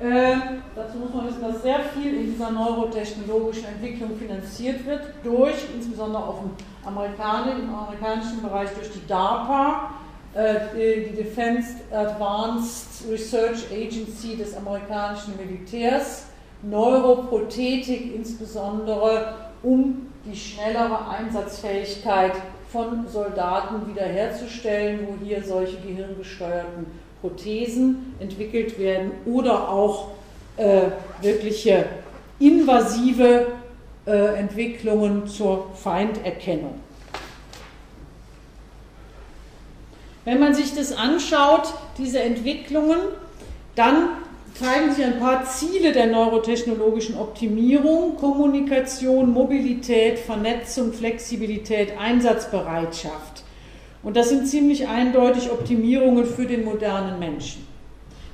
äh, 0.00 0.34
dazu 0.74 0.98
muss 0.98 1.12
man 1.12 1.26
wissen, 1.26 1.42
dass 1.42 1.62
sehr 1.62 1.80
viel 1.80 2.14
in 2.14 2.32
dieser 2.32 2.50
neurotechnologischen 2.50 3.66
Entwicklung 3.66 4.16
finanziert 4.16 4.86
wird, 4.86 5.02
durch, 5.22 5.66
insbesondere 5.74 6.24
auf 6.24 6.40
dem 6.40 6.50
Amerikaner, 6.86 7.52
im 7.52 7.74
amerikanischen 7.74 8.40
Bereich, 8.40 8.70
durch 8.70 8.90
die 8.92 9.06
DARPA, 9.06 9.90
äh, 10.32 11.10
die 11.10 11.16
Defense 11.16 11.74
Advanced 11.92 13.10
Research 13.10 13.66
Agency 13.70 14.36
des 14.36 14.56
amerikanischen 14.56 15.36
Militärs, 15.36 16.26
Neuroprothetik 16.62 18.14
insbesondere, 18.14 19.34
um 19.62 20.06
die 20.24 20.36
schnellere 20.36 21.08
Einsatzfähigkeit 21.08 22.32
von 22.70 23.06
Soldaten 23.06 23.86
wiederherzustellen, 23.86 25.06
wo 25.06 25.24
hier 25.24 25.42
solche 25.42 25.78
gehirngesteuerten 25.78 26.86
Prothesen 27.20 28.14
entwickelt 28.18 28.78
werden 28.78 29.12
oder 29.26 29.68
auch 29.68 30.08
äh, 30.56 30.82
wirkliche 31.20 31.86
invasive 32.38 33.46
äh, 34.06 34.38
Entwicklungen 34.38 35.26
zur 35.26 35.70
Feinderkennung. 35.74 36.80
Wenn 40.24 40.38
man 40.38 40.54
sich 40.54 40.74
das 40.74 40.92
anschaut, 40.92 41.72
diese 41.98 42.20
Entwicklungen, 42.20 42.98
dann 43.74 44.10
zeigen 44.54 44.92
sich 44.92 45.04
ein 45.04 45.18
paar 45.18 45.44
Ziele 45.44 45.92
der 45.92 46.06
neurotechnologischen 46.06 47.16
Optimierung, 47.16 48.16
Kommunikation, 48.16 49.30
Mobilität, 49.30 50.18
Vernetzung, 50.18 50.92
Flexibilität, 50.92 51.98
Einsatzbereitschaft. 51.98 53.39
Und 54.02 54.16
das 54.16 54.30
sind 54.30 54.46
ziemlich 54.46 54.88
eindeutig 54.88 55.50
Optimierungen 55.50 56.24
für 56.24 56.46
den 56.46 56.64
modernen 56.64 57.18
Menschen, 57.18 57.66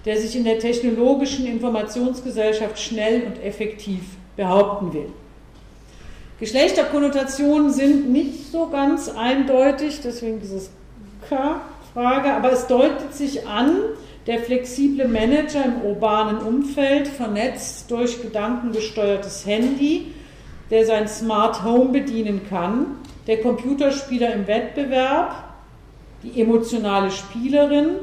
der 0.04 0.16
sich 0.16 0.36
in 0.36 0.44
der 0.44 0.58
technologischen 0.58 1.46
Informationsgesellschaft 1.46 2.78
schnell 2.78 3.24
und 3.24 3.42
effektiv 3.42 4.00
behaupten 4.36 4.92
will. 4.92 5.08
Geschlechterkonnotationen 6.38 7.72
sind 7.72 8.12
nicht 8.12 8.52
so 8.52 8.68
ganz 8.68 9.08
eindeutig, 9.08 10.00
deswegen 10.04 10.38
dieses 10.38 10.70
K-Frage, 11.28 12.32
aber 12.32 12.52
es 12.52 12.66
deutet 12.66 13.14
sich 13.14 13.46
an, 13.46 13.76
der 14.26 14.40
flexible 14.40 15.08
Manager 15.08 15.64
im 15.64 15.82
urbanen 15.82 16.38
Umfeld, 16.38 17.08
vernetzt 17.08 17.90
durch 17.90 18.20
gedankengesteuertes 18.20 19.46
Handy, 19.46 20.12
der 20.70 20.84
sein 20.84 21.08
Smart 21.08 21.64
Home 21.64 21.90
bedienen 21.90 22.42
kann, 22.48 22.98
der 23.26 23.40
Computerspieler 23.40 24.32
im 24.34 24.46
Wettbewerb, 24.46 25.45
die 26.26 26.40
emotionale 26.40 27.10
Spielerin, 27.10 27.96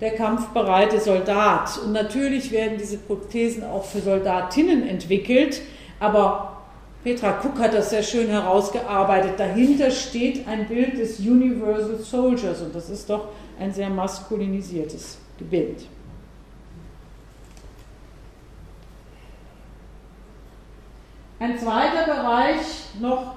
der 0.00 0.14
kampfbereite 0.14 1.00
Soldat. 1.00 1.78
Und 1.84 1.92
natürlich 1.92 2.50
werden 2.50 2.78
diese 2.78 2.98
Prothesen 2.98 3.64
auch 3.64 3.84
für 3.84 4.00
Soldatinnen 4.00 4.86
entwickelt, 4.86 5.60
aber 5.98 6.62
Petra 7.02 7.40
Cook 7.42 7.58
hat 7.58 7.74
das 7.74 7.90
sehr 7.90 8.02
schön 8.02 8.28
herausgearbeitet. 8.28 9.38
Dahinter 9.38 9.90
steht 9.90 10.46
ein 10.46 10.66
Bild 10.66 10.98
des 10.98 11.20
Universal 11.20 11.98
Soldiers 11.98 12.60
und 12.60 12.74
das 12.74 12.90
ist 12.90 13.08
doch 13.08 13.28
ein 13.58 13.72
sehr 13.72 13.88
maskulinisiertes 13.88 15.18
Bild. 15.38 15.86
Ein 21.40 21.56
zweiter 21.56 22.04
Bereich 22.04 22.58
noch, 23.00 23.34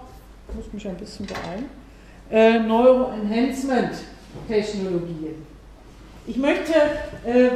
ich 0.50 0.56
muss 0.56 0.74
mich 0.74 0.88
ein 0.88 0.98
bisschen 0.98 1.28
beeilen, 1.28 1.70
äh, 2.32 2.60
Neuroenhancement-Technologien. 2.60 5.46
Ich 6.28 6.38
möchte 6.38 6.74
äh, 7.26 7.50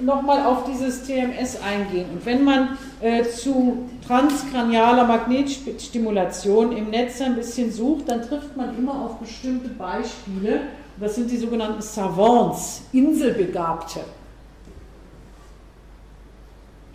nochmal 0.00 0.46
auf 0.46 0.64
dieses 0.64 1.04
TMS 1.04 1.60
eingehen. 1.62 2.06
Und 2.12 2.26
wenn 2.26 2.44
man 2.44 2.78
äh, 3.00 3.24
zu 3.24 3.88
transkranialer 4.06 5.04
Magnetstimulation 5.04 6.76
im 6.76 6.90
Netz 6.90 7.20
ein 7.20 7.36
bisschen 7.36 7.70
sucht, 7.70 8.08
dann 8.08 8.22
trifft 8.22 8.56
man 8.56 8.76
immer 8.76 9.04
auf 9.04 9.18
bestimmte 9.18 9.68
Beispiele. 9.68 10.62
Das 10.98 11.16
sind 11.16 11.30
die 11.30 11.36
sogenannten 11.36 11.82
Savants, 11.82 12.82
Inselbegabte. 12.92 14.00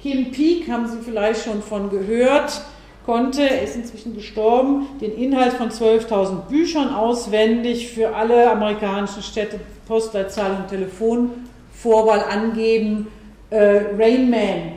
Kim 0.02 0.32
Peek, 0.32 0.70
haben 0.70 0.88
Sie 0.88 1.00
vielleicht 1.00 1.44
schon 1.44 1.62
von 1.62 1.90
gehört, 1.90 2.62
konnte, 3.10 3.42
er 3.42 3.64
ist 3.64 3.76
inzwischen 3.76 4.14
gestorben, 4.14 4.86
den 5.02 5.12
Inhalt 5.16 5.54
von 5.54 5.72
12.000 5.72 6.48
Büchern 6.48 6.94
auswendig 6.94 7.92
für 7.92 8.16
alle 8.16 8.52
amerikanischen 8.52 9.24
Städte, 9.24 9.60
Postleitzahl 9.88 10.52
und 10.52 10.68
Telefonvorwahl 10.68 12.20
angeben. 12.20 13.08
Äh, 13.50 13.82
Rain 13.98 14.30
Man 14.30 14.74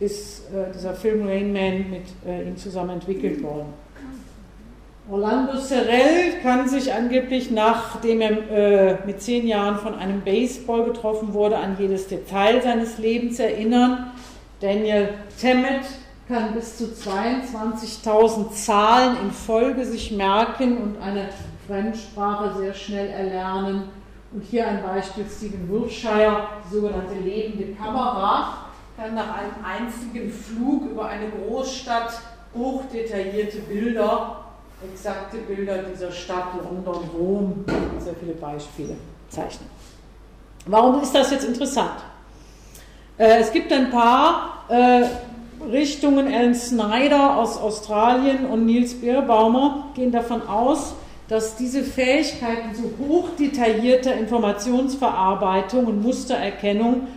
ist 0.00 0.44
äh, 0.50 0.72
dieser 0.74 0.94
Film 0.94 1.28
Rain 1.28 1.52
Man 1.52 1.90
mit 1.90 2.04
äh, 2.26 2.48
ihm 2.48 2.56
zusammen 2.56 2.88
entwickelt 2.88 3.42
worden. 3.42 3.66
Orlando 5.10 5.58
Serrell 5.58 6.40
kann 6.42 6.66
sich 6.66 6.90
angeblich, 6.90 7.50
nachdem 7.50 8.22
er 8.22 8.30
äh, 8.50 8.96
mit 9.04 9.20
zehn 9.20 9.46
Jahren 9.46 9.76
von 9.76 9.94
einem 9.94 10.22
Baseball 10.22 10.84
getroffen 10.84 11.34
wurde, 11.34 11.58
an 11.58 11.76
jedes 11.78 12.08
Detail 12.08 12.62
seines 12.62 12.96
Lebens 12.96 13.38
erinnern. 13.38 14.10
Daniel 14.60 15.10
Tammet 15.38 15.84
kann 16.28 16.54
bis 16.54 16.78
zu 16.78 16.84
22.000 16.84 18.50
Zahlen 18.52 19.16
in 19.22 19.30
Folge 19.30 19.84
sich 19.84 20.10
merken 20.12 20.78
und 20.78 21.02
eine 21.02 21.28
Fremdsprache 21.66 22.58
sehr 22.58 22.74
schnell 22.74 23.08
erlernen. 23.08 23.84
Und 24.32 24.42
hier 24.42 24.66
ein 24.66 24.82
Beispiel 24.82 25.26
Stephen 25.30 25.68
Wilshire, 25.70 26.48
die 26.64 26.74
sogenannte 26.74 27.14
lebende 27.14 27.74
Kamera, 27.74 28.64
kann 28.96 29.14
nach 29.14 29.36
einem 29.36 29.52
einzigen 29.64 30.30
Flug 30.30 30.90
über 30.90 31.06
eine 31.06 31.28
Großstadt 31.28 32.20
hochdetaillierte 32.54 33.58
Bilder, 33.58 34.44
exakte 34.82 35.38
Bilder 35.38 35.82
dieser 35.82 36.10
Stadt, 36.10 36.48
London, 36.62 37.08
Rom, 37.16 37.64
sehr 37.98 38.14
viele 38.14 38.34
Beispiele 38.34 38.96
zeichnen. 39.28 39.68
Warum 40.66 41.02
ist 41.02 41.14
das 41.14 41.30
jetzt 41.30 41.44
interessant? 41.44 42.00
Äh, 43.18 43.40
es 43.40 43.52
gibt 43.52 43.72
ein 43.72 43.90
paar 43.90 44.64
äh, 44.68 45.04
Richtungen. 45.70 46.26
Alan 46.32 46.54
Snyder 46.54 47.36
aus 47.36 47.58
Australien 47.58 48.46
und 48.46 48.66
Niels 48.66 48.94
Bierbaumer 48.94 49.88
gehen 49.94 50.12
davon 50.12 50.42
aus, 50.46 50.94
dass 51.28 51.56
diese 51.56 51.82
Fähigkeiten 51.82 52.74
zu 52.74 52.94
hochdetaillierter 52.98 54.14
Informationsverarbeitung 54.14 55.86
und 55.86 56.02
Mustererkennung 56.02 57.08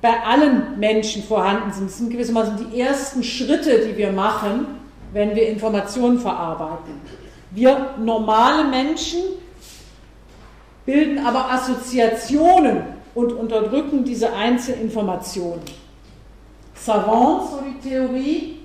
bei 0.00 0.22
allen 0.22 0.78
Menschen 0.78 1.22
vorhanden 1.22 1.72
sind. 1.72 1.88
Das 1.88 1.98
sind 1.98 2.10
gewissermaßen 2.10 2.70
die 2.70 2.80
ersten 2.80 3.22
Schritte, 3.22 3.86
die 3.86 3.96
wir 3.96 4.12
machen, 4.12 4.66
wenn 5.12 5.34
wir 5.34 5.48
Informationen 5.48 6.18
verarbeiten. 6.18 7.00
Wir 7.50 7.94
normale 7.98 8.64
Menschen 8.64 9.20
bilden 10.84 11.24
aber 11.24 11.50
Assoziationen 11.50 12.82
und 13.14 13.32
unterdrücken 13.32 14.04
diese 14.04 14.32
Einzelinformationen. 14.32 15.62
Savants, 16.74 17.52
so 17.52 17.60
die 17.60 17.88
Theorie, 17.88 18.60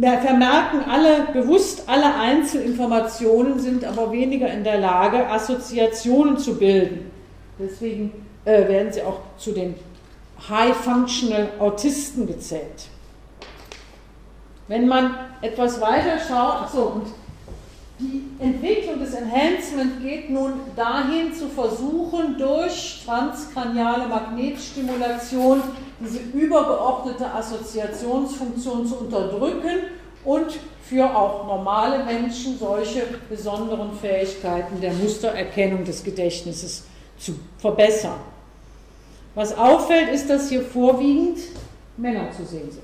vermerken 0.00 0.84
alle 0.88 1.28
bewusst 1.32 1.88
alle 1.88 2.14
Einzelinformationen, 2.14 3.58
sind 3.58 3.84
aber 3.84 4.12
weniger 4.12 4.50
in 4.50 4.64
der 4.64 4.78
Lage, 4.78 5.26
Assoziationen 5.28 6.36
zu 6.36 6.58
bilden. 6.58 7.10
Deswegen 7.58 8.12
äh, 8.44 8.68
werden 8.68 8.92
sie 8.92 9.02
auch 9.02 9.20
zu 9.38 9.52
den 9.52 9.74
High-Functional 10.48 11.48
Autisten 11.58 12.26
gezählt. 12.26 12.88
Wenn 14.68 14.86
man 14.86 15.14
etwas 15.40 15.80
weiter 15.80 16.18
schaut, 16.18 16.62
achso, 16.62 16.82
und 16.86 17.06
die 17.98 18.24
Entwicklung 18.38 18.98
des 18.98 19.14
Enhancement 19.14 20.02
geht 20.02 20.28
nun 20.28 20.52
dahin 20.74 21.32
zu 21.32 21.48
versuchen, 21.48 22.36
durch 22.38 23.02
transkraniale 23.06 24.06
Magnetstimulation 24.06 25.62
diese 25.98 26.18
übergeordnete 26.18 27.32
Assoziationsfunktion 27.32 28.86
zu 28.86 28.96
unterdrücken 28.96 29.78
und 30.24 30.58
für 30.82 31.04
auch 31.16 31.46
normale 31.46 32.04
Menschen 32.04 32.58
solche 32.58 33.02
besonderen 33.30 33.92
Fähigkeiten 33.98 34.78
der 34.80 34.92
Mustererkennung 34.92 35.84
des 35.84 36.04
Gedächtnisses 36.04 36.84
zu 37.18 37.32
verbessern. 37.58 38.20
Was 39.34 39.56
auffällt, 39.56 40.10
ist, 40.10 40.28
dass 40.28 40.50
hier 40.50 40.62
vorwiegend 40.62 41.38
Männer 41.96 42.30
zu 42.30 42.44
sehen 42.44 42.70
sind. 42.70 42.82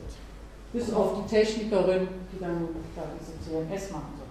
Bis 0.73 0.93
auf 0.93 1.23
die 1.23 1.35
Technikerin, 1.35 2.09
die 2.33 2.41
dann 2.41 2.67
da 2.97 3.03
diese 3.21 3.69
CMS 3.69 3.93
machen. 3.93 4.22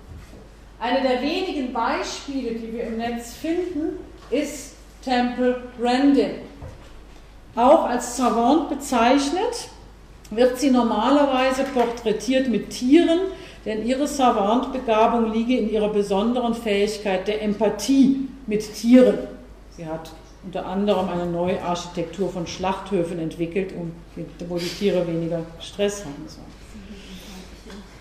Eine 0.81 1.07
der 1.07 1.21
wenigen 1.21 1.71
Beispiele, 1.71 2.55
die 2.55 2.73
wir 2.73 2.85
im 2.85 2.97
Netz 2.97 3.33
finden, 3.35 3.99
ist 4.31 4.73
Temple 5.05 5.61
Grandin. 5.79 6.31
Auch 7.55 7.85
als 7.85 8.17
Savant 8.17 8.67
bezeichnet, 8.69 9.69
wird 10.31 10.59
sie 10.59 10.71
normalerweise 10.71 11.65
porträtiert 11.65 12.49
mit 12.49 12.71
Tieren, 12.71 13.19
denn 13.63 13.85
ihre 13.85 14.07
Savant-Begabung 14.07 15.31
liege 15.31 15.55
in 15.55 15.69
ihrer 15.69 15.89
besonderen 15.89 16.55
Fähigkeit 16.55 17.27
der 17.27 17.43
Empathie 17.43 18.27
mit 18.47 18.73
Tieren. 18.73 19.19
Sie 19.77 19.85
hat 19.85 20.11
unter 20.43 20.65
anderem 20.65 21.09
eine 21.09 21.27
neue 21.27 21.61
Architektur 21.61 22.31
von 22.31 22.47
Schlachthöfen 22.47 23.19
entwickelt, 23.19 23.71
um, 23.77 23.91
wo 24.49 24.57
die 24.57 24.65
Tiere 24.65 25.07
weniger 25.07 25.41
Stress 25.59 26.05
haben 26.05 26.25
sollen. 26.25 26.60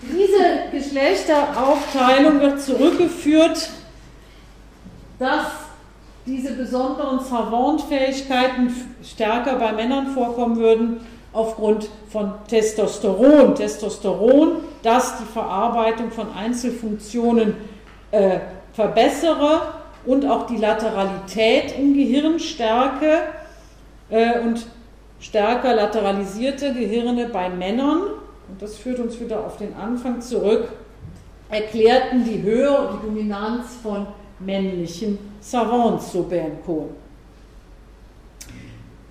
Diese 0.03 0.71
Geschlechteraufteilung 0.73 2.41
wird 2.41 2.61
zurückgeführt, 2.61 3.71
dass 5.19 5.47
diese 6.25 6.55
besonderen 6.55 7.21
Savant-Fähigkeiten 7.21 8.75
stärker 9.05 9.57
bei 9.57 9.73
Männern 9.73 10.09
vorkommen 10.09 10.57
würden 10.57 11.01
aufgrund 11.33 11.89
von 12.11 12.33
Testosteron. 12.49 13.55
Testosteron, 13.55 14.57
das 14.83 15.19
die 15.19 15.33
Verarbeitung 15.33 16.11
von 16.11 16.33
Einzelfunktionen 16.35 17.55
äh, 18.11 18.41
verbessere 18.73 19.61
und 20.07 20.25
auch 20.25 20.47
die 20.47 20.57
Lateralität 20.57 21.79
im 21.79 21.95
Gehirn 21.95 22.39
stärke 22.39 23.19
äh, 24.09 24.41
und 24.41 24.67
stärker 25.21 25.75
lateralisierte 25.75 26.73
Gehirne 26.73 27.27
bei 27.27 27.51
Männern 27.51 28.03
und 28.51 28.61
das 28.61 28.77
führt 28.77 28.99
uns 28.99 29.21
wieder 29.21 29.45
auf 29.45 29.57
den 29.57 29.75
Anfang 29.75 30.21
zurück, 30.21 30.69
erklärten 31.49 32.25
die 32.25 32.43
Höhe 32.43 32.71
und 32.71 32.99
die 32.99 33.07
Dominanz 33.07 33.77
von 33.83 34.07
männlichen 34.41 35.19
Savants, 35.41 36.13
so 36.13 36.23
Ben 36.25 36.63
Cohn. 36.65 36.91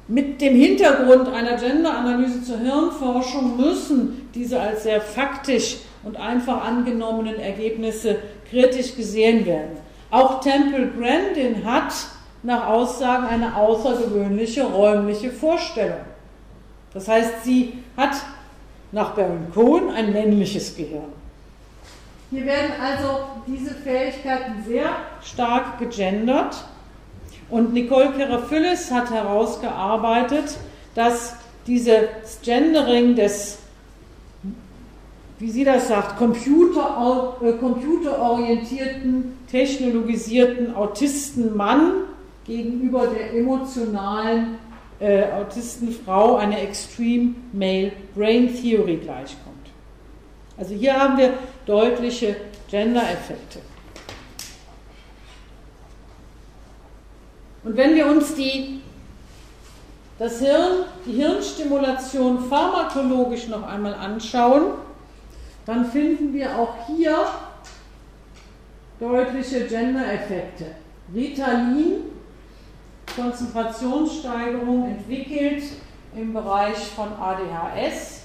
Mit 0.08 0.42
dem 0.42 0.56
Hintergrund 0.56 1.28
einer 1.30 1.56
Gender-Analyse 1.56 2.44
zur 2.44 2.58
Hirnforschung 2.58 3.58
müssen 3.58 4.30
diese 4.34 4.60
als 4.60 4.84
sehr 4.84 5.00
faktisch 5.02 5.78
und 6.04 6.18
einfach 6.18 6.66
angenommenen 6.66 7.40
Ergebnisse 7.40 8.18
kritisch 8.50 8.96
gesehen 8.96 9.46
werden. 9.46 9.78
Auch 10.10 10.42
Temple 10.42 10.90
Grandin 10.98 11.64
hat 11.64 11.94
nach 12.42 12.68
Aussagen 12.68 13.28
eine 13.28 13.56
außergewöhnliche 13.56 14.64
räumliche 14.64 15.30
Vorstellung. 15.30 16.00
Das 16.94 17.08
heißt, 17.08 17.44
sie 17.44 17.74
hat 17.96 18.16
nach 18.92 19.12
Baron 19.12 19.48
Cohen 19.54 19.90
ein 19.90 20.12
männliches 20.12 20.76
Gehirn. 20.76 21.14
Hier 22.32 22.46
werden 22.46 22.72
also 22.80 23.22
diese 23.48 23.74
Fähigkeiten 23.74 24.64
sehr 24.68 24.90
stark 25.24 25.80
gegendert. 25.80 26.64
Und 27.50 27.74
Nicole 27.74 28.12
Keraphyllis 28.12 28.92
hat 28.92 29.10
herausgearbeitet, 29.10 30.58
dass 30.94 31.36
dieses 31.66 32.08
Gendering 32.44 33.16
des, 33.16 33.58
wie 35.40 35.50
sie 35.50 35.64
das 35.64 35.88
sagt, 35.88 36.18
computer, 36.18 37.36
äh, 37.42 37.54
computerorientierten, 37.54 39.40
technologisierten 39.50 40.76
Autisten 40.76 41.58
Mann 41.58 41.94
gegenüber 42.46 43.08
der 43.08 43.34
emotionalen 43.34 44.60
äh, 45.00 45.32
Autistenfrau 45.32 46.36
eine 46.36 46.60
Extreme 46.60 47.36
Male 47.54 47.92
Brain 48.16 48.54
Theory 48.54 48.98
gleichkommt. 48.98 49.56
Also 50.58 50.76
hier 50.76 51.00
haben 51.00 51.18
wir 51.18 51.34
deutliche 51.66 52.36
Gender-Effekte. 52.70 53.60
Und 57.64 57.78
wenn 57.78 57.96
wir 57.96 58.08
uns 58.08 58.36
die, 58.36 58.82
das 60.18 60.40
Hirn, 60.40 60.86
die 61.06 61.14
Hirnstimulation 61.14 62.50
pharmakologisch 62.50 63.48
noch 63.48 63.64
einmal 63.64 63.94
anschauen, 63.94 64.74
dann 65.66 65.86
finden 65.86 66.34
wir 66.34 66.58
auch 66.58 66.88
hier 66.88 67.16
deutliche 69.00 69.66
Gender-Effekte. 69.66 70.66
Ritalin, 71.14 72.02
Konzentrationssteigerung 73.16 74.86
entwickelt 74.86 75.64
im 76.16 76.34
Bereich 76.34 76.78
von 76.96 77.10
ADHS, 77.14 78.24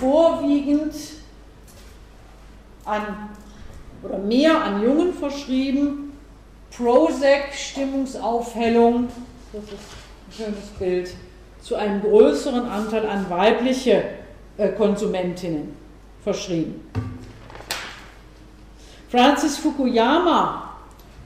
vorwiegend 0.00 0.94
an 2.84 3.28
oder 4.02 4.18
mehr 4.18 4.62
an 4.62 4.82
Jungen 4.82 5.14
verschrieben. 5.14 6.12
Prozac, 6.76 7.52
Stimmungsaufhellung, 7.52 9.08
das 9.52 9.64
ist 9.64 9.72
ein 9.72 10.32
schönes 10.32 10.68
Bild, 10.78 11.14
zu 11.60 11.76
einem 11.76 12.00
größeren 12.00 12.66
Anteil 12.66 13.06
an 13.06 13.28
weibliche 13.28 14.04
äh, 14.56 14.68
Konsumentinnen 14.70 15.76
verschrieben. 16.24 16.88
Francis 19.10 19.58
Fukuyama, 19.58 20.71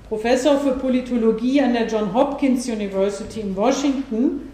Professor 0.08 0.60
für 0.60 0.72
Politologie 0.72 1.60
an 1.60 1.72
der 1.72 1.86
John 1.88 2.14
Hopkins 2.14 2.68
University 2.68 3.40
in 3.40 3.56
Washington 3.56 4.52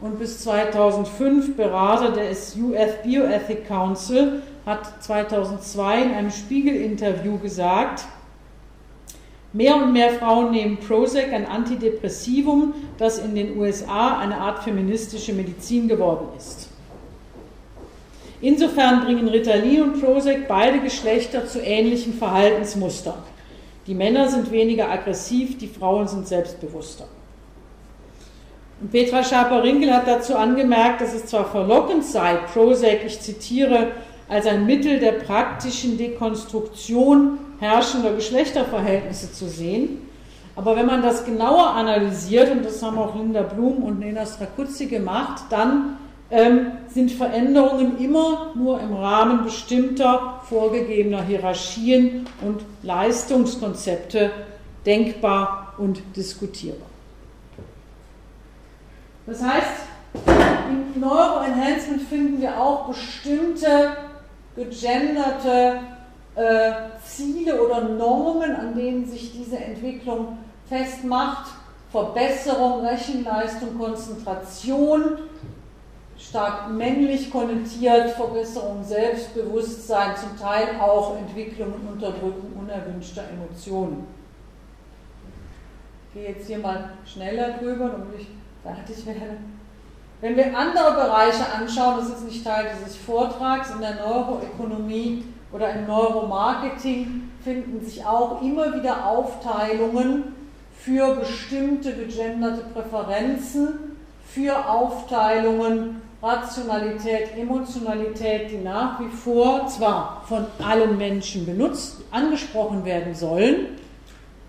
und 0.00 0.20
bis 0.20 0.40
2005 0.40 1.56
Berater 1.56 2.12
des 2.12 2.56
US 2.56 3.02
Bioethic 3.02 3.66
Council, 3.66 4.42
hat 4.64 5.02
2002 5.02 6.02
in 6.02 6.10
einem 6.12 6.30
Spiegel-Interview 6.30 7.38
gesagt, 7.38 8.04
Mehr 9.52 9.76
und 9.76 9.92
mehr 9.92 10.10
Frauen 10.10 10.50
nehmen 10.50 10.78
Prozac, 10.78 11.32
ein 11.32 11.46
Antidepressivum, 11.46 12.74
das 12.98 13.18
in 13.18 13.36
den 13.36 13.56
USA 13.56 14.18
eine 14.18 14.36
Art 14.36 14.64
feministische 14.64 15.32
Medizin 15.32 15.86
geworden 15.86 16.26
ist. 16.36 16.70
Insofern 18.40 19.04
bringen 19.04 19.28
Ritalin 19.28 19.82
und 19.82 20.02
Prozac 20.02 20.48
beide 20.48 20.80
Geschlechter 20.80 21.46
zu 21.46 21.60
ähnlichen 21.60 22.14
Verhaltensmustern. 22.14 23.22
Die 23.86 23.94
Männer 23.94 24.28
sind 24.28 24.50
weniger 24.50 24.90
aggressiv, 24.90 25.58
die 25.58 25.68
Frauen 25.68 26.08
sind 26.08 26.26
selbstbewusster. 26.26 27.06
Und 28.80 28.90
Petra 28.90 29.22
Schaper-Rinkel 29.22 29.92
hat 29.92 30.08
dazu 30.08 30.36
angemerkt, 30.36 31.00
dass 31.00 31.14
es 31.14 31.26
zwar 31.26 31.44
verlockend 31.44 32.04
sei, 32.04 32.36
Prozac, 32.52 33.04
ich 33.04 33.20
zitiere, 33.20 33.92
als 34.28 34.46
ein 34.46 34.66
Mittel 34.66 34.98
der 34.98 35.12
praktischen 35.12 35.98
Dekonstruktion 35.98 37.38
herrschender 37.60 38.14
Geschlechterverhältnisse 38.14 39.32
zu 39.32 39.48
sehen. 39.48 40.08
Aber 40.56 40.76
wenn 40.76 40.86
man 40.86 41.02
das 41.02 41.24
genauer 41.24 41.70
analysiert, 41.70 42.50
und 42.50 42.64
das 42.64 42.82
haben 42.82 42.98
auch 42.98 43.14
Linda 43.14 43.42
Blum 43.42 43.82
und 43.82 43.98
Nena 43.98 44.24
Strakuzzi 44.24 44.86
gemacht, 44.86 45.44
dann 45.50 45.98
ähm, 46.34 46.72
sind 46.88 47.12
Veränderungen 47.12 47.96
immer 47.98 48.50
nur 48.56 48.80
im 48.80 48.92
Rahmen 48.92 49.44
bestimmter 49.44 50.40
vorgegebener 50.48 51.22
Hierarchien 51.22 52.26
und 52.42 52.62
Leistungskonzepte 52.82 54.32
denkbar 54.84 55.74
und 55.78 56.02
diskutierbar. 56.16 56.88
Das 59.26 59.42
heißt, 59.42 59.86
im 60.68 61.00
Neuroenhancement 61.00 62.02
finden 62.02 62.40
wir 62.40 62.60
auch 62.60 62.88
bestimmte 62.88 63.96
gegenderte 64.56 65.78
äh, 66.34 66.72
Ziele 67.06 67.62
oder 67.62 67.88
Normen, 67.88 68.56
an 68.56 68.74
denen 68.74 69.06
sich 69.06 69.32
diese 69.32 69.58
Entwicklung 69.58 70.38
festmacht. 70.68 71.52
Verbesserung, 71.92 72.84
Rechenleistung, 72.84 73.78
Konzentration, 73.78 75.18
stark 76.34 76.68
männlich 76.68 77.30
konnotiert, 77.30 78.10
Verbesserung 78.10 78.82
Selbstbewusstsein, 78.82 80.16
zum 80.16 80.36
Teil 80.36 80.80
auch 80.80 81.16
Entwicklung 81.16 81.74
und 81.74 81.92
Unterdrückung 81.92 82.50
unerwünschter 82.58 83.22
Emotionen. 83.32 84.04
Ich 86.08 86.14
gehe 86.14 86.30
jetzt 86.30 86.48
hier 86.48 86.58
mal 86.58 86.90
schneller 87.06 87.50
drüber, 87.52 87.88
damit 87.90 88.18
ich 88.18 88.26
fertig 88.64 89.06
werde. 89.06 89.36
Wenn 90.20 90.36
wir 90.36 90.58
andere 90.58 90.94
Bereiche 90.94 91.44
anschauen, 91.56 91.98
das 91.98 92.08
ist 92.08 92.24
nicht 92.24 92.44
Teil 92.44 92.66
dieses 92.76 92.96
Vortrags, 92.96 93.70
in 93.70 93.80
der 93.80 93.94
Neuroökonomie 93.94 95.26
oder 95.52 95.72
im 95.72 95.86
Neuromarketing 95.86 97.30
finden 97.44 97.80
sich 97.84 98.04
auch 98.04 98.42
immer 98.42 98.74
wieder 98.74 99.06
Aufteilungen 99.06 100.34
für 100.80 101.14
bestimmte 101.14 101.92
gegenderte 101.92 102.62
Präferenzen, 102.72 103.96
für 104.26 104.68
Aufteilungen 104.68 106.02
Rationalität, 106.24 107.36
Emotionalität, 107.36 108.50
die 108.50 108.56
nach 108.56 108.98
wie 108.98 109.08
vor 109.08 109.66
zwar 109.68 110.22
von 110.26 110.46
allen 110.64 110.96
Menschen 110.96 111.44
benutzt, 111.44 111.98
angesprochen 112.10 112.84
werden 112.86 113.14
sollen 113.14 113.66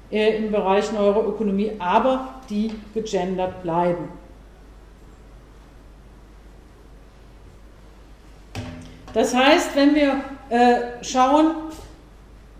äh, 0.09 0.37
im 0.37 0.51
Bereich 0.51 0.93
Neuroökonomie, 0.93 1.73
aber 1.79 2.35
die 2.49 2.71
gegendert 2.93 3.61
bleiben. 3.61 4.07
Das 9.13 9.35
heißt, 9.35 9.75
wenn 9.75 9.95
wir 9.95 10.21
äh, 10.49 11.03
schauen, 11.03 11.55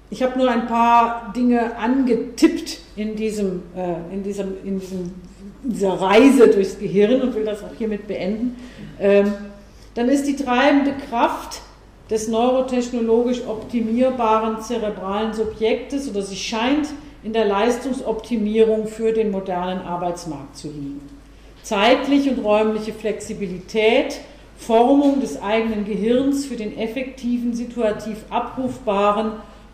ich 0.10 0.24
habe 0.24 0.38
nur 0.38 0.50
ein 0.50 0.68
paar 0.68 1.32
Dinge 1.36 1.78
angetippt 1.78 2.80
in, 2.96 3.16
diesem, 3.16 3.64
äh, 3.76 4.14
in, 4.14 4.24
diesem, 4.24 4.66
in 4.66 4.80
diesem, 4.80 5.14
dieser 5.66 5.94
Reise 5.94 6.48
durchs 6.48 6.78
Gehirn 6.80 7.22
und 7.22 7.36
will 7.36 7.46
das 7.46 7.64
auch 7.64 7.76
hiermit 7.78 8.08
beenden, 8.08 8.56
ähm, 9.00 9.34
dann 9.96 10.10
ist 10.10 10.28
die 10.28 10.36
treibende 10.36 10.94
Kraft 11.10 11.62
des 12.10 12.28
neurotechnologisch 12.28 13.42
optimierbaren 13.48 14.62
zerebralen 14.62 15.34
Subjektes 15.34 16.10
oder 16.10 16.22
sie 16.22 16.36
scheint 16.36 16.90
in 17.24 17.34
der 17.34 17.46
Leistungsoptimierung 17.46 18.88
für 18.88 19.12
den 19.12 19.32
modernen 19.32 19.82
Arbeitsmarkt 19.82 20.56
zu 20.58 20.68
liegen. 20.68 21.02
Zeitliche 21.64 22.30
und 22.32 22.44
räumliche 22.44 22.94
Flexibilität, 22.94 24.20
Formung 24.58 25.20
des 25.20 25.42
eigenen 25.42 25.86
Gehirns 25.86 26.46
für 26.46 26.56
den 26.56 26.78
effektiven, 26.78 27.56
situativ 27.56 28.18
abrufbaren, 28.30 29.32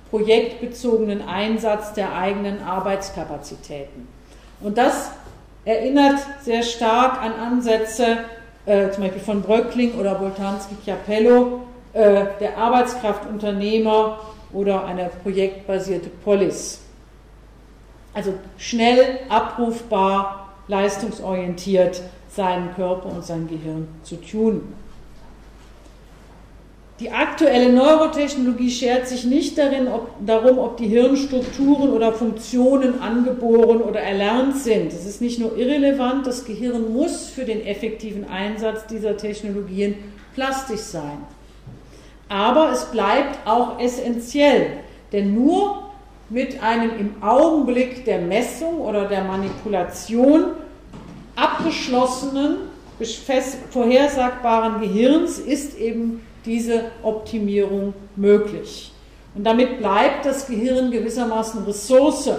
projektbezogenen 0.09 1.21
Einsatz 1.21 1.93
der 1.93 2.15
eigenen 2.15 2.63
Arbeitskapazitäten. 2.63 4.07
Und 4.61 4.77
das 4.77 5.11
erinnert 5.65 6.19
sehr 6.41 6.63
stark 6.63 7.21
an 7.21 7.33
Ansätze, 7.33 8.19
äh, 8.65 8.89
zum 8.91 9.03
Beispiel 9.03 9.21
von 9.21 9.41
Bröckling 9.41 9.99
oder 9.99 10.15
Boltanski-Chiapello, 10.15 11.61
äh, 11.93 12.25
der 12.39 12.57
Arbeitskraftunternehmer 12.57 14.19
oder 14.53 14.85
eine 14.85 15.09
projektbasierte 15.23 16.09
Polis. 16.23 16.79
Also 18.13 18.33
schnell, 18.57 19.19
abrufbar, 19.29 20.49
leistungsorientiert 20.67 22.01
seinen 22.29 22.73
Körper 22.75 23.07
und 23.07 23.25
sein 23.25 23.47
Gehirn 23.47 23.87
zu 24.03 24.15
tun. 24.17 24.73
Die 27.01 27.09
aktuelle 27.09 27.73
Neurotechnologie 27.73 28.69
schert 28.69 29.07
sich 29.07 29.25
nicht 29.25 29.57
darin, 29.57 29.87
ob, 29.87 30.11
darum, 30.23 30.59
ob 30.59 30.77
die 30.77 30.85
Hirnstrukturen 30.85 31.89
oder 31.89 32.13
Funktionen 32.13 33.01
angeboren 33.01 33.81
oder 33.81 33.99
erlernt 33.99 34.57
sind. 34.57 34.93
Es 34.93 35.07
ist 35.07 35.19
nicht 35.19 35.39
nur 35.39 35.57
irrelevant, 35.57 36.27
das 36.27 36.45
Gehirn 36.45 36.93
muss 36.93 37.27
für 37.27 37.43
den 37.43 37.65
effektiven 37.65 38.29
Einsatz 38.29 38.85
dieser 38.85 39.17
Technologien 39.17 39.95
plastisch 40.35 40.81
sein. 40.81 41.17
Aber 42.29 42.71
es 42.71 42.85
bleibt 42.85 43.47
auch 43.47 43.79
essentiell, 43.79 44.67
denn 45.11 45.33
nur 45.33 45.89
mit 46.29 46.61
einem 46.61 46.91
im 46.99 47.23
Augenblick 47.23 48.05
der 48.05 48.19
Messung 48.19 48.79
oder 48.79 49.07
der 49.07 49.23
Manipulation 49.23 50.51
abgeschlossenen, 51.35 52.57
vorhersagbaren 53.71 54.81
Gehirns 54.81 55.39
ist 55.39 55.79
eben 55.79 56.21
diese 56.45 56.85
Optimierung 57.03 57.93
möglich. 58.15 58.91
Und 59.35 59.45
damit 59.45 59.79
bleibt 59.79 60.25
das 60.25 60.47
Gehirn 60.47 60.91
gewissermaßen 60.91 61.63
Ressource 61.63 62.29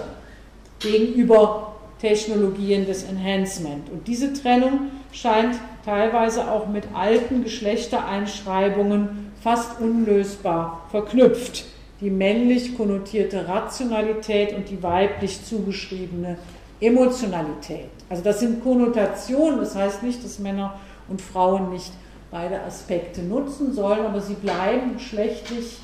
gegenüber 0.79 1.73
Technologien 2.01 2.85
des 2.85 3.05
Enhancement. 3.05 3.89
Und 3.91 4.07
diese 4.09 4.33
Trennung 4.33 4.91
scheint 5.13 5.55
teilweise 5.85 6.51
auch 6.51 6.67
mit 6.67 6.85
alten 6.95 7.45
Geschlechtereinschreibungen 7.45 9.33
fast 9.41 9.81
unlösbar 9.81 10.87
verknüpft. 10.91 11.65
Die 12.01 12.11
männlich 12.11 12.77
konnotierte 12.77 13.47
Rationalität 13.47 14.53
und 14.55 14.69
die 14.69 14.83
weiblich 14.83 15.45
zugeschriebene 15.45 16.37
Emotionalität. 16.81 17.91
Also 18.11 18.25
das 18.25 18.41
sind 18.41 18.63
Konnotationen, 18.63 19.61
das 19.61 19.77
heißt 19.77 20.03
nicht, 20.03 20.25
dass 20.25 20.41
Männer 20.41 20.75
und 21.09 21.23
Frauen 21.23 21.71
nicht 21.71 21.93
beide 22.33 22.63
Aspekte 22.63 23.23
nutzen 23.23 23.73
sollen, 23.75 24.07
aber 24.07 24.21
sie 24.21 24.35
bleiben 24.35 24.99
schlechtlich 24.99 25.79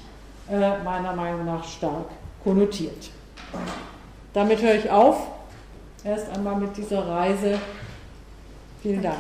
äh, 0.51 0.83
meiner 0.83 1.15
Meinung 1.15 1.45
nach 1.45 1.63
stark 1.63 2.07
konnotiert. 2.43 3.11
Damit 4.33 4.63
höre 4.63 4.75
ich 4.75 4.91
auf. 4.91 5.27
Erst 6.03 6.35
einmal 6.35 6.57
mit 6.57 6.75
dieser 6.77 7.07
Reise. 7.07 7.59
Vielen 8.83 9.03
Dank. 9.03 9.17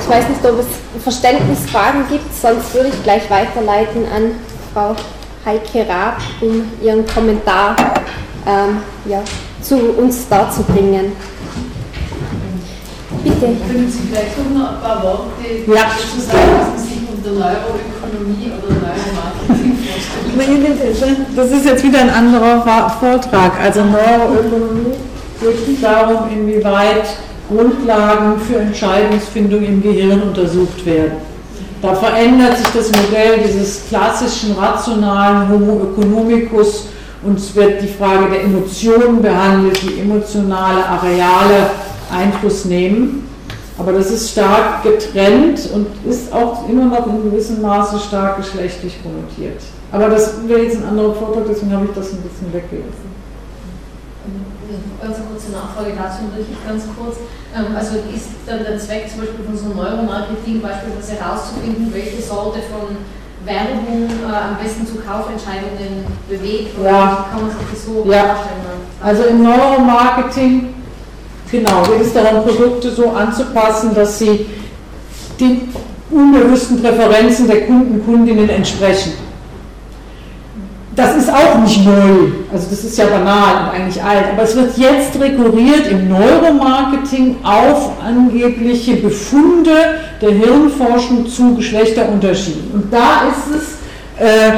Ich 0.00 0.08
weiß 0.08 0.28
nicht, 0.28 0.44
ob 0.44 0.58
es 0.58 1.02
Verständnisfragen 1.02 2.06
gibt, 2.08 2.34
sonst 2.34 2.74
würde 2.74 2.88
ich 2.88 3.02
gleich 3.02 3.30
weiterleiten 3.30 4.04
an 4.14 4.32
Frau 4.74 4.94
Heike 5.44 5.88
Raab, 5.88 6.18
um 6.40 6.70
ihren 6.82 7.06
Kommentar 7.06 7.76
ähm, 8.46 8.82
ja, 9.06 9.22
zu 9.62 9.76
uns 9.76 10.28
darzubringen. 10.28 11.12
Bitte. 13.24 13.40
Können 13.40 13.90
Sie 13.90 14.08
vielleicht 14.08 14.38
noch 14.54 14.70
ein 14.70 14.80
paar 14.80 15.02
Worte 15.02 15.44
ja. 15.66 15.74
dazu 15.74 16.20
sagen, 16.20 16.48
was 16.58 16.68
man 16.68 16.78
sich 16.78 16.98
unter 17.10 17.30
Neuroökonomie 17.30 18.52
oder 18.62 18.74
Neuromarketing 18.74 19.76
vorstellt? 20.78 21.18
Das 21.34 21.50
ist 21.50 21.64
jetzt 21.64 21.84
wieder 21.84 22.00
ein 22.00 22.10
anderer 22.10 22.90
Vortrag. 23.00 23.52
Also 23.60 23.80
Neuroökonomie 23.84 24.94
geht 25.40 25.82
darum, 25.82 26.30
inwieweit 26.30 27.06
Grundlagen 27.48 28.40
für 28.40 28.58
Entscheidungsfindung 28.58 29.62
im 29.64 29.82
Gehirn 29.82 30.22
untersucht 30.22 30.84
werden. 30.84 31.12
Da 31.80 31.94
verändert 31.94 32.58
sich 32.58 32.66
das 32.68 32.90
Modell 32.90 33.38
dieses 33.46 33.88
klassischen 33.88 34.52
rationalen 34.52 35.48
Homo 35.48 35.92
economicus 35.92 36.86
und 37.22 37.38
es 37.38 37.54
wird 37.54 37.82
die 37.82 37.88
Frage 37.88 38.30
der 38.30 38.42
Emotionen 38.42 39.20
behandelt, 39.20 39.82
die 39.82 40.00
emotionale 40.00 40.84
Areale 40.84 41.70
Einfluss 42.12 42.64
nehmen. 42.64 43.28
Aber 43.76 43.92
das 43.92 44.10
ist 44.10 44.32
stark 44.32 44.82
getrennt 44.82 45.70
und 45.72 45.86
ist 46.04 46.32
auch 46.32 46.68
immer 46.68 46.86
noch 46.86 47.06
in 47.06 47.30
gewissem 47.30 47.62
Maße 47.62 47.98
stark 47.98 48.38
geschlechtlich 48.38 49.00
konnotiert. 49.02 49.62
Aber 49.92 50.08
das 50.08 50.34
wäre 50.46 50.62
jetzt 50.62 50.76
ein 50.78 50.84
anderer 50.84 51.14
Vortrag, 51.14 51.44
deswegen 51.48 51.72
habe 51.72 51.86
ich 51.86 51.92
das 51.92 52.12
ein 52.12 52.22
bisschen 52.22 52.52
weggelassen. 52.52 53.08
Ganz 55.00 55.16
kurze 55.16 55.52
Nachfrage 55.52 55.94
dazu 55.96 56.26
natürlich 56.28 56.58
ganz 56.66 56.84
kurz. 56.98 57.16
Ähm, 57.54 57.74
also 57.74 57.96
ist 58.14 58.28
dann 58.46 58.64
der 58.64 58.78
Zweck 58.78 59.08
zum 59.08 59.20
Beispiel 59.20 59.46
von 59.46 59.56
so 59.56 59.66
einem 59.66 59.76
Neuromarketing 59.76 60.60
beispielsweise 60.60 61.22
herauszufinden, 61.22 61.94
welche 61.94 62.20
Sorte 62.20 62.58
von 62.68 62.98
Werbung 63.48 64.08
äh, 64.08 64.26
am 64.26 64.62
besten 64.62 64.86
zu 64.86 64.96
Kaufentscheidungen 64.96 66.04
bewegt? 66.28 66.78
Oder 66.78 66.90
ja. 66.90 67.26
kann 67.32 67.40
man 67.42 67.50
sich 67.50 67.66
das 67.72 67.84
so 67.84 68.04
ja. 68.04 68.24
vorstellen? 68.24 68.78
Also 69.00 69.24
im 69.24 69.42
Neuromarketing 69.42 70.74
Genau, 71.50 71.82
geht 71.82 72.02
es 72.02 72.12
darum, 72.12 72.44
Produkte 72.44 72.90
so 72.90 73.10
anzupassen, 73.10 73.94
dass 73.94 74.18
sie 74.18 74.46
den 75.40 75.72
unbewussten 76.10 76.82
Präferenzen 76.82 77.46
der 77.46 77.66
Kunden, 77.66 78.04
Kundinnen 78.04 78.48
entsprechen. 78.50 79.14
Das 80.94 81.16
ist 81.16 81.30
auch 81.32 81.58
nicht 81.60 81.84
neu, 81.84 82.32
also 82.52 82.66
das 82.70 82.84
ist 82.84 82.98
ja 82.98 83.06
banal 83.06 83.62
und 83.62 83.70
eigentlich 83.70 84.02
alt, 84.02 84.24
aber 84.32 84.42
es 84.42 84.56
wird 84.56 84.76
jetzt 84.76 85.18
rekurriert 85.20 85.86
im 85.86 86.08
Neuromarketing 86.08 87.36
auf 87.44 87.92
angebliche 88.04 88.96
Befunde 88.96 90.00
der 90.20 90.30
Hirnforschung 90.30 91.26
zu 91.28 91.56
Geschlechterunterschieden. 91.56 92.70
Und 92.72 92.92
da 92.92 93.28
ist 93.28 93.54
es, 93.56 93.78
äh, 94.22 94.52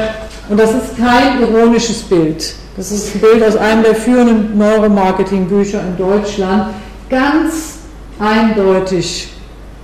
und 0.48 0.58
das 0.58 0.70
ist 0.70 0.96
kein 0.96 1.40
ironisches 1.40 2.02
Bild, 2.02 2.54
das 2.76 2.92
ist 2.92 3.14
ein 3.14 3.20
Bild 3.20 3.42
aus 3.42 3.56
einem 3.56 3.82
der 3.82 3.94
führenden 3.94 4.56
Neuromarketing-Bücher 4.56 5.80
in 5.80 5.96
Deutschland, 5.96 6.74
ganz 7.08 7.78
eindeutig 8.18 9.28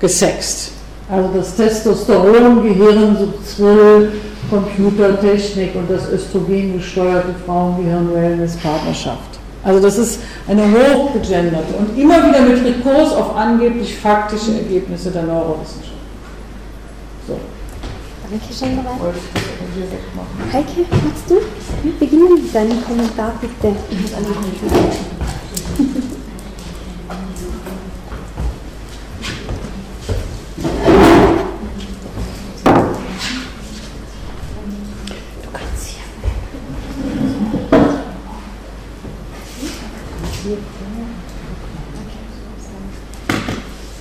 gesext. 0.01 0.73
Also 1.11 1.31
das 1.35 1.55
Testosteron-Gehirn, 1.57 3.17
Subthrill, 3.19 4.13
Computertechnik 4.51 5.75
und 5.75 5.91
das 5.91 6.11
östrogengesteuerte 6.11 7.35
Frauengehirn-Wellness-Partnerschaft. 7.45 9.36
Also 9.67 9.81
das 9.81 9.99
ist 9.99 10.21
eine 10.47 10.63
hochgegenderte 10.63 11.75
und 11.75 11.99
immer 11.99 12.25
wieder 12.29 12.41
mit 12.41 12.65
Rekurs 12.65 13.13
auf 13.13 13.35
angeblich 13.35 13.97
faktische 13.97 14.59
Ergebnisse 14.59 15.11
der 15.11 15.25
Neurowissenschaft. 15.25 15.91
So. 17.27 17.37
Danke 18.31 18.55
schön, 18.55 18.79
Heike, 20.53 20.87
magst 20.91 21.29
du 21.29 21.41
beginnen 21.99 22.35
mit 22.35 22.55
deinem 22.55 22.85
Kommentar, 22.85 23.33
bitte? 23.41 23.75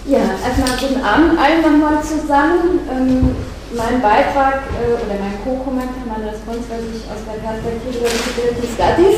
Ja, 0.08 0.20
erstmal 0.20 0.78
guten 0.80 0.95
Abend 1.06 1.38
allen 1.38 1.62
nochmal 1.62 2.02
zusammen. 2.02 2.82
Ähm, 2.90 3.38
mein 3.78 4.02
Beitrag 4.02 4.66
äh, 4.74 4.98
oder 4.98 5.22
mein 5.22 5.38
Co-Kommentar, 5.46 6.02
meine 6.10 6.34
Response 6.34 6.66
werde 6.66 6.90
ich 6.90 7.06
aus 7.06 7.22
der 7.30 7.38
Perspektive 7.46 8.02
der 8.02 8.10
Disability 8.10 8.66
Studies 8.74 9.18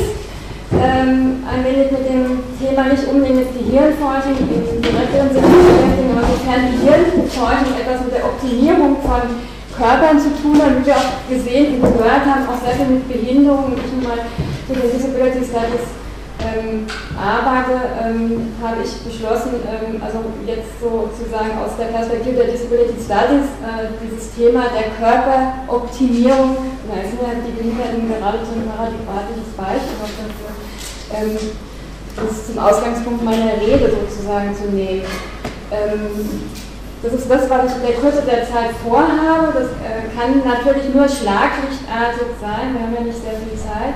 ähm, 0.76 1.48
ein 1.48 1.64
wenig 1.64 1.88
mit 1.88 2.04
dem 2.04 2.44
Thema 2.60 2.92
nicht 2.92 3.08
unbedingt 3.08 3.40
mit 3.40 3.56
Gehirnforschung 3.56 4.36
im 4.36 4.82
direkteren 4.84 5.32
Sinne 5.32 5.48
beschäftigen, 5.48 6.12
aber 6.12 6.28
sofern 6.28 6.62
Gehirnforschung 6.76 7.72
etwas 7.72 8.04
mit 8.04 8.12
der 8.12 8.24
Optimierung 8.28 8.92
von 9.00 9.24
Körpern 9.72 10.20
zu 10.20 10.28
tun 10.36 10.60
hat, 10.60 10.76
wie 10.76 10.92
wir 10.92 10.96
auch 10.98 11.24
gesehen 11.24 11.80
und 11.80 11.88
gehört 11.88 12.26
haben, 12.28 12.44
auch 12.52 12.60
sehr 12.60 12.76
viel 12.76 13.00
mit 13.00 13.08
Behinderungen, 13.08 13.80
nicht 13.80 13.96
nur 13.96 14.12
mal 14.12 14.28
mit 14.68 14.76
der 14.76 14.92
Disability 14.92 15.40
Studies 15.40 15.97
ähm, 16.48 16.86
arbeite, 17.12 17.76
ähm, 18.00 18.54
habe 18.62 18.80
ich 18.82 18.92
beschlossen, 19.04 19.60
ähm, 19.68 20.00
also 20.00 20.24
jetzt 20.46 20.80
sozusagen 20.80 21.60
aus 21.60 21.76
der 21.76 21.92
Perspektive 21.92 22.36
der 22.40 22.52
Disability 22.56 22.96
Studies 22.96 23.52
äh, 23.60 23.92
dieses 24.00 24.32
Thema 24.34 24.72
der 24.72 24.96
Körperoptimierung, 24.96 26.56
da 26.88 26.96
sind 27.04 27.20
ja 27.20 27.36
die 27.44 27.52
Behinderten 27.52 28.08
gerade 28.08 28.40
so 28.40 28.56
ein 28.56 28.64
paradigmatisches 28.64 29.52
Beispiel 29.52 30.08
ähm, 31.14 31.36
das 32.16 32.46
zum 32.46 32.58
Ausgangspunkt 32.58 33.24
meiner 33.24 33.60
Rede 33.60 33.90
sozusagen 33.90 34.54
zu 34.54 34.68
nehmen. 34.74 35.04
Ähm, 35.70 36.42
das 37.02 37.12
ist 37.12 37.30
das, 37.30 37.48
was 37.48 37.70
ich 37.70 37.76
in 37.76 37.86
der 37.86 37.96
Kürze 38.00 38.22
der 38.26 38.42
Zeit 38.42 38.74
vorhabe. 38.82 39.54
Das 39.54 39.70
äh, 39.86 40.10
kann 40.16 40.42
natürlich 40.42 40.92
nur 40.92 41.06
schlaglichtartig 41.08 42.34
sein, 42.40 42.74
wir 42.74 42.82
haben 42.82 42.94
ja 42.94 43.06
nicht 43.06 43.22
sehr 43.22 43.38
viel 43.38 43.56
Zeit. 43.56 43.94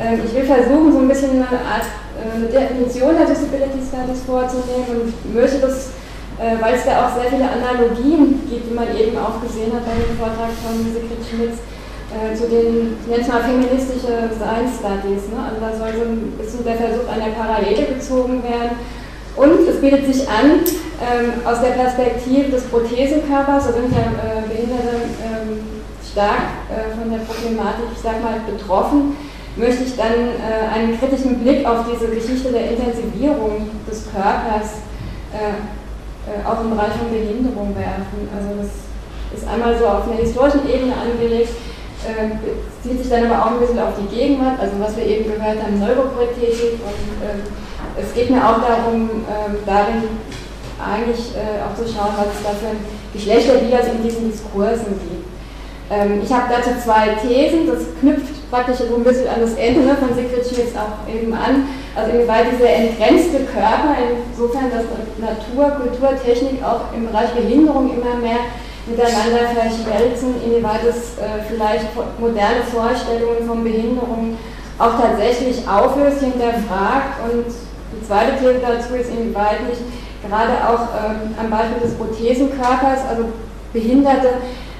Ähm, 0.00 0.20
ich 0.24 0.34
will 0.34 0.44
versuchen, 0.44 0.92
so 0.92 0.98
ein 0.98 1.08
bisschen 1.08 1.30
eine 1.30 1.44
Art 1.44 1.84
eine 2.20 2.48
äh, 2.48 2.52
Definition 2.52 3.16
der 3.16 3.26
Disability 3.26 3.80
Studies 3.80 4.24
vorzunehmen 4.24 4.88
und 4.88 5.34
möchte 5.34 5.58
das, 5.60 5.92
äh, 6.40 6.56
weil 6.60 6.74
es 6.74 6.84
da 6.84 7.04
auch 7.04 7.12
sehr 7.16 7.28
viele 7.28 7.48
Analogien 7.48 8.40
gibt, 8.48 8.70
wie 8.70 8.74
man 8.74 8.88
eben 8.96 9.16
auch 9.16 9.40
gesehen 9.40 9.72
hat 9.72 9.84
bei 9.84 9.96
dem 9.96 10.16
Vortrag 10.16 10.52
von 10.64 10.80
Sigrid 10.84 11.20
Schmitz, 11.20 11.60
äh, 12.12 12.34
zu 12.34 12.48
den, 12.48 12.96
ich 13.00 13.06
nenne 13.08 13.22
es 13.22 13.28
mal 13.28 13.44
feministische 13.44 14.32
Science 14.36 14.80
Studies. 14.80 15.28
Ne? 15.32 15.38
Also 15.40 15.60
da 15.60 15.70
soll 15.72 15.92
so 15.96 16.04
ein 16.08 16.32
bisschen 16.36 16.64
der 16.64 16.76
Versuch 16.76 17.06
einer 17.08 17.32
Parallele 17.32 17.94
gezogen 17.94 18.42
werden. 18.42 18.80
Und 19.36 19.68
es 19.68 19.80
bietet 19.80 20.04
sich 20.12 20.28
an, 20.28 20.64
ähm, 21.00 21.40
aus 21.46 21.60
der 21.62 21.78
Perspektive 21.78 22.50
des 22.50 22.64
Prothesenkörpers, 22.64 23.68
da 23.68 23.72
sind 23.72 23.94
ja 23.94 24.10
Behinderte 24.44 25.06
ähm, 25.22 25.80
stark 26.04 26.66
von 26.98 27.08
der 27.08 27.22
Problematik, 27.22 27.94
ich 27.94 28.02
sag 28.02 28.20
mal, 28.20 28.42
betroffen, 28.44 29.16
möchte 29.56 29.84
ich 29.84 29.96
dann 29.96 30.12
äh, 30.12 30.72
einen 30.72 30.98
kritischen 30.98 31.40
Blick 31.40 31.66
auf 31.66 31.84
diese 31.90 32.08
Geschichte 32.08 32.52
der 32.52 32.70
Intensivierung 32.70 33.68
des 33.88 34.06
Körpers 34.12 34.82
äh, 35.32 35.58
äh, 36.28 36.44
auch 36.46 36.60
im 36.60 36.70
Bereich 36.70 36.92
von 36.92 37.10
Behinderung 37.10 37.74
werfen. 37.74 38.28
Also 38.34 38.60
das 38.60 38.70
ist 39.40 39.48
einmal 39.48 39.76
so 39.78 39.86
auf 39.86 40.06
einer 40.06 40.20
historischen 40.20 40.68
Ebene 40.68 40.94
angelegt, 40.94 41.54
äh, 42.04 42.30
zieht 42.82 42.98
sich 42.98 43.10
dann 43.10 43.30
aber 43.30 43.44
auch 43.44 43.50
ein 43.52 43.60
bisschen 43.60 43.78
auf 43.78 43.94
die 43.98 44.14
Gegenwart, 44.14 44.60
also 44.60 44.74
was 44.78 44.96
wir 44.96 45.04
eben 45.04 45.24
gehört 45.24 45.62
haben, 45.62 45.78
Neuroprothetik 45.78 46.80
und 46.80 47.06
äh, 47.24 47.40
es 48.00 48.14
geht 48.14 48.30
mir 48.30 48.40
auch 48.40 48.60
darum, 48.60 49.24
äh, 49.26 49.56
darin 49.66 50.04
eigentlich 50.80 51.34
äh, 51.36 51.60
auch 51.64 51.74
zu 51.76 51.84
schauen, 51.84 52.14
was 52.16 52.28
es 52.32 52.42
da 52.42 52.50
für 52.50 52.76
Geschlechterbias 53.12 53.86
in 53.92 54.02
diesen 54.02 54.30
Diskursen 54.30 54.98
gibt. 55.00 55.29
Ähm, 55.90 56.20
ich 56.22 56.32
habe 56.32 56.44
dazu 56.48 56.70
zwei 56.82 57.18
Thesen, 57.20 57.66
das 57.66 57.82
knüpft 58.00 58.48
praktisch 58.50 58.78
so 58.78 58.96
ein 58.96 59.04
bisschen 59.04 59.28
an 59.28 59.40
das 59.40 59.54
Ende 59.54 59.80
ne, 59.80 59.96
von 59.96 60.14
Sigrid 60.14 60.46
Schmitz 60.46 60.74
auch 60.74 61.02
eben 61.12 61.32
an. 61.32 61.66
Also 61.94 62.12
inwieweit 62.12 62.46
dieser 62.52 62.70
entgrenzte 62.70 63.44
Körper, 63.46 63.98
insofern, 63.98 64.70
dass 64.70 64.86
Natur, 65.18 65.70
Kultur, 65.82 66.14
Technik 66.22 66.62
auch 66.62 66.94
im 66.94 67.06
Bereich 67.06 67.30
Behinderung 67.30 67.90
immer 67.90 68.14
mehr 68.16 68.50
miteinander 68.86 69.50
verschmelzen, 69.54 70.34
inwieweit 70.44 70.84
es 70.88 71.18
äh, 71.18 71.42
vielleicht 71.48 71.86
moderne 72.18 72.62
Vorstellungen 72.62 73.46
von 73.46 73.62
Behinderung 73.62 74.38
auch 74.78 74.98
tatsächlich 75.00 75.66
auflöst, 75.68 76.20
hinterfragt. 76.20 77.18
Und 77.30 77.46
die 77.46 78.06
zweite 78.06 78.38
These 78.38 78.62
dazu 78.62 78.94
ist, 78.94 79.10
inwieweit 79.10 79.66
nicht 79.68 79.82
gerade 80.26 80.54
auch 80.66 80.94
ähm, 80.94 81.34
am 81.38 81.50
Beispiel 81.50 81.82
des 81.82 81.94
Prothesenkörpers, 81.94 83.00
also 83.08 83.24
Behinderte, 83.72 84.28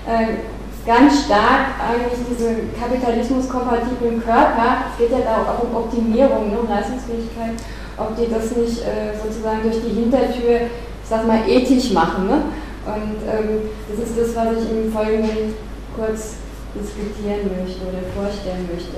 äh, 0.07 0.50
ganz 0.87 1.25
stark 1.25 1.77
eigentlich 1.79 2.21
diese 2.31 2.71
kapitalismuskompatiblen 2.79 4.23
Körper, 4.23 4.91
es 4.91 4.99
geht 4.99 5.11
ja 5.11 5.25
da 5.25 5.53
auch 5.53 5.63
um 5.65 5.77
Optimierung, 5.77 6.51
ne, 6.51 6.59
um 6.59 6.69
Leistungsfähigkeit, 6.69 7.61
ob 7.97 8.17
die 8.17 8.31
das 8.31 8.57
nicht 8.57 8.81
äh, 8.81 9.13
sozusagen 9.21 9.63
durch 9.63 9.81
die 9.85 10.01
Hintertür, 10.01 10.71
ich 11.03 11.09
sag 11.09 11.27
mal, 11.27 11.41
ethisch 11.47 11.93
machen. 11.93 12.27
Ne? 12.27 12.43
Und 12.87 13.21
ähm, 13.29 13.69
das 13.89 14.09
ist 14.09 14.19
das, 14.19 14.37
was 14.37 14.65
ich 14.65 14.71
im 14.71 14.93
Folgenden 14.93 15.55
kurz 15.95 16.41
diskutieren 16.75 17.51
möchte 17.51 17.83
oder 17.85 18.01
vorstellen 18.17 18.69
möchte. 18.73 18.97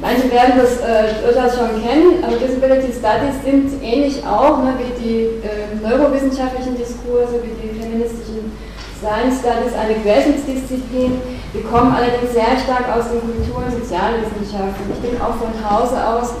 Manche 0.00 0.30
werden 0.30 0.58
das 0.58 0.82
äh, 0.82 1.22
durchaus 1.22 1.54
schon 1.54 1.80
kennen, 1.80 2.22
aber 2.22 2.36
Disability 2.36 2.90
Studies 2.90 3.38
sind 3.46 3.70
ähnlich 3.80 4.26
auch 4.26 4.58
ne, 4.58 4.74
wie 4.76 4.92
die 5.00 5.20
äh, 5.46 5.78
neurowissenschaftlichen 5.80 6.76
Diskurse, 6.76 7.40
wie 7.42 7.54
die 7.54 7.78
feministischen 7.78 8.52
Science 9.00 9.40
Studies 9.40 9.74
eine 9.74 9.94
Querschnittsdisziplin. 10.00 11.20
Wir 11.52 11.62
kommen 11.64 11.94
allerdings 11.94 12.32
sehr 12.32 12.58
stark 12.58 12.86
aus 12.90 13.10
den 13.10 13.20
Kultur- 13.20 13.62
und 13.62 13.70
Sozialwissenschaften. 13.70 14.90
Ich 14.90 15.00
bin 15.02 15.20
auch 15.20 15.36
von 15.38 15.54
Hause 15.58 15.98
aus 15.98 16.34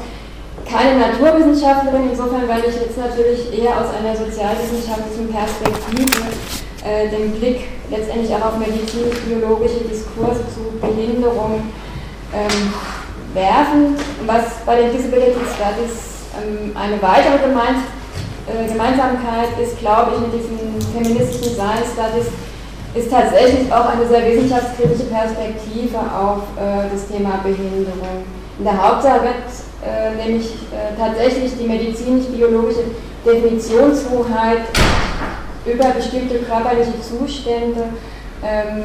keine 0.64 0.98
Naturwissenschaftlerin, 0.98 2.10
insofern 2.10 2.48
weil 2.48 2.64
ich 2.66 2.74
jetzt 2.74 2.96
natürlich 2.96 3.52
eher 3.52 3.76
aus 3.76 3.92
einer 3.94 4.16
sozialwissenschaftlichen 4.16 5.28
Perspektive 5.28 6.24
äh, 6.84 7.08
den 7.08 7.32
Blick 7.32 7.68
letztendlich 7.90 8.34
auch 8.34 8.46
auf 8.46 8.58
medizinisch-biologische 8.58 9.84
Diskurse 9.84 10.40
zu 10.54 10.78
Behinderung 10.80 11.62
ähm, 12.32 12.72
werfen. 13.34 13.96
Was 14.26 14.64
bei 14.64 14.76
den 14.76 14.92
Disability 14.92 15.40
Studies 15.54 16.14
ähm, 16.40 16.72
eine 16.74 17.00
weitere 17.02 17.38
Gemein 17.38 17.84
äh, 18.46 18.68
Gemeinsamkeit 18.70 19.58
ist, 19.62 19.78
glaube 19.78 20.12
ich, 20.14 20.20
mit 20.20 20.32
diesen 20.34 20.58
feministischen 20.92 21.54
Science 21.54 21.92
Studies 21.94 22.28
ist 22.94 23.10
tatsächlich 23.10 23.72
auch 23.72 23.86
eine 23.86 24.06
sehr 24.06 24.24
wissenschaftskritische 24.26 25.04
Perspektive 25.04 25.98
auf 25.98 26.42
äh, 26.56 26.88
das 26.92 27.08
Thema 27.08 27.40
Behinderung. 27.42 28.24
In 28.58 28.64
der 28.64 28.80
Hauptsache 28.80 29.22
wird 29.22 29.50
äh, 29.82 30.14
nämlich 30.14 30.46
äh, 30.70 30.96
tatsächlich 30.96 31.58
die 31.58 31.66
medizinisch-biologische 31.66 32.84
Definitionshoheit 33.26 34.62
über 35.66 35.84
bestimmte 35.90 36.38
körperliche 36.40 37.00
Zustände 37.00 37.84
ähm, 38.44 38.84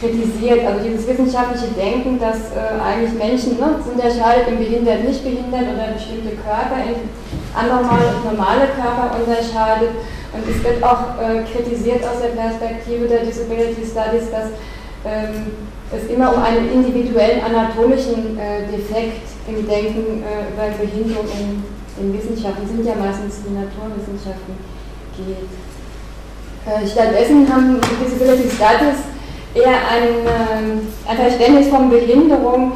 kritisiert. 0.00 0.66
Also 0.66 0.88
dieses 0.88 1.06
wissenschaftliche 1.06 1.74
Denken, 1.74 2.18
dass 2.18 2.50
äh, 2.50 2.80
eigentlich 2.82 3.12
Menschen 3.12 3.60
ne, 3.60 3.78
unterscheidet 3.84 4.48
in 4.48 4.58
behindert, 4.58 5.04
nicht 5.04 5.22
behindert 5.22 5.74
oder 5.74 5.92
bestimmte 5.94 6.34
Körper 6.36 6.82
in 6.82 7.08
anormale 7.54 8.16
und 8.16 8.24
normale 8.24 8.68
Körper 8.74 9.16
unterscheidet 9.16 9.90
und 10.32 10.42
es 10.48 10.62
wird 10.62 10.82
auch 10.82 11.16
äh, 11.20 11.42
kritisiert 11.44 12.04
aus 12.04 12.20
der 12.20 12.36
Perspektive 12.36 13.08
der 13.08 13.24
Disability 13.24 13.84
Studies, 13.84 14.30
dass 14.30 14.52
ähm, 15.04 15.52
es 15.90 16.10
immer 16.10 16.34
um 16.34 16.42
einen 16.42 16.70
individuellen 16.70 17.40
anatomischen 17.42 18.38
äh, 18.38 18.66
Defekt 18.68 19.24
im 19.48 19.66
Denken 19.66 20.22
äh, 20.22 20.52
über 20.52 20.68
Behinderung 20.76 21.24
in, 21.32 21.64
in 21.96 22.12
Wissenschaften, 22.12 22.68
sind 22.68 22.84
ja 22.84 22.94
meistens 22.94 23.40
die 23.42 23.54
Naturwissenschaften, 23.54 24.52
geht. 25.16 25.48
Äh, 26.68 26.86
stattdessen 26.86 27.48
haben 27.50 27.80
die 27.80 28.04
Disability 28.04 28.50
Studies 28.50 29.08
eher 29.54 29.80
ein, 29.88 30.04
ähm, 30.28 30.88
ein 31.06 31.16
Verständnis 31.16 31.68
von 31.68 31.88
Behinderung 31.88 32.72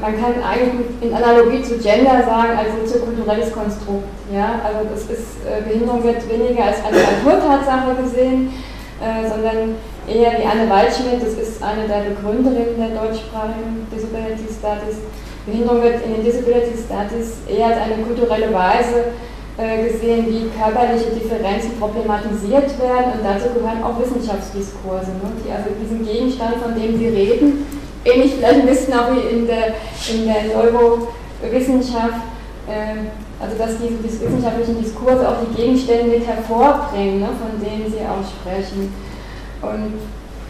man 0.00 0.20
kann 0.20 0.42
eigentlich 0.42 0.90
in 1.00 1.14
Analogie 1.14 1.62
zu 1.62 1.78
Gender 1.78 2.22
sagen, 2.26 2.58
als 2.58 2.74
soziokulturelles 2.74 3.52
Konstrukt. 3.52 4.10
Ja? 4.32 4.58
Also 4.64 4.88
das 4.90 5.02
ist, 5.06 5.46
äh, 5.46 5.62
Behinderung 5.62 6.02
wird 6.02 6.28
weniger 6.28 6.64
als 6.64 6.82
eine 6.82 6.98
Naturtatsache 6.98 7.94
gesehen, 8.02 8.50
äh, 8.98 9.22
sondern 9.28 9.78
eher 10.10 10.32
wie 10.38 10.44
Anne 10.44 10.68
Waldschmidt, 10.68 11.22
das 11.22 11.38
ist 11.38 11.62
eine 11.62 11.86
der 11.86 12.10
Begründerinnen 12.10 12.76
der 12.76 12.98
deutschsprachigen 12.98 13.86
Disability 13.94 14.50
Studies. 14.50 15.06
Behinderung 15.46 15.82
wird 15.82 16.04
in 16.04 16.18
den 16.18 16.24
Disability 16.24 16.74
Studies 16.74 17.46
eher 17.46 17.66
als 17.66 17.78
eine 17.78 18.02
kulturelle 18.02 18.52
Weise 18.52 19.14
gesehen, 19.54 20.26
wie 20.26 20.50
körperliche 20.50 21.14
Differenzen 21.14 21.78
problematisiert 21.78 22.74
werden 22.74 23.14
und 23.14 23.22
dazu 23.22 23.54
gehören 23.54 23.84
auch 23.84 23.94
Wissenschaftsdiskurse, 24.02 25.14
ne, 25.22 25.30
die 25.46 25.52
also 25.52 25.70
diesen 25.78 26.04
Gegenstand, 26.04 26.56
von 26.56 26.74
dem 26.74 26.98
Sie 26.98 27.06
reden, 27.06 27.64
ähnlich 28.04 28.34
vielleicht 28.36 28.60
ein 28.60 28.66
bisschen 28.66 28.94
auch 28.94 29.12
wie 29.12 29.34
in 29.34 29.46
der, 29.46 29.74
in 30.12 30.26
der 30.26 30.54
Neurowissenschaft, 30.54 32.22
äh, 32.68 33.08
also 33.40 33.58
dass 33.58 33.72
diese 33.78 34.02
wissenschaftlichen 34.24 34.82
Diskurse 34.82 35.28
auch 35.28 35.36
die 35.48 35.54
Gegenstände 35.54 36.16
mit 36.16 36.26
hervorbringen, 36.26 37.20
ne, 37.20 37.28
von 37.28 37.60
denen 37.60 37.90
sie 37.90 37.98
auch 38.00 38.24
sprechen. 38.24 38.92
Und 39.60 39.94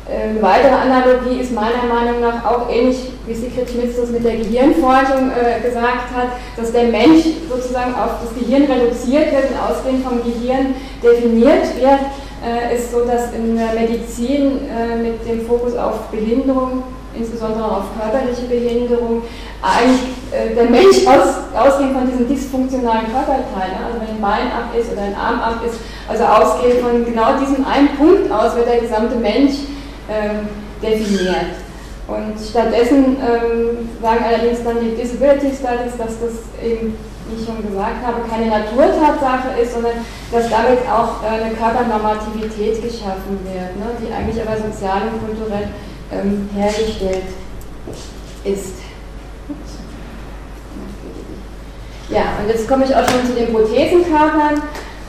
äh, 0.06 0.28
eine 0.30 0.42
weitere 0.42 0.74
Analogie 0.74 1.40
ist 1.40 1.52
meiner 1.52 1.84
Meinung 1.88 2.20
nach 2.20 2.44
auch 2.44 2.68
ähnlich, 2.70 3.10
wie 3.26 3.34
Sigrid 3.34 3.70
Schmitz 3.70 3.96
das 3.96 4.10
mit 4.10 4.24
der 4.24 4.36
Gehirnforschung 4.36 5.30
äh, 5.30 5.60
gesagt 5.66 6.12
hat, 6.14 6.28
dass 6.56 6.72
der 6.72 6.84
Mensch 6.84 7.24
sozusagen 7.48 7.94
auf 7.94 8.20
das 8.22 8.34
Gehirn 8.38 8.64
reduziert 8.64 9.32
wird 9.32 9.50
und 9.50 9.58
ausgehend 9.58 10.04
vom 10.04 10.22
Gehirn 10.22 10.74
definiert 11.02 11.74
wird, 11.80 12.00
äh, 12.44 12.76
ist 12.76 12.92
so, 12.92 13.04
dass 13.04 13.32
in 13.32 13.56
der 13.56 13.72
Medizin 13.72 14.60
äh, 14.68 14.96
mit 14.96 15.26
dem 15.26 15.46
Fokus 15.46 15.74
auf 15.74 16.08
Behinderung 16.10 16.82
insbesondere 17.16 17.64
auf 17.64 17.84
körperliche 17.98 18.42
Behinderung, 18.42 19.22
eigentlich 19.62 20.00
äh, 20.30 20.54
der 20.54 20.64
Mensch 20.64 21.06
aus, 21.06 21.48
ausgehend 21.54 21.96
von 21.96 22.10
diesem 22.10 22.28
dysfunktionalen 22.28 23.06
Körperteil, 23.06 23.70
ne? 23.72 23.86
also 23.86 24.00
wenn 24.00 24.16
ein 24.16 24.20
Bein 24.20 24.48
ab 24.52 24.74
ist 24.78 24.92
oder 24.92 25.02
ein 25.02 25.16
Arm 25.16 25.40
ab 25.40 25.60
ist, 25.66 25.78
also 26.08 26.24
ausgehend 26.24 26.80
von 26.80 27.04
genau 27.04 27.38
diesem 27.40 27.64
einen 27.66 27.96
Punkt 27.96 28.30
aus 28.30 28.54
wird 28.56 28.66
der 28.66 28.80
gesamte 28.80 29.16
Mensch 29.16 29.54
ähm, 30.10 30.48
definiert. 30.82 31.56
Und 32.06 32.36
stattdessen 32.36 33.16
ähm, 33.16 33.88
sagen 34.02 34.24
allerdings 34.28 34.62
dann 34.62 34.76
die 34.80 34.92
Disability 34.94 35.48
Studies, 35.56 35.96
dass 35.96 36.20
das 36.20 36.44
eben, 36.60 36.92
wie 37.24 37.40
ich 37.40 37.46
schon 37.46 37.64
gesagt 37.64 38.04
habe, 38.04 38.28
keine 38.28 38.52
Naturtatsache 38.52 39.56
ist, 39.56 39.72
sondern 39.72 40.04
dass 40.30 40.50
damit 40.50 40.84
auch 40.84 41.24
äh, 41.24 41.40
eine 41.40 41.54
Körpernormativität 41.56 42.84
geschaffen 42.84 43.40
wird, 43.48 43.72
ne? 43.80 43.96
die 43.96 44.12
eigentlich 44.12 44.36
aber 44.36 44.60
sozial 44.60 45.08
und 45.08 45.24
kulturell 45.24 45.72
ähm, 46.14 46.48
hergestellt 46.54 47.24
ist. 48.44 48.74
Ja, 52.08 52.22
und 52.40 52.48
jetzt 52.48 52.68
komme 52.68 52.84
ich 52.84 52.94
auch 52.94 53.08
schon 53.08 53.26
zu 53.26 53.32
den 53.32 53.52
Prothesenkörpern. 53.52 54.62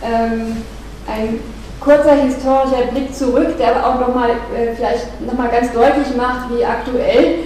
Ähm, 0.04 0.64
ein 1.08 1.40
kurzer 1.80 2.16
historischer 2.16 2.88
Blick 2.92 3.14
zurück, 3.14 3.58
der 3.60 3.76
aber 3.76 3.88
auch 3.88 4.08
nochmal 4.08 4.32
äh, 4.32 4.74
vielleicht 4.76 5.22
nochmal 5.22 5.50
ganz 5.50 5.72
deutlich 5.72 6.16
macht, 6.16 6.50
wie 6.52 6.66
aktuell 6.66 7.40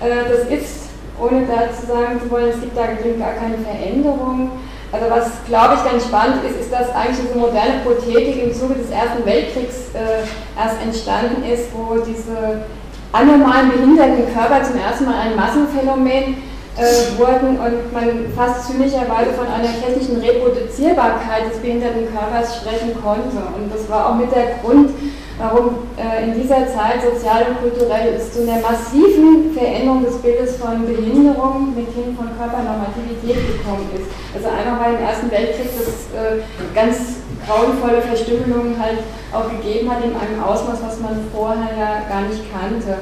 äh, 0.00 0.28
das 0.28 0.46
ist, 0.48 0.90
ohne 1.18 1.46
da 1.46 1.72
zu 1.74 1.86
sagen 1.86 2.20
zu 2.22 2.30
wollen, 2.30 2.50
es 2.50 2.60
gibt 2.60 2.76
da 2.76 2.86
gar 2.86 3.34
keine 3.34 3.58
Veränderung. 3.58 4.50
Also 4.92 5.06
was, 5.08 5.30
glaube 5.48 5.76
ich, 5.76 5.90
ganz 5.90 6.04
spannend 6.04 6.44
ist, 6.44 6.60
ist, 6.60 6.72
dass 6.72 6.90
eigentlich 6.94 7.26
diese 7.26 7.38
moderne 7.38 7.80
Prothetik 7.82 8.44
im 8.44 8.54
Zuge 8.54 8.74
des 8.74 8.90
Ersten 8.90 9.24
Weltkriegs 9.24 9.88
äh, 9.94 10.28
erst 10.60 10.82
entstanden 10.82 11.42
ist, 11.44 11.68
wo 11.72 11.96
diese 11.96 12.64
anormalen 13.12 13.70
behinderten 13.70 14.32
Körper 14.34 14.62
zum 14.64 14.76
ersten 14.80 15.04
Mal 15.04 15.20
ein 15.20 15.36
Massenphänomen 15.36 16.42
äh, 16.76 17.18
wurden 17.18 17.60
und 17.60 17.92
man 17.92 18.32
fast 18.34 18.66
zynischerweise 18.68 19.32
von 19.36 19.46
einer 19.46 19.68
technischen 19.68 20.20
Reproduzierbarkeit 20.20 21.52
des 21.52 21.60
behinderten 21.60 22.08
Körpers 22.08 22.56
sprechen 22.56 22.96
konnte. 23.02 23.36
Und 23.54 23.68
das 23.72 23.88
war 23.90 24.08
auch 24.08 24.16
mit 24.16 24.32
der 24.34 24.56
Grund, 24.62 24.90
warum 25.36 25.84
äh, 26.00 26.24
in 26.24 26.40
dieser 26.40 26.66
Zeit 26.68 27.04
sozial 27.04 27.44
und 27.48 27.60
kulturell 27.60 28.14
es 28.14 28.32
zu 28.32 28.42
einer 28.42 28.60
massiven 28.62 29.52
Veränderung 29.52 30.04
des 30.04 30.16
Bildes 30.16 30.56
von 30.56 30.86
Behinderung 30.86 31.74
mit 31.76 31.92
hin 31.92 32.16
von 32.16 32.32
Körpernormativität 32.38 33.36
gekommen 33.36 33.88
ist. 33.92 34.08
Also 34.34 34.48
einfach 34.48 34.80
weil 34.80 34.94
im 34.94 35.04
Ersten 35.04 35.30
Weltkrieg 35.30 35.68
das 35.76 36.08
äh, 36.16 36.40
ganz 36.74 37.21
grauenvolle 37.46 38.02
Verstümmelungen 38.02 38.76
halt 38.80 38.98
auch 39.32 39.50
gegeben 39.50 39.90
hat 39.90 40.04
in 40.04 40.14
einem 40.14 40.42
Ausmaß, 40.42 40.78
was 40.84 41.00
man 41.00 41.28
vorher 41.34 41.76
ja 41.76 42.02
gar 42.08 42.22
nicht 42.22 42.42
kannte. 42.52 42.98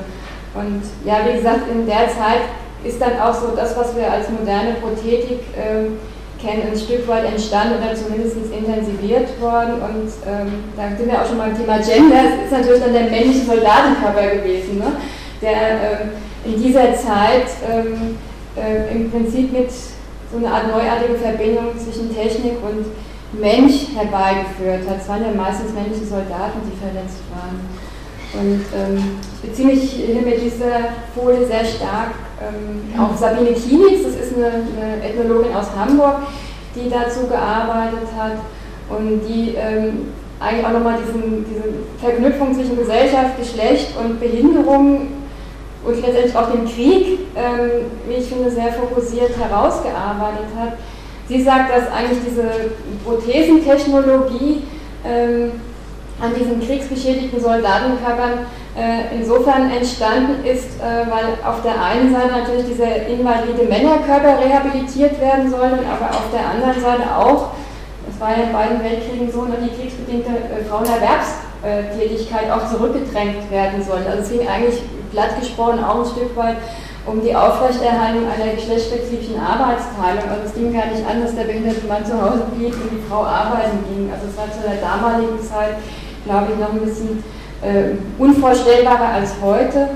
Und 0.55 0.83
ja, 1.05 1.19
wie 1.27 1.37
gesagt, 1.37 1.71
in 1.71 1.87
der 1.87 2.09
Zeit 2.09 2.43
ist 2.83 3.01
dann 3.01 3.21
auch 3.21 3.35
so 3.35 3.55
das, 3.55 3.77
was 3.77 3.95
wir 3.97 4.11
als 4.11 4.29
moderne 4.31 4.75
Prothetik 4.81 5.41
äh, 5.55 5.91
kennen, 6.41 6.73
ein 6.73 6.79
Stück 6.79 7.07
weit 7.07 7.27
entstanden 7.27 7.75
oder 7.79 7.95
zumindest 7.95 8.37
intensiviert 8.37 9.41
worden. 9.41 9.75
Und 9.75 10.11
ähm, 10.27 10.65
da 10.77 10.97
sind 10.97 11.11
wir 11.11 11.21
auch 11.21 11.27
schon 11.27 11.39
beim 11.39 11.57
Thema 11.57 11.79
Gender. 11.79 12.41
Es 12.41 12.47
ist 12.47 12.53
natürlich 12.53 12.83
dann 12.83 12.93
der 12.93 13.11
männliche 13.11 13.45
Soldatenkörper 13.45 14.37
gewesen, 14.37 14.79
ne? 14.79 14.93
der 15.43 15.53
ähm, 15.53 16.11
in 16.45 16.63
dieser 16.63 16.95
Zeit 16.95 17.47
ähm, 17.71 18.17
äh, 18.57 18.95
im 18.95 19.11
Prinzip 19.11 19.53
mit 19.53 19.71
so 19.71 20.39
einer 20.39 20.55
Art 20.55 20.69
neuartige 20.69 21.19
Verbindung 21.19 21.77
zwischen 21.77 22.15
Technik 22.15 22.55
und 22.63 22.87
Mensch 23.33 23.95
herbeigeführt 23.95 24.89
hat. 24.89 25.01
Es 25.01 25.09
waren 25.09 25.23
ja 25.23 25.33
meistens 25.33 25.73
männliche 25.73 26.05
Soldaten, 26.05 26.61
die 26.67 26.77
verletzt 26.77 27.23
waren. 27.31 27.61
Und 28.33 28.63
ähm, 28.75 29.19
ich 29.35 29.51
beziehe 29.51 29.69
mich 29.69 29.91
hier 29.91 30.23
mit 30.23 30.43
dieser 30.43 30.95
Folie 31.15 31.47
sehr 31.47 31.65
stark 31.65 32.15
ähm, 32.41 33.01
auf 33.01 33.19
Sabine 33.19 33.53
Kienitz, 33.53 34.05
das 34.05 34.15
ist 34.15 34.37
eine, 34.37 34.47
eine, 34.47 35.05
Ethnologin 35.05 35.55
aus 35.55 35.67
Hamburg, 35.77 36.23
die 36.75 36.89
dazu 36.89 37.27
gearbeitet 37.27 38.09
hat 38.17 38.39
und 38.89 39.21
die 39.27 39.55
ähm, 39.57 40.13
eigentlich 40.39 40.65
auch 40.65 40.73
nochmal 40.73 40.99
diese 41.01 41.19
Verknüpfung 42.01 42.55
zwischen 42.55 42.79
Gesellschaft, 42.79 43.37
Geschlecht 43.39 43.89
und 44.03 44.21
Behinderung 44.21 45.09
und 45.85 46.01
letztendlich 46.01 46.37
auch 46.37 46.51
dem 46.51 46.67
Krieg, 46.67 47.19
ähm, 47.35 47.91
wie 48.09 48.15
ich 48.15 48.29
finde, 48.29 48.51
sehr 48.51 48.73
fokussiert 48.73 49.37
herausgearbeitet 49.37 50.49
hat. 50.59 50.75
Sie 51.31 51.41
sagt, 51.45 51.71
dass 51.71 51.87
eigentlich 51.93 52.19
diese 52.27 52.43
Prothesentechnologie 53.05 54.65
ähm, 55.07 55.53
an 56.21 56.35
diesen 56.35 56.61
kriegsbeschädigten 56.61 57.41
Soldatenkörpern 57.41 58.47
äh, 58.77 59.15
insofern 59.15 59.71
entstanden 59.71 60.45
ist, 60.45 60.81
äh, 60.81 61.07
weil 61.09 61.39
auf 61.47 61.63
der 61.63 61.81
einen 61.81 62.13
Seite 62.13 62.33
natürlich 62.33 62.67
diese 62.67 62.83
invalide 62.83 63.63
Männerkörper 63.63 64.43
rehabilitiert 64.43 65.21
werden 65.21 65.49
sollen, 65.49 65.79
aber 65.87 66.11
auf 66.11 66.35
der 66.35 66.51
anderen 66.51 66.83
Seite 66.83 67.17
auch, 67.17 67.51
das 68.11 68.19
war 68.19 68.37
ja 68.37 68.51
in 68.51 68.53
beiden 68.53 68.83
Weltkriegen 68.83 69.31
so, 69.31 69.47
die 69.47 69.71
kriegsbedingte 69.71 70.31
äh, 70.31 70.65
Frauenerwerbstätigkeit 70.69 72.51
auch 72.51 72.69
zurückgedrängt 72.69 73.49
werden 73.53 73.81
sollen. 73.85 74.05
Also 74.05 74.23
es 74.23 74.31
ging 74.33 74.49
eigentlich 74.49 74.83
platt 75.13 75.39
gesprochen 75.39 75.79
auch 75.85 76.01
ein 76.01 76.11
Stück 76.11 76.37
weit 76.37 76.57
um 77.07 77.23
die 77.23 77.35
Aufrechterhaltung 77.35 78.29
einer 78.29 78.53
geschlechtsspezifischen 78.55 79.41
Arbeitsteilung. 79.41 80.29
Also 80.29 80.43
es 80.47 80.55
ging 80.55 80.73
gar 80.73 80.87
nicht 80.87 81.05
an, 81.07 81.23
dass 81.23 81.35
der 81.35 81.45
behinderte 81.45 81.87
Mann 81.87 82.05
zu 82.05 82.21
Hause 82.21 82.45
blieb 82.55 82.75
und 82.75 82.91
die 82.93 83.03
Frau 83.09 83.25
arbeiten 83.25 83.85
ging. 83.89 84.11
Also 84.13 84.29
es 84.29 84.37
war 84.37 84.51
zu 84.53 84.61
der 84.61 84.81
damaligen 84.81 85.41
Zeit 85.41 85.79
glaube 86.25 86.53
ich, 86.53 86.59
noch 86.59 86.73
ein 86.73 86.81
bisschen 86.81 87.23
äh, 87.63 87.97
unvorstellbarer 88.19 89.09
als 89.15 89.33
heute. 89.43 89.89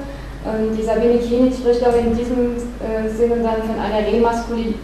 Und 0.45 0.77
die 0.77 0.83
Sabine 0.83 1.19
Kienitz 1.19 1.59
spricht 1.59 1.87
auch 1.87 1.97
in 1.97 2.17
diesem 2.17 2.57
äh, 2.57 3.09
Sinne 3.09 3.37
dann 3.43 3.63
von 3.63 3.79
einer 3.81 4.07
Remaskulin 4.07 4.75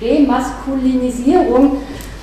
Remaskulinisierung 0.00 1.76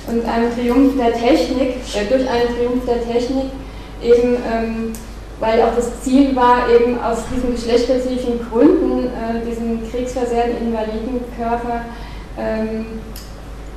und 0.08 0.28
einem 0.28 0.52
Triumph 0.52 0.96
der 0.96 1.12
Technik, 1.12 1.76
äh, 1.94 2.06
durch 2.08 2.28
einen 2.28 2.48
Triumph 2.56 2.84
der 2.86 3.06
Technik, 3.06 3.52
eben 4.02 4.36
ähm, 4.52 4.92
weil 5.40 5.62
auch 5.62 5.74
das 5.74 6.02
Ziel 6.02 6.34
war, 6.34 6.68
eben 6.68 7.00
aus 7.00 7.18
diesen 7.34 7.52
geschlechtsspezifischen 7.52 8.40
Gründen 8.50 9.06
äh, 9.06 9.44
diesen 9.46 9.88
kriegsversehrten 9.90 10.66
Invalidenkörper 10.66 11.84
ähm, 12.38 12.86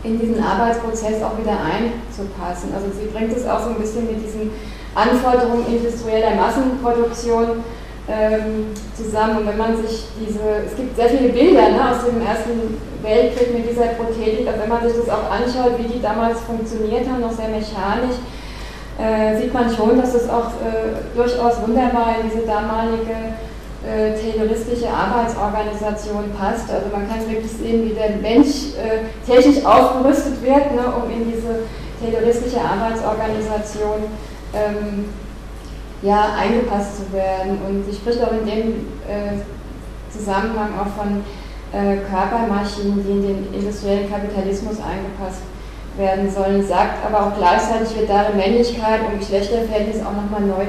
in 0.03 0.20
diesen 0.20 0.43
Arbeitsprozess 0.43 1.22
auch 1.22 1.38
wieder 1.38 1.57
einzupassen. 1.62 2.74
Also 2.74 2.88
sie 2.97 3.07
bringt 3.14 3.36
es 3.36 3.47
auch 3.47 3.62
so 3.64 3.70
ein 3.70 3.76
bisschen 3.76 4.07
mit 4.07 4.26
diesen 4.26 4.51
Anforderungen 4.95 5.66
industrieller 5.68 6.36
Massenproduktion 6.36 7.64
ähm, 8.09 8.74
zusammen. 8.97 9.38
Und 9.38 9.47
wenn 9.47 9.57
man 9.57 9.78
sich 9.78 10.05
diese, 10.20 10.66
es 10.66 10.76
gibt 10.76 10.95
sehr 10.95 11.09
viele 11.09 11.30
Bilder 11.30 11.70
ne, 11.70 11.91
aus 11.91 12.03
dem 12.05 12.20
Ersten 12.26 12.82
Weltkrieg 13.03 13.53
mit 13.53 13.70
dieser 13.70 13.93
Prothetik, 13.93 14.47
aber 14.47 14.64
wenn 14.64 14.70
man 14.70 14.84
sich 14.84 14.97
das 14.97 15.09
auch 15.09 15.30
anschaut, 15.30 15.78
wie 15.78 15.93
die 15.93 16.01
damals 16.01 16.39
funktioniert 16.41 17.07
haben, 17.07 17.22
noch 17.22 17.32
sehr 17.32 17.49
mechanisch, 17.49 18.18
äh, 19.02 19.41
sieht 19.41 19.54
man 19.54 19.74
schon, 19.74 19.99
dass 19.99 20.14
es 20.14 20.30
auch 20.30 20.47
äh, 20.62 21.16
durchaus 21.16 21.62
wunderbar 21.66 22.16
in 22.22 22.30
diese 22.30 22.45
damalige 22.45 23.34
äh, 23.82 24.14
tayloristische 24.14 24.88
Arbeitsorganisation 24.88 26.32
passt. 26.38 26.70
Also 26.70 26.86
man 26.91 27.10
kann 27.10 27.28
wirklich 27.28 27.52
sehen, 27.52 27.89
wie 27.89 27.95
der 27.95 28.18
Mensch 28.22 28.78
äh, 28.78 29.10
technisch 29.26 29.66
aufgerüstet 29.66 30.43
wird, 30.43 30.76
ne, 30.76 30.86
um 30.86 31.10
in 31.10 31.32
diese 31.32 31.66
tayloristische 31.99 32.62
Arbeitsorganisation 32.62 34.06
ähm, 34.54 35.06
ja, 36.04 36.36
eingepasst 36.38 36.97
zu 36.97 37.14
werden. 37.14 37.58
Und 37.68 37.86
sie 37.89 37.97
spricht 37.97 38.22
auch 38.22 38.34
in 38.34 38.45
dem 38.45 38.68
äh, 39.10 39.41
Zusammenhang 40.16 40.70
auch 40.78 41.02
von 41.02 41.24
äh, 41.74 41.97
Körpermaschinen, 42.06 43.04
die 43.04 43.12
in 43.12 43.22
den 43.22 43.54
industriellen 43.54 44.12
Kapitalismus 44.12 44.78
eingepasst 44.78 45.41
werden 45.41 45.61
sollen, 46.34 46.66
sagt 46.66 47.06
aber 47.06 47.28
auch 47.28 47.38
gleichzeitig 47.38 47.98
wird 47.98 48.10
darin 48.10 48.38
Männlichkeit 48.38 49.02
und 49.02 49.20
Geschlechterverhältnis 49.20 50.02
auch 50.02 50.14
nochmal 50.14 50.42
neu 50.42 50.64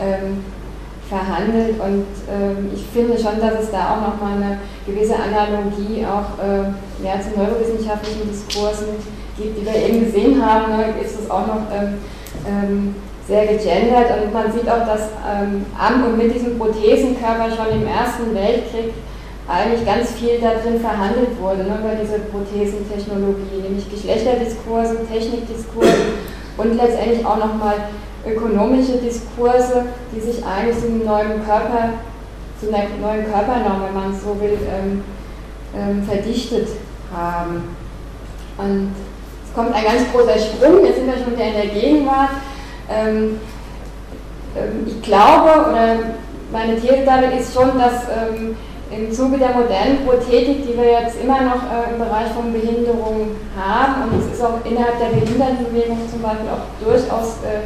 ähm, 0.00 0.44
verhandelt. 1.08 1.78
Und 1.78 2.06
ähm, 2.30 2.70
ich 2.74 2.84
finde 2.92 3.16
schon, 3.16 3.38
dass 3.40 3.64
es 3.64 3.70
da 3.70 3.94
auch 3.94 4.00
nochmal 4.00 4.36
eine 4.36 4.58
gewisse 4.86 5.14
Analogie 5.14 6.04
auch 6.06 6.42
äh, 6.42 7.04
ja, 7.04 7.20
zu 7.20 7.38
neurowissenschaftlichen 7.38 8.28
Diskursen 8.28 8.96
gibt, 9.36 9.60
die 9.60 9.66
wir 9.66 9.76
eben 9.76 10.04
gesehen 10.04 10.44
haben, 10.44 10.76
ne, 10.76 10.94
ist 11.04 11.20
es 11.20 11.30
auch 11.30 11.46
noch 11.46 11.62
ähm, 11.72 11.98
ähm 12.46 12.94
sehr 13.26 13.46
gegendert. 13.46 14.10
Und 14.20 14.32
man 14.32 14.50
sieht 14.52 14.68
auch, 14.68 14.84
dass 14.84 15.10
ähm, 15.30 15.64
am 15.78 16.04
und 16.04 16.18
mit 16.18 16.34
diesem 16.34 16.58
Prothesenkörper 16.58 17.50
schon 17.54 17.80
im 17.80 17.86
Ersten 17.86 18.34
Weltkrieg 18.34 18.92
eigentlich 19.48 19.84
ganz 19.84 20.12
viel 20.12 20.40
darin 20.40 20.80
verhandelt 20.80 21.40
wurde, 21.40 21.64
ne, 21.64 21.78
über 21.80 21.94
diese 22.00 22.20
Prothesentechnologie, 22.20 23.62
nämlich 23.62 23.90
Geschlechterdiskurse, 23.90 25.06
Technikdiskurse 25.10 26.14
und 26.56 26.76
letztendlich 26.76 27.26
auch 27.26 27.38
nochmal 27.38 27.74
ökonomische 28.26 28.98
Diskurse, 28.98 29.86
die 30.14 30.20
sich 30.20 30.44
eigentlich 30.44 30.78
zu 30.78 30.86
einem 30.86 31.04
neuen 31.04 31.44
Körper, 31.44 31.94
zu 32.60 32.68
einer 32.68 32.84
neuen 33.00 33.24
Körpernorm, 33.30 33.82
wenn 33.84 33.94
man 33.94 34.12
es 34.12 34.22
so 34.22 34.40
will, 34.40 34.56
ähm, 34.70 35.02
ähm, 35.76 36.04
verdichtet 36.04 36.68
haben. 37.12 37.76
Und 38.58 38.94
es 39.44 39.54
kommt 39.54 39.74
ein 39.74 39.84
ganz 39.84 40.02
großer 40.12 40.38
Sprung, 40.38 40.84
jetzt 40.84 40.96
sind 40.96 41.06
wir 41.06 41.22
schon 41.22 41.32
wieder 41.32 41.46
in 41.46 41.54
der 41.54 41.66
Gegenwart. 41.66 42.30
Ähm, 42.88 43.40
ähm, 44.56 44.86
ich 44.86 45.02
glaube, 45.02 45.70
oder 45.70 45.96
meine 46.52 46.78
These 46.78 47.04
damit 47.04 47.40
ist 47.40 47.54
schon, 47.54 47.78
dass 47.78 48.04
ähm, 48.04 48.56
im 48.96 49.12
Zuge 49.12 49.38
der 49.38 49.50
modernen 49.50 50.06
Prothetik, 50.06 50.66
die 50.66 50.76
wir 50.76 51.00
jetzt 51.00 51.16
immer 51.22 51.40
noch 51.40 51.62
äh, 51.64 51.92
im 51.92 51.98
Bereich 51.98 52.30
von 52.32 52.52
Behinderung 52.52 53.36
haben, 53.56 54.10
und 54.10 54.20
es 54.20 54.36
ist 54.36 54.44
auch 54.44 54.60
innerhalb 54.64 54.98
der 54.98 55.18
Behindertenbewegung 55.18 55.98
zum 56.10 56.22
Beispiel 56.22 56.48
auch 56.50 56.68
durchaus 56.84 57.38
äh, 57.44 57.64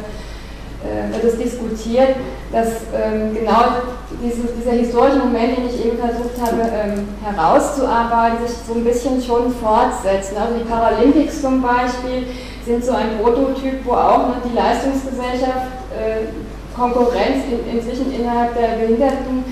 äh, 0.85 1.23
wird 1.23 1.39
diskutiert, 1.41 2.15
dass 2.51 2.67
ähm, 2.95 3.33
genau 3.33 3.81
dieses, 4.23 4.55
dieser 4.55 4.71
historische 4.71 5.17
Moment, 5.17 5.57
den 5.57 5.67
ich 5.67 5.85
eben 5.85 5.97
versucht 5.97 6.39
habe 6.39 6.61
ähm, 6.61 7.07
herauszuarbeiten, 7.23 8.47
sich 8.47 8.55
so 8.65 8.73
ein 8.75 8.83
bisschen 8.83 9.21
schon 9.21 9.51
fortsetzt. 9.51 10.33
Also 10.37 10.53
die 10.57 10.69
Paralympics 10.69 11.41
zum 11.41 11.61
Beispiel 11.61 12.27
sind 12.65 12.85
so 12.85 12.91
ein 12.93 13.17
Prototyp, 13.21 13.85
wo 13.85 13.93
auch 13.93 14.27
noch 14.29 14.41
die 14.45 14.55
Leistungsgesellschaft 14.55 15.67
äh, 15.97 16.27
Konkurrenz 16.77 17.43
in, 17.49 17.77
inzwischen 17.77 18.13
innerhalb 18.13 18.53
der 18.55 18.77
Behinderten 18.79 19.43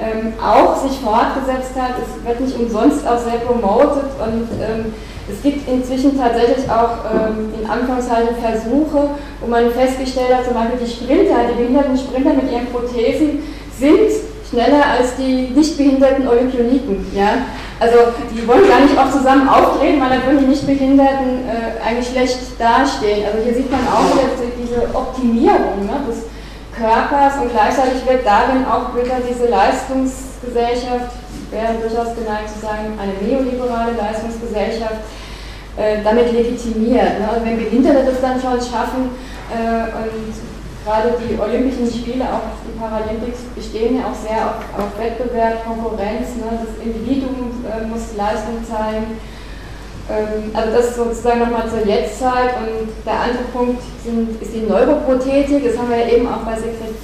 ähm, 0.00 0.34
auch 0.42 0.76
sich 0.76 0.98
fortgesetzt 0.98 1.72
hat. 1.78 1.94
Es 2.02 2.26
wird 2.26 2.40
nicht 2.40 2.58
umsonst 2.58 3.06
auch 3.06 3.18
sehr 3.18 3.38
promoted 3.40 4.10
und 4.18 4.48
ähm, 4.60 4.94
es 5.30 5.42
gibt 5.42 5.68
inzwischen 5.68 6.18
tatsächlich 6.18 6.68
auch 6.68 6.98
ähm, 7.08 7.54
in 7.58 7.68
Anführungszeichen 7.68 8.36
Versuche, 8.36 9.10
wo 9.40 9.46
man 9.46 9.70
festgestellt 9.70 10.34
hat, 10.36 10.44
zum 10.44 10.54
Beispiel 10.54 10.84
die 10.84 10.90
Sprinter, 10.90 11.48
die 11.50 11.62
behinderten 11.62 11.96
Sprinter 11.96 12.34
mit 12.34 12.52
ihren 12.52 12.66
Prothesen 12.66 13.42
sind 13.78 14.10
schneller 14.50 14.84
als 14.98 15.16
die 15.16 15.50
nicht 15.54 15.76
behinderten 15.76 16.28
Olympioniken. 16.28 17.06
Ja? 17.14 17.46
Also 17.80 17.96
die 18.30 18.46
wollen 18.46 18.68
gar 18.68 18.80
nicht 18.80 18.96
auch 18.96 19.10
zusammen 19.10 19.48
auftreten, 19.48 20.00
weil 20.00 20.10
dann 20.10 20.26
würden 20.26 20.40
die 20.40 20.50
Nichtbehinderten 20.52 21.48
äh, 21.48 21.82
eigentlich 21.84 22.08
schlecht 22.08 22.38
dastehen. 22.58 23.24
Also 23.26 23.44
hier 23.44 23.54
sieht 23.54 23.70
man 23.70 23.80
auch 23.88 24.14
diese 24.60 24.94
Optimierung 24.94 25.84
ne, 25.84 26.04
des 26.06 26.24
Körpers 26.76 27.38
und 27.40 27.50
gleichzeitig 27.50 28.04
wird 28.06 28.26
darin 28.26 28.66
auch 28.66 28.94
wieder 28.94 29.22
diese 29.22 29.48
Leistungsgesellschaft, 29.48 31.14
wäre 31.50 31.74
durchaus 31.80 32.14
geneigt 32.16 32.50
zu 32.50 32.60
sagen, 32.60 32.98
eine 32.98 33.14
neoliberale 33.22 33.92
Leistungsgesellschaft, 33.92 35.06
äh, 35.76 36.02
damit 36.02 36.32
legitimiert. 36.32 37.20
Ne? 37.20 37.28
Also 37.30 37.44
wenn 37.44 37.58
Behinderte 37.58 38.04
das 38.04 38.20
dann 38.20 38.40
schon 38.40 38.58
schaffen 38.58 39.10
äh, 39.50 39.90
und 39.94 40.34
gerade 40.84 41.14
die 41.18 41.38
Olympischen 41.38 41.86
Spiele, 41.86 42.24
auch 42.24 42.58
die 42.66 42.78
Paralympics, 42.78 43.40
bestehen 43.54 43.98
ja 43.98 44.10
auch 44.10 44.14
sehr 44.14 44.44
auf, 44.44 44.58
auf 44.76 44.98
Wettbewerb, 44.98 45.64
Konkurrenz. 45.64 46.36
Ne? 46.36 46.58
Das 46.58 46.84
Individuum 46.84 47.64
äh, 47.64 47.86
muss 47.86 48.14
Leistung 48.16 48.60
zeigen. 48.66 49.18
Ähm, 50.10 50.50
also 50.52 50.72
das 50.72 50.96
sozusagen 50.96 51.40
nochmal 51.40 51.68
zur 51.68 51.86
Jetztzeit 51.86 52.56
und 52.58 52.88
der 53.06 53.20
andere 53.20 53.44
Punkt 53.52 53.82
sind, 54.04 54.40
ist 54.40 54.54
die 54.54 54.60
Neuroprothetik. 54.60 55.64
Das 55.64 55.78
haben 55.78 55.90
wir 55.90 55.98
ja 55.98 56.08
eben 56.08 56.28
auch 56.28 56.44
bei 56.44 56.54
Sekret 56.56 56.94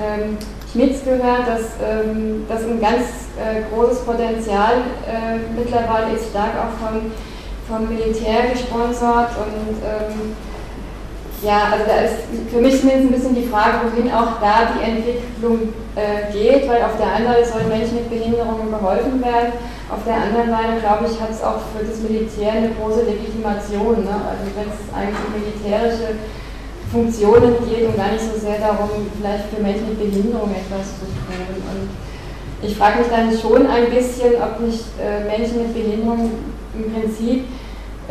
ähm, 0.00 0.36
Schmitz 0.70 1.02
gehört, 1.04 1.48
dass 1.48 1.76
ähm, 1.82 2.44
das 2.48 2.62
ein 2.62 2.80
ganz 2.80 3.28
äh, 3.36 3.62
großes 3.74 4.04
Potenzial 4.04 4.82
äh, 5.08 5.38
mittlerweile 5.56 6.14
ist, 6.14 6.30
stark 6.30 6.52
auch 6.56 6.78
vom, 6.78 7.10
vom 7.66 7.88
Militär 7.88 8.50
gesponsert 8.52 9.30
und 9.36 9.76
ähm, 9.82 10.36
ja, 11.42 11.72
also 11.72 11.84
da 11.86 12.04
ist 12.04 12.28
für 12.52 12.60
mich 12.60 12.80
zumindest 12.80 13.08
ein 13.08 13.16
bisschen 13.16 13.34
die 13.34 13.48
Frage, 13.48 13.80
wohin 13.88 14.12
auch 14.12 14.40
da 14.40 14.76
die 14.76 14.84
Entwicklung 14.84 15.72
äh, 15.96 16.30
geht, 16.32 16.68
weil 16.68 16.84
auf 16.84 17.00
der 17.00 17.16
einen 17.16 17.26
Seite 17.26 17.48
sollen 17.48 17.68
Menschen 17.68 17.96
mit 17.96 18.10
Behinderungen 18.10 18.70
geholfen 18.70 19.24
werden, 19.24 19.52
auf 19.88 20.04
der 20.04 20.20
anderen 20.20 20.50
Seite, 20.50 20.84
glaube 20.84 21.08
ich, 21.08 21.18
hat 21.20 21.30
es 21.32 21.42
auch 21.42 21.58
für 21.72 21.82
das 21.82 21.98
Militär 22.04 22.52
eine 22.52 22.70
große 22.76 23.08
Legitimation. 23.08 24.04
Ne? 24.04 24.14
Also 24.14 24.46
wenn 24.54 24.68
es 24.68 24.86
eigentlich 24.92 25.18
um 25.24 25.34
militärische 25.34 26.20
Funktionen 26.92 27.56
geht 27.66 27.88
und 27.88 27.96
gar 27.96 28.12
nicht 28.12 28.22
so 28.22 28.38
sehr 28.38 28.58
darum, 28.60 29.10
vielleicht 29.16 29.48
für 29.48 29.62
Menschen 29.62 29.90
mit 29.90 29.98
Behinderung 29.98 30.54
etwas 30.54 30.94
zu 31.00 31.08
tun. 31.08 31.58
Und 31.72 31.88
ich 32.62 32.76
frage 32.76 33.00
mich 33.00 33.08
dann 33.08 33.32
schon 33.32 33.66
ein 33.66 33.90
bisschen, 33.90 34.36
ob 34.38 34.60
nicht 34.60 34.84
äh, 35.00 35.24
Menschen 35.24 35.64
mit 35.64 35.74
Behinderung 35.74 36.38
im 36.74 36.92
Prinzip 36.92 37.44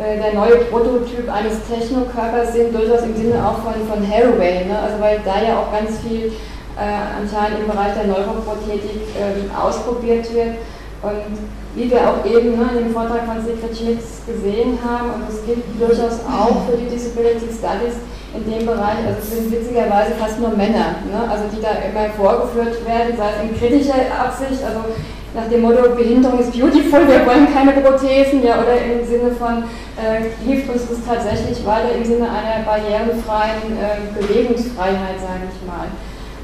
der 0.00 0.32
neue 0.34 0.64
Prototyp 0.64 1.30
eines 1.30 1.60
Technokörpers 1.68 2.54
sind, 2.54 2.74
durchaus 2.74 3.02
im 3.02 3.14
Sinne 3.14 3.36
auch 3.46 3.58
von, 3.60 3.74
von 3.86 4.00
Haraway, 4.00 4.64
ne? 4.64 4.78
also 4.78 5.00
weil 5.00 5.20
da 5.24 5.42
ja 5.42 5.58
auch 5.60 5.70
ganz 5.70 5.98
viel 6.00 6.32
äh, 6.80 7.20
anscheinend 7.20 7.60
im 7.60 7.66
Bereich 7.68 7.92
der 7.94 8.06
Neuroprothetik 8.06 9.12
äh, 9.12 9.44
ausprobiert 9.54 10.32
wird. 10.32 10.56
Und 11.02 11.36
wie 11.74 11.90
wir 11.90 12.00
auch 12.00 12.24
eben 12.24 12.58
ne, 12.58 12.68
in 12.76 12.84
dem 12.84 12.92
Vortrag 12.92 13.24
von 13.24 13.40
Sigrid 13.44 13.76
Schmitz 13.76 14.20
gesehen 14.26 14.78
haben, 14.84 15.14
und 15.14 15.28
das 15.28 15.44
gilt 15.46 15.64
durchaus 15.78 16.20
auch 16.28 16.68
für 16.68 16.76
die 16.76 16.88
Disability 16.88 17.48
Studies 17.48 18.00
in 18.36 18.44
dem 18.44 18.66
Bereich, 18.66 19.00
also 19.06 19.18
es 19.20 19.30
sind 19.30 19.52
witzigerweise 19.52 20.12
fast 20.20 20.38
nur 20.40 20.50
Männer, 20.50 21.00
ne, 21.08 21.24
also 21.28 21.44
die 21.52 21.60
da 21.60 21.76
immer 21.80 22.12
vorgeführt 22.12 22.84
werden, 22.86 23.16
sei 23.16 23.28
es 23.32 23.42
in 23.42 23.56
kritischer 23.56 24.00
Absicht, 24.12 24.60
also 24.64 24.92
nach 25.34 25.48
dem 25.48 25.62
Motto 25.62 25.94
Behinderung 25.94 26.40
ist 26.40 26.52
beautiful, 26.52 27.06
wir 27.06 27.24
wollen 27.24 27.46
keine 27.54 27.72
Prothesen, 27.72 28.42
ja, 28.42 28.60
oder 28.60 28.74
im 28.82 29.06
Sinne 29.06 29.30
von 29.30 29.64
äh, 29.96 30.30
hilft 30.44 30.68
uns 30.68 30.88
das 30.88 30.98
tatsächlich 31.06 31.64
weiter 31.64 31.94
im 31.96 32.04
Sinne 32.04 32.26
einer 32.28 32.64
barrierenfreien 32.64 33.78
äh, 33.78 34.20
Bewegungsfreiheit, 34.20 35.20
sage 35.20 35.46
ich 35.54 35.66
mal. 35.66 35.86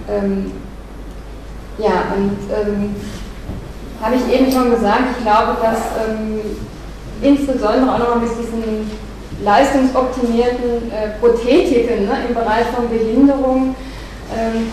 Ähm, 0.08 0.52
ja, 1.78 2.14
und 2.14 2.38
ähm, 2.54 2.94
habe 4.00 4.14
ich 4.14 4.40
eben 4.40 4.52
schon 4.52 4.70
gesagt, 4.70 5.16
ich 5.18 5.24
glaube, 5.24 5.56
dass 5.60 5.78
ähm, 6.06 6.40
insbesondere 7.22 7.92
auch 7.92 7.98
nochmal 7.98 8.20
mit 8.20 8.30
diesen 8.30 8.90
leistungsoptimierten 9.42 10.90
äh, 10.90 11.18
Prothetiken 11.20 12.06
ne, 12.06 12.18
im 12.28 12.34
Bereich 12.34 12.66
von 12.74 12.88
Behinderung 12.88 13.74
ähm, 14.34 14.68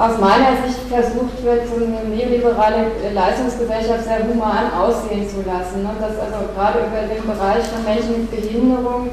aus 0.00 0.18
meiner 0.18 0.56
Sicht 0.64 0.80
versucht 0.88 1.44
wird, 1.44 1.68
so 1.68 1.76
eine 1.76 2.08
neoliberale 2.08 2.86
Leistungsgesellschaft 3.12 4.04
sehr 4.04 4.24
human 4.26 4.72
aussehen 4.72 5.28
zu 5.28 5.44
lassen. 5.44 5.82
Ne? 5.82 5.90
Dass 6.00 6.16
also 6.16 6.48
gerade 6.56 6.78
über 6.88 7.04
den 7.04 7.22
Bereich 7.26 7.64
von 7.68 7.84
Menschen 7.84 8.22
mit 8.22 8.30
Behinderung, 8.30 9.10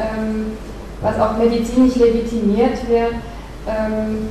ähm, 0.00 0.56
was 1.02 1.20
auch 1.20 1.36
medizinisch 1.36 1.96
legitimiert 1.96 2.88
wird, 2.88 3.20
ähm, 3.68 4.30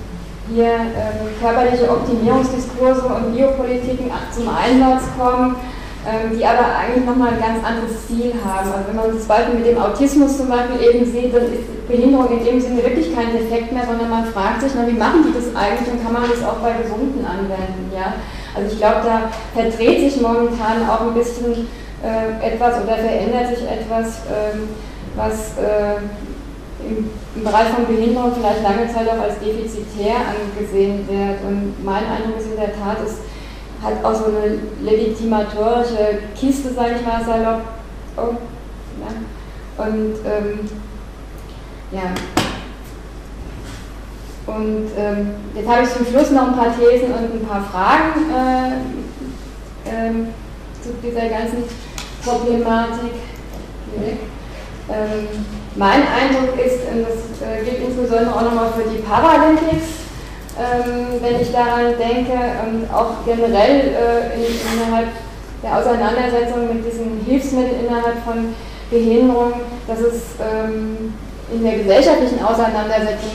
hier 0.51 0.73
ähm, 0.73 1.29
körperliche 1.39 1.87
Optimierungsdiskurse 1.87 3.05
und 3.05 3.35
Biopolitiken 3.35 4.09
zum 4.31 4.49
Einsatz 4.49 5.03
kommen 5.15 5.55
die 6.35 6.45
aber 6.45 6.75
eigentlich 6.75 7.05
nochmal 7.05 7.29
ein 7.29 7.39
ganz 7.39 7.63
anderes 7.63 8.07
Ziel 8.07 8.33
haben. 8.43 8.67
Also 8.67 8.87
wenn 8.87 8.95
man 8.95 9.15
das 9.15 9.23
Beispiel 9.23 9.55
mit 9.55 9.67
dem 9.67 9.79
Autismus 9.79 10.37
zum 10.37 10.49
Beispiel 10.49 10.83
eben 10.83 11.05
sieht, 11.05 11.33
dann 11.33 11.47
ist 11.47 11.87
Behinderung 11.87 12.27
in 12.31 12.43
dem 12.43 12.59
Sinne 12.59 12.83
wirklich 12.83 13.13
kein 13.15 13.31
Defekt 13.31 13.71
mehr, 13.71 13.85
sondern 13.85 14.09
man 14.09 14.25
fragt 14.25 14.61
sich, 14.61 14.71
na, 14.75 14.87
wie 14.87 14.97
machen 14.97 15.23
die 15.27 15.33
das 15.33 15.55
eigentlich 15.55 15.91
und 15.91 16.03
kann 16.03 16.13
man 16.13 16.23
das 16.29 16.43
auch 16.43 16.59
bei 16.59 16.73
Gesunden 16.81 17.25
anwenden. 17.25 17.91
Ja? 17.93 18.15
Also 18.55 18.71
ich 18.71 18.77
glaube, 18.77 19.01
da 19.03 19.31
verdreht 19.53 20.11
sich 20.11 20.21
momentan 20.21 20.87
auch 20.87 21.01
ein 21.07 21.13
bisschen 21.13 21.67
äh, 22.03 22.35
etwas 22.45 22.83
oder 22.83 22.95
verändert 22.95 23.55
sich 23.55 23.63
etwas, 23.67 24.27
ähm, 24.27 24.69
was 25.15 25.57
äh, 25.57 26.03
im, 26.83 27.09
im, 27.35 27.43
Bereich 27.43 27.69
von 27.69 27.87
Behinderung 27.87 28.31
vielleicht 28.35 28.63
lange 28.63 28.91
Zeit 28.91 29.07
auch 29.07 29.23
als 29.23 29.39
defizitär 29.39 30.15
angesehen 30.19 31.07
wird. 31.07 31.39
Und 31.47 31.83
mein 31.83 32.03
Eindruck 32.03 32.37
ist 32.37 32.51
in 32.51 32.57
der 32.57 32.75
Tat, 32.75 32.99
ist, 33.05 33.19
hat 33.83 34.03
auch 34.03 34.15
so 34.15 34.25
eine 34.25 34.57
legitimatorische 34.81 36.19
Kiste, 36.35 36.73
sage 36.73 36.95
ich 36.99 37.05
mal, 37.05 37.23
salopp. 37.23 37.61
Oh, 38.15 38.35
ja. 39.01 39.85
Und 39.85 40.15
ähm, 40.25 40.59
ja. 41.91 42.13
Und 44.45 44.89
ähm, 44.97 45.31
jetzt 45.55 45.67
habe 45.67 45.83
ich 45.83 45.89
zum 45.89 46.05
Schluss 46.05 46.31
noch 46.31 46.49
ein 46.49 46.55
paar 46.55 46.75
Thesen 46.77 47.13
und 47.13 47.33
ein 47.33 47.47
paar 47.47 47.63
Fragen 47.63 48.29
äh, 48.29 49.89
ähm, 49.89 50.27
zu 50.81 50.89
dieser 51.01 51.29
ganzen 51.29 51.63
Problematik. 52.23 53.13
Ähm, 54.89 55.27
mein 55.75 56.01
Eindruck 56.01 56.57
ist, 56.59 56.79
und 56.91 57.03
das 57.03 57.47
äh, 57.47 57.63
gilt 57.63 57.87
insbesondere 57.87 58.35
auch 58.35 58.41
nochmal 58.41 58.71
für 58.73 58.89
die 58.89 59.01
Paralympics, 59.01 60.02
ähm, 60.59 61.19
wenn 61.21 61.41
ich 61.41 61.51
daran 61.51 61.97
denke 61.97 62.33
und 62.33 62.93
auch 62.93 63.25
generell 63.25 63.93
äh, 63.93 64.35
in, 64.35 64.53
innerhalb 64.73 65.07
der 65.63 65.77
Auseinandersetzung 65.77 66.67
mit 66.67 66.85
diesen 66.85 67.21
Hilfsmitteln 67.25 67.85
innerhalb 67.87 68.23
von 68.25 68.53
Behinderung, 68.91 69.53
dass 69.87 69.99
es 69.99 70.35
ähm, 70.39 71.13
in 71.51 71.63
der 71.63 71.77
gesellschaftlichen 71.77 72.43
Auseinandersetzung 72.43 73.31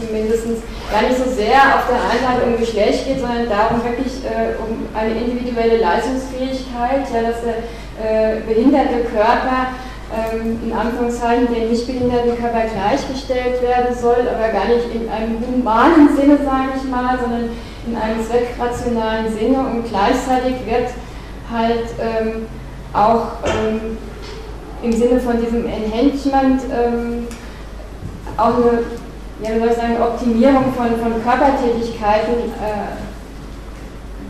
zumindest 0.00 0.46
gar 0.90 1.02
nicht 1.02 1.16
so 1.16 1.24
sehr 1.30 1.58
auf 1.74 1.86
der 1.88 1.98
einen 2.10 2.22
Seite 2.22 2.46
um 2.46 2.58
Geschlecht 2.58 3.06
geht, 3.06 3.20
sondern 3.20 3.48
darum 3.48 3.82
wirklich 3.84 4.24
äh, 4.24 4.54
um 4.58 4.86
eine 4.94 5.14
individuelle 5.14 5.78
Leistungsfähigkeit, 5.78 7.06
ja, 7.12 7.22
dass 7.22 7.40
der 7.42 7.58
äh, 8.02 8.40
behinderte 8.46 9.04
Körper 9.12 9.74
ähm, 10.12 10.58
in 10.64 10.72
Anführungszeichen 10.72 11.52
dem 11.52 11.70
nichtbehinderten 11.70 12.36
Körper 12.38 12.62
gleichgestellt 12.68 13.62
werden 13.62 13.96
soll, 13.96 14.28
aber 14.28 14.52
gar 14.52 14.66
nicht 14.66 14.94
in 14.94 15.08
einem 15.08 15.38
humanen 15.40 16.14
Sinne, 16.14 16.36
sage 16.44 16.76
ich 16.76 16.90
mal, 16.90 17.18
sondern 17.18 17.48
in 17.86 17.96
einem 17.96 18.24
zweckrationalen 18.24 19.32
Sinne 19.32 19.58
und 19.58 19.88
gleichzeitig 19.88 20.66
wird 20.66 20.90
halt 21.50 21.86
ähm, 21.98 22.46
auch 22.92 23.38
ähm, 23.46 23.96
im 24.82 24.92
Sinne 24.92 25.18
von 25.20 25.40
diesem 25.40 25.64
Enhancement 25.66 26.62
ähm, 26.72 27.26
auch 28.36 28.56
eine, 28.56 28.80
ja, 29.42 29.54
wie 29.54 29.58
soll 29.60 29.68
ich 29.68 29.76
sagen, 29.76 29.96
Optimierung 30.00 30.72
von, 30.76 30.88
von 31.00 31.22
Körpertätigkeiten, 31.22 32.34
äh, 32.60 32.92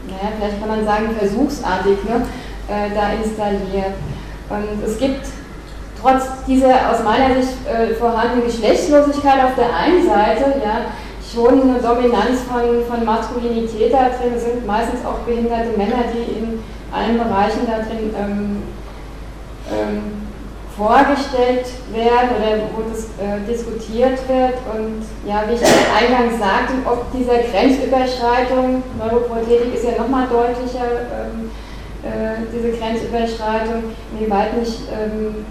naja, 0.08 0.32
vielleicht 0.38 0.60
kann 0.60 0.68
man 0.68 0.84
sagen 0.84 1.10
versuchsartig, 1.18 1.98
ne, 2.04 2.22
äh, 2.68 2.94
da 2.94 3.12
installiert. 3.12 3.94
Und 4.48 4.84
es 4.84 4.98
gibt 4.98 5.26
trotz 6.02 6.24
dieser 6.46 6.90
aus 6.90 7.02
meiner 7.04 7.40
Sicht 7.40 7.54
äh, 7.66 7.94
vorhandenen 7.94 8.44
Geschlechtslosigkeit 8.44 9.44
auf 9.44 9.54
der 9.56 9.74
einen 9.74 10.04
Seite, 10.04 10.60
ja, 10.62 10.86
schon 11.32 11.62
eine 11.62 11.78
Dominanz 11.80 12.40
von, 12.42 12.84
von 12.88 13.04
Maskulinität 13.04 13.92
da 13.92 14.10
drin 14.10 14.38
sind, 14.38 14.66
meistens 14.66 15.04
auch 15.06 15.20
behinderte 15.20 15.76
Männer, 15.76 16.04
die 16.12 16.38
in 16.38 16.62
allen 16.92 17.16
Bereichen 17.16 17.66
da 17.66 17.78
drin 17.78 18.12
ähm, 18.18 18.62
ähm, 19.72 20.02
vorgestellt 20.76 21.66
werden 21.92 22.30
oder 22.36 22.64
wo 22.74 22.82
das 22.90 23.04
äh, 23.20 23.40
diskutiert 23.48 24.18
wird. 24.28 24.58
Und 24.74 25.04
ja, 25.26 25.44
wie 25.48 25.54
ich 25.54 25.62
eingangs 25.62 26.38
sagte, 26.38 26.74
ob 26.84 27.12
dieser 27.12 27.38
Grenzüberschreitung, 27.38 28.82
Neuroprothetik 28.98 29.74
ist 29.74 29.84
ja 29.84 30.02
nochmal 30.02 30.26
deutlicher, 30.28 31.08
ähm, 31.12 31.50
äh, 32.02 32.44
diese 32.52 32.76
Grenzüberschreitung, 32.76 33.84
inwieweit 34.12 34.58
nicht 34.58 34.80
ähm, 34.92 35.46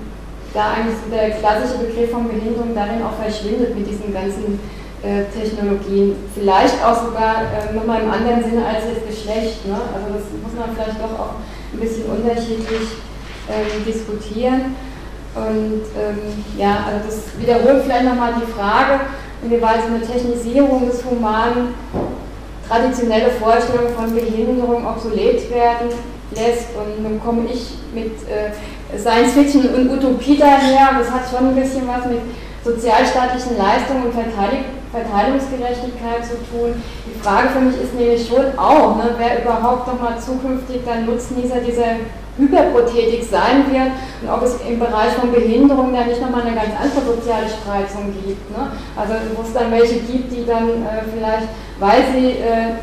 da 0.54 0.74
eigentlich 0.74 0.98
der 1.12 1.32
klassische 1.40 1.80
Begriff 1.80 2.12
von 2.12 2.28
Behinderung 2.28 2.76
darin 2.76 3.02
auch 3.04 3.16
verschwindet 3.22 3.76
mit 3.76 3.88
diesen 3.88 4.14
ganzen 4.14 4.60
äh, 5.04 5.24
Technologien. 5.32 6.16
Vielleicht 6.36 6.84
auch 6.84 7.06
sogar 7.06 7.48
äh, 7.48 7.74
nochmal 7.74 8.02
im 8.02 8.12
anderen 8.12 8.44
Sinne 8.44 8.66
als 8.66 8.84
das 8.86 9.06
Geschlecht. 9.08 9.66
Ne? 9.66 9.74
Also 9.74 10.14
das 10.14 10.26
muss 10.44 10.54
man 10.54 10.76
vielleicht 10.76 11.00
doch 11.00 11.18
auch 11.18 11.36
ein 11.74 11.80
bisschen 11.80 12.06
unterschiedlich 12.06 13.00
ähm, 13.50 13.86
diskutieren. 13.86 14.76
Und 15.34 15.88
ähm, 15.96 16.44
ja, 16.58 16.84
also 16.86 17.08
das 17.08 17.40
wiederholt 17.40 17.84
vielleicht 17.86 18.04
nochmal 18.04 18.34
die 18.36 18.52
Frage, 18.52 19.00
inwieweit 19.42 19.84
eine 19.88 20.02
Technisierung 20.02 20.90
des 20.90 21.04
Humanen 21.06 21.74
traditionelle 22.68 23.32
Vorstellungen 23.32 23.96
von 23.96 24.14
Behinderung 24.14 24.86
obsolet 24.86 25.50
werden 25.50 25.90
lässt. 26.32 26.76
Und 26.76 27.04
dann 27.04 27.22
komme 27.24 27.48
ich 27.52 27.78
mit 27.94 28.14
äh, 28.28 28.52
Science 28.98 29.34
Fiction 29.34 29.74
und 29.74 29.92
Utopie 29.92 30.38
daher. 30.38 30.98
Das 30.98 31.12
hat 31.12 31.30
schon 31.30 31.50
ein 31.50 31.56
bisschen 31.56 31.88
was 31.88 32.06
mit 32.06 32.22
sozialstaatlichen 32.64 33.58
Leistungen 33.58 34.04
und 34.04 34.14
Verteilungsgerechtigkeit 34.14 36.24
zu 36.24 36.36
tun. 36.52 36.82
Die 37.08 37.20
Frage 37.20 37.50
für 37.50 37.60
mich 37.60 37.82
ist 37.82 37.96
nämlich 37.96 38.28
schon 38.28 38.58
auch, 38.58 38.98
ne, 38.98 39.16
wer 39.18 39.42
überhaupt 39.42 39.88
nochmal 39.88 40.20
zukünftig 40.20 40.82
dann 40.86 41.06
Nutznießer 41.06 41.60
dieser 41.66 41.96
Hyperprothetik 42.38 43.24
sein 43.30 43.66
wird 43.72 43.92
und 44.22 44.30
ob 44.30 44.44
es 44.44 44.58
im 44.68 44.80
Bereich 44.80 45.14
von 45.14 45.32
Behinderung 45.32 45.94
dann 45.94 46.08
nicht 46.08 46.22
nochmal 46.22 46.42
eine 46.42 46.56
ganz 46.56 46.70
andere 46.80 47.16
soziale 47.16 47.48
Spreizung 47.48 48.14
gibt. 48.26 48.50
Ne? 48.52 48.72
Also 48.96 49.14
wo 49.36 49.42
es 49.42 49.54
dann 49.54 49.72
welche 49.72 50.00
gibt, 50.00 50.32
die 50.32 50.46
dann 50.46 50.70
äh, 50.70 51.04
vielleicht, 51.14 51.48
weil 51.80 52.04
sie 52.14 52.40
äh, 52.40 52.76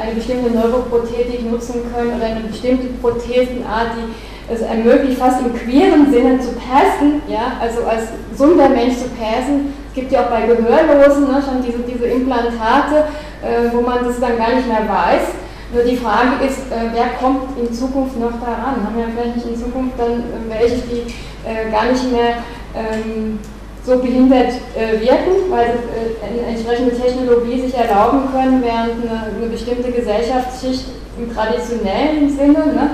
eine 0.00 0.14
bestimmte 0.14 0.50
Neuroprothetik 0.50 1.50
nutzen 1.50 1.82
können 1.92 2.16
oder 2.16 2.26
eine 2.26 2.40
bestimmte 2.40 2.86
Prothesenart, 3.00 3.90
die 3.96 4.52
es 4.52 4.60
ermöglicht, 4.60 5.18
fast 5.18 5.40
im 5.40 5.54
queeren 5.54 6.10
Sinne 6.12 6.40
zu 6.40 6.52
passen, 6.52 7.22
ja, 7.28 7.52
also 7.60 7.84
als 7.84 8.08
gesunder 8.30 8.68
Mensch 8.68 8.96
zu 8.96 9.08
passen. 9.08 9.74
Es 9.88 9.94
gibt 9.94 10.10
ja 10.12 10.24
auch 10.24 10.30
bei 10.30 10.46
Gehörlosen 10.46 11.24
ne, 11.24 11.42
schon 11.42 11.62
diese, 11.64 11.80
diese 11.80 12.06
Implantate, 12.06 13.04
äh, 13.42 13.72
wo 13.72 13.82
man 13.82 14.04
das 14.04 14.18
dann 14.20 14.38
gar 14.38 14.54
nicht 14.54 14.66
mehr 14.66 14.88
weiß. 14.88 15.28
Nur 15.72 15.84
die 15.84 15.96
Frage 15.96 16.44
ist, 16.46 16.58
äh, 16.70 16.90
wer 16.92 17.08
kommt 17.20 17.58
in 17.58 17.72
Zukunft 17.72 18.18
noch 18.18 18.32
daran? 18.40 18.84
Haben 18.84 18.96
wir 18.96 19.06
vielleicht 19.14 19.36
nicht 19.36 19.48
in 19.48 19.56
Zukunft 19.56 19.98
dann 19.98 20.20
äh, 20.20 20.60
welche, 20.60 20.82
die 20.82 21.12
äh, 21.48 21.70
gar 21.70 21.90
nicht 21.90 22.10
mehr 22.10 22.42
ähm, 22.74 23.38
so 23.84 23.98
behindert 23.98 24.52
äh, 24.76 25.00
wirken, 25.00 25.50
weil 25.50 25.74
sie 25.74 26.24
äh, 26.24 26.44
eine 26.44 26.54
entsprechende 26.54 26.96
Technologie 26.96 27.60
sich 27.60 27.74
erlauben 27.74 28.28
können, 28.32 28.62
während 28.62 29.02
eine, 29.02 29.36
eine 29.36 29.46
bestimmte 29.50 29.90
Gesellschaftsschicht 29.90 30.84
im 31.18 31.34
traditionellen 31.34 32.30
Sinne, 32.30 32.66
ne, 32.66 32.90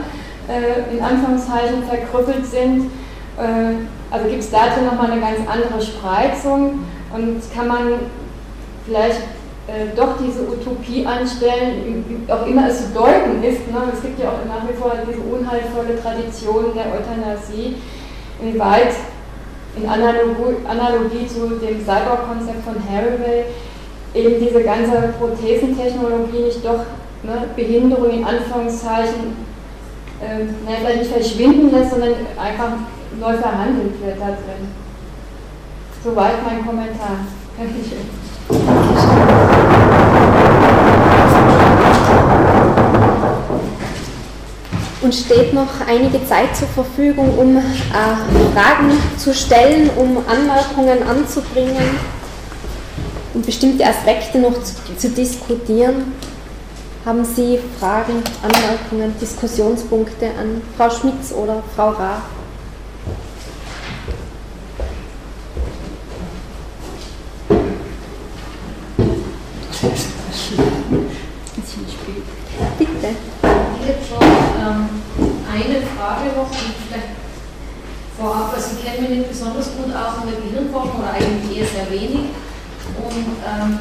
äh, 0.48 0.96
in 0.96 1.02
Anführungszeichen, 1.02 1.84
verkrüppelt 1.84 2.46
sind. 2.46 2.90
also 4.10 4.26
gibt 4.28 4.42
es 4.42 4.50
dazu 4.50 4.80
nochmal 4.84 5.12
eine 5.12 5.20
ganz 5.20 5.38
andere 5.46 5.80
Spreizung 5.80 6.80
und 7.14 7.40
kann 7.54 7.68
man 7.68 7.92
vielleicht 8.84 9.20
doch 9.94 10.16
diese 10.18 10.40
Utopie 10.48 11.06
anstellen, 11.06 12.04
wie 12.08 12.32
auch 12.32 12.44
immer 12.46 12.68
es 12.68 12.86
zu 12.86 12.94
deuten 12.94 13.40
ist. 13.44 13.70
Ne? 13.70 13.78
Es 13.94 14.02
gibt 14.02 14.18
ja 14.18 14.30
auch 14.30 14.44
nach 14.48 14.68
wie 14.68 14.74
vor 14.74 14.92
diese 15.06 15.20
unheilvolle 15.20 16.02
Tradition 16.02 16.74
der 16.74 16.86
Euthanasie, 16.86 17.76
inwieweit 18.42 18.94
in 19.76 19.88
Analogie, 19.88 21.26
zu 21.26 21.48
dem 21.48 21.80
Cyborg-Konzept 21.80 22.64
von 22.64 22.76
Haraway 22.88 23.44
eben 24.14 24.40
diese 24.40 24.62
ganze 24.62 25.14
Prothesentechnologie 25.18 26.44
nicht 26.44 26.64
doch 26.64 26.84
ne, 27.22 27.48
Behinderung 27.54 28.10
in 28.10 28.24
Anführungszeichen 28.24 29.36
äh, 30.20 30.44
ne, 30.44 30.78
vielleicht 30.80 30.98
nicht 30.98 31.12
verschwinden 31.12 31.70
lässt, 31.70 31.90
sondern 31.90 32.14
einfach 32.36 32.72
neu 33.20 33.36
verhandelt 33.36 34.00
wird 34.02 34.20
da 34.20 34.26
drin. 34.26 34.68
Soweit 36.02 36.44
mein 36.44 36.64
Kommentar. 36.64 37.18
Dankeschön. 37.56 38.08
Und 45.00 45.14
steht 45.14 45.54
noch 45.54 45.68
einige 45.86 46.26
Zeit 46.26 46.56
zur 46.56 46.66
Verfügung, 46.68 47.38
um 47.38 47.56
äh, 47.56 47.62
Fragen 48.52 48.90
zu 49.16 49.32
stellen, 49.32 49.90
um 49.96 50.18
Anmerkungen 50.26 51.02
anzubringen, 51.08 51.96
um 53.32 53.42
bestimmte 53.42 53.86
Aspekte 53.86 54.38
noch 54.38 54.54
zu, 54.62 54.74
zu 54.96 55.10
diskutieren. 55.10 56.12
Haben 57.04 57.24
Sie 57.24 57.58
Fragen, 57.78 58.22
Anmerkungen, 58.42 59.14
Diskussionspunkte 59.20 60.26
an 60.26 60.60
Frau 60.76 60.90
Schmitz 60.90 61.32
oder 61.32 61.62
Frau 61.74 61.90
Rath? 61.90 62.22
Bitte. 72.78 73.14
Ich 73.80 73.88
hätte 73.88 74.04
schon 74.06 74.22
ähm, 74.22 74.88
eine 75.58 75.82
Frage 75.82 76.30
noch, 76.36 76.50
vielleicht 76.54 77.18
vorab, 78.18 78.54
also 78.54 78.76
ich 78.76 78.84
kenne 78.84 79.08
mich 79.08 79.18
nicht 79.18 79.30
besonders 79.30 79.70
gut 79.74 79.90
aus 79.94 80.22
in 80.22 80.30
der 80.30 80.40
Gehirnforschung 80.42 81.02
oder 81.02 81.14
eigentlich 81.14 81.58
eher 81.58 81.66
sehr 81.66 81.90
wenig. 81.90 82.30
Und 82.98 83.38
ähm, 83.42 83.78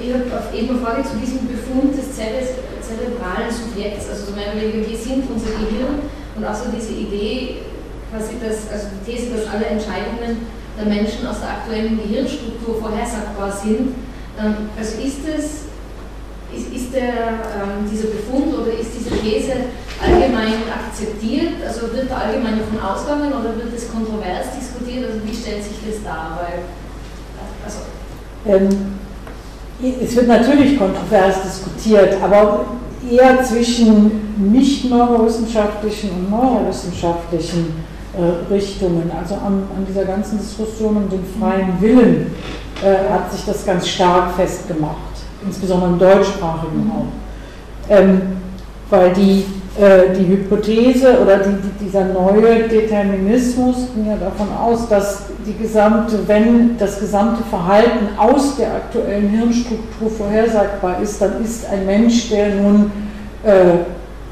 ich 0.00 0.12
habe 0.12 0.56
eben 0.56 0.70
eine 0.70 0.80
Frage 0.80 1.02
zu 1.04 1.16
diesem 1.16 1.46
Befund 1.46 1.96
des 1.96 2.12
zerebralen 2.16 3.48
Subjekts. 3.48 4.10
Also 4.10 4.32
meine 4.32 4.60
wir 4.60 4.98
sind 4.98 5.24
unser 5.30 5.52
Gehirn 5.54 6.04
und 6.36 6.44
auch 6.44 6.54
so 6.54 6.68
diese 6.74 6.92
Idee, 6.92 7.62
quasi 8.10 8.36
dass, 8.42 8.68
also 8.72 8.90
die 8.92 9.12
These, 9.12 9.30
dass 9.36 9.46
alle 9.48 9.66
Entscheidungen 9.66 10.46
der 10.76 10.86
Menschen 10.86 11.26
aus 11.26 11.40
der 11.40 11.62
aktuellen 11.62 11.96
Gehirnstruktur 11.96 12.80
vorhersagbar 12.80 13.52
sind. 13.52 13.94
Ähm, 14.36 14.68
also 14.76 15.00
ist 15.00 15.22
es 15.24 15.73
ist, 16.56 16.72
ist 16.74 16.94
der, 16.94 17.42
ähm, 17.58 17.84
dieser 17.90 18.08
Befund 18.08 18.54
oder 18.54 18.72
ist 18.72 18.90
diese 18.98 19.10
These 19.10 19.74
allgemein 20.00 20.64
akzeptiert? 20.70 21.60
Also 21.66 21.92
wird 21.92 22.10
da 22.10 22.28
allgemein 22.28 22.58
davon 22.58 22.80
ausgegangen 22.80 23.32
oder 23.32 23.56
wird 23.56 23.74
das 23.74 23.90
kontrovers 23.90 24.54
diskutiert? 24.58 25.06
Also 25.06 25.20
wie 25.24 25.34
stellt 25.34 25.62
sich 25.62 25.78
das 25.86 26.02
dar? 26.02 26.38
Weil, 26.40 26.64
also 27.64 27.80
ähm, 28.46 28.94
es 30.02 30.14
wird 30.14 30.28
natürlich 30.28 30.78
kontrovers 30.78 31.42
diskutiert, 31.42 32.16
aber 32.22 32.66
eher 33.10 33.42
zwischen 33.42 34.52
nicht 34.52 34.88
neurowissenschaftlichen 34.88 36.10
und 36.10 36.30
neurowissenschaftlichen 36.30 37.84
äh, 38.16 38.52
Richtungen. 38.52 39.10
Also 39.18 39.34
an, 39.34 39.64
an, 39.76 39.86
dieser 39.88 40.04
ganzen 40.04 40.38
Diskussion 40.38 40.96
um 40.96 41.08
den 41.10 41.24
freien 41.38 41.80
Willen 41.80 42.34
äh, 42.82 43.12
hat 43.12 43.32
sich 43.32 43.44
das 43.44 43.66
ganz 43.66 43.88
stark 43.88 44.34
festgemacht 44.36 45.13
insbesondere 45.46 45.90
im 45.90 45.98
deutschsprachigen 45.98 46.90
Raum. 46.90 47.08
Ähm, 47.88 48.22
weil 48.90 49.12
die, 49.12 49.44
äh, 49.80 50.14
die 50.16 50.26
Hypothese 50.26 51.18
oder 51.20 51.38
die, 51.38 51.56
die, 51.56 51.84
dieser 51.84 52.04
neue 52.06 52.68
Determinismus 52.68 53.88
ging 53.94 54.06
ja 54.06 54.16
davon 54.16 54.48
aus, 54.56 54.88
dass 54.88 55.24
die 55.46 55.56
gesamte, 55.62 56.18
wenn 56.26 56.78
das 56.78 57.00
gesamte 57.00 57.42
Verhalten 57.44 58.08
aus 58.16 58.56
der 58.56 58.68
aktuellen 58.74 59.28
Hirnstruktur 59.28 60.10
vorhersagbar 60.10 61.00
ist, 61.02 61.20
dann 61.20 61.42
ist 61.42 61.66
ein 61.68 61.86
Mensch, 61.86 62.30
der 62.30 62.54
nun 62.54 62.90
äh, 63.44 63.84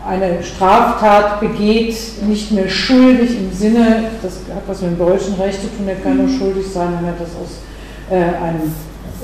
eine 0.07 0.43
Straftat 0.43 1.41
begeht, 1.41 1.97
nicht 2.27 2.51
mehr 2.51 2.69
schuldig 2.69 3.39
im 3.39 3.53
Sinne, 3.53 4.05
das 4.23 4.35
hat 4.55 4.63
was 4.67 4.83
mit 4.83 4.93
dem 4.93 4.99
deutschen 4.99 5.35
Recht 5.35 5.61
zu 5.61 5.69
tun, 5.69 5.87
er 5.87 5.97
kann 5.97 6.17
nur 6.17 6.29
schuldig 6.29 6.67
sein, 6.67 6.89
wenn 6.99 7.09
er 7.09 7.15
das 7.19 7.31
aus 7.41 7.61
äh, 8.11 8.17
einem 8.17 8.75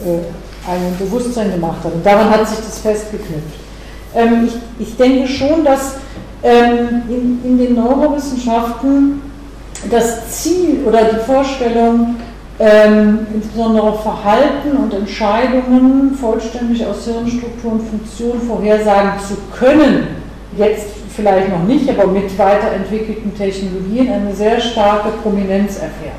äh, 0.05 0.20
ein 0.69 0.97
Bewusstsein 0.99 1.51
gemacht 1.53 1.85
hat. 1.85 1.93
Und 1.93 2.05
daran 2.05 2.31
hat 2.31 2.49
sich 2.49 2.59
das 2.59 2.78
festgeknüpft. 2.78 3.59
Ähm, 4.15 4.49
ich, 4.49 4.86
ich, 4.86 4.97
denke 4.97 5.28
schon, 5.28 5.65
dass 5.65 5.97
ähm, 6.43 7.03
in, 7.09 7.40
in, 7.45 7.59
den 7.59 7.74
Neurowissenschaften 7.74 9.20
das 9.90 10.31
Ziel 10.31 10.85
oder 10.86 11.05
die 11.05 11.20
Vorstellung, 11.24 12.16
ähm, 12.61 13.27
insbesondere 13.32 13.97
Verhalten 13.99 14.77
und 14.77 14.93
Entscheidungen 14.93 16.16
vollständig 16.20 16.85
aus 16.85 17.05
Hirnstruktur 17.05 17.73
und 17.73 17.82
Funktion 17.82 18.40
vorhersagen 18.40 19.12
zu 19.20 19.36
können, 19.57 20.09
jetzt 20.57 20.86
vielleicht 21.15 21.51
noch 21.51 21.62
nicht, 21.65 21.89
aber 21.89 22.07
mit 22.09 22.36
weiterentwickelten 22.36 23.36
Technologien 23.36 24.12
eine 24.12 24.35
sehr 24.35 24.61
starke 24.61 25.11
Prominenz 25.23 25.74
erfährt. 25.74 26.15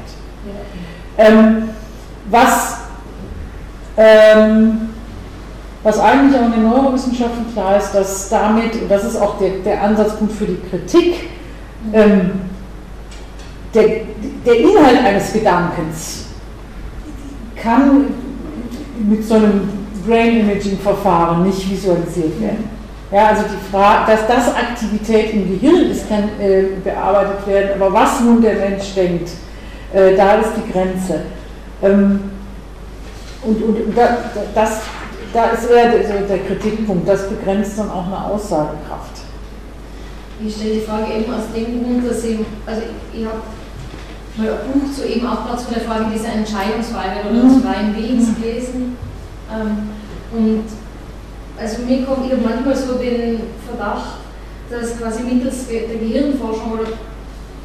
Ja. 1.17 1.25
Ähm, 1.25 1.69
was 2.29 2.77
ähm, 3.99 4.89
was 5.83 5.99
eigentlich 5.99 6.39
auch 6.39 6.45
in 6.45 6.53
den 6.53 6.63
Neurowissenschaften 6.63 7.51
klar 7.53 7.77
ist, 7.77 7.91
dass 7.91 8.29
damit, 8.29 8.73
und 8.81 8.89
das 8.89 9.03
ist 9.03 9.21
auch 9.21 9.37
der, 9.37 9.49
der 9.65 9.83
Ansatzpunkt 9.83 10.33
für 10.33 10.45
die 10.45 10.59
Kritik, 10.69 11.29
ähm, 11.91 12.31
der, 13.73 13.83
der 14.45 14.57
Inhalt 14.57 15.05
eines 15.05 15.33
Gedankens 15.33 16.25
kann 17.55 18.05
mit 18.97 19.25
so 19.25 19.35
einem 19.35 19.69
Brain 20.07 20.39
Imaging 20.39 20.79
Verfahren 20.79 21.45
nicht 21.45 21.69
visualisiert 21.69 22.39
werden. 22.41 22.69
Ja, 23.11 23.27
also 23.27 23.43
die 23.43 23.71
Frage, 23.71 24.11
dass 24.11 24.27
das 24.27 24.55
Aktivität 24.55 25.33
im 25.33 25.49
Gehirn 25.49 25.91
ist, 25.91 26.07
kann 26.07 26.29
äh, 26.39 26.63
bearbeitet 26.83 27.47
werden, 27.47 27.81
aber 27.81 27.93
was 27.93 28.21
nun 28.21 28.41
der 28.41 28.55
Mensch 28.55 28.93
denkt, 28.95 29.29
äh, 29.93 30.15
da 30.15 30.35
ist 30.35 30.51
die 30.55 30.71
Grenze. 30.71 31.21
Ähm, 31.81 32.38
und, 33.43 33.61
und 33.63 33.97
da, 33.97 34.17
das, 34.53 34.81
da 35.33 35.45
ist 35.51 35.69
eher 35.69 35.91
der, 35.91 36.21
der 36.21 36.39
Kritikpunkt, 36.39 37.07
das 37.07 37.29
begrenzt 37.29 37.79
dann 37.79 37.89
auch 37.89 38.05
eine 38.05 38.25
Aussagekraft. 38.25 39.21
Ich 40.45 40.55
stelle 40.55 40.75
die 40.75 40.81
Frage 40.81 41.13
eben 41.13 41.33
aus 41.33 41.43
dem 41.53 41.83
Grund, 41.83 42.09
dass 42.09 42.23
eben, 42.23 42.45
also 42.65 42.81
ich 43.13 43.25
habe 43.25 43.39
mal 44.37 44.49
ein 44.49 44.71
Buch 44.71 44.93
zu 44.93 45.05
eben 45.05 45.27
auch 45.27 45.45
gerade 45.45 45.57
zu 45.57 45.73
der 45.73 45.83
Frage 45.83 46.05
dieser 46.13 46.33
Entscheidungsfreiheit 46.33 47.25
oder 47.29 47.41
des 47.41 47.55
mhm. 47.55 47.63
freien 47.63 47.95
Willens 47.95 48.27
mhm. 48.29 48.41
gelesen. 48.41 48.97
Ähm, 49.51 49.89
und 50.31 50.63
also 51.59 51.81
mir 51.81 52.05
kommt 52.05 52.31
ich 52.31 52.41
manchmal 52.41 52.75
so 52.75 52.93
den 52.93 53.41
Verdacht, 53.67 54.19
dass 54.69 54.97
quasi 54.97 55.23
mittels 55.23 55.67
der 55.67 55.97
Gehirnforschung 55.97 56.73
oder 56.73 56.87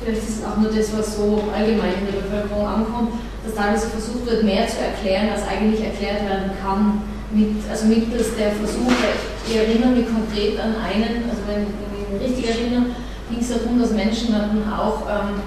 vielleicht 0.04 0.28
ist 0.28 0.38
es 0.38 0.44
auch 0.44 0.56
nur 0.58 0.70
das, 0.70 0.92
was 0.96 1.16
so 1.16 1.48
allgemein 1.54 2.04
in 2.04 2.12
der 2.12 2.20
Bevölkerung 2.20 2.66
ankommt, 2.66 3.10
dass 3.44 3.54
teilweise 3.54 3.88
versucht 3.88 4.26
wird, 4.26 4.44
mehr 4.44 4.68
zu 4.68 4.78
erklären, 4.80 5.30
als 5.32 5.48
eigentlich 5.48 5.82
erklärt 5.82 6.28
werden 6.28 6.50
kann. 6.60 7.02
Mit, 7.32 7.56
also 7.68 7.86
mittels 7.86 8.36
der 8.36 8.52
Versuche, 8.52 9.10
ich 9.48 9.56
erinnere 9.56 9.90
mich 9.90 10.06
konkret 10.06 10.60
an 10.60 10.76
einen, 10.76 11.26
also 11.26 11.42
wenn, 11.48 11.66
wenn 11.66 11.98
ich 11.98 12.08
mich 12.12 12.30
richtig 12.30 12.46
erinnere, 12.46 12.94
ging 13.28 13.40
es 13.40 13.48
darum, 13.48 13.80
dass 13.80 13.90
Menschen 13.90 14.30
dann 14.32 14.62
auch 14.70 15.02
ähm, 15.08 15.42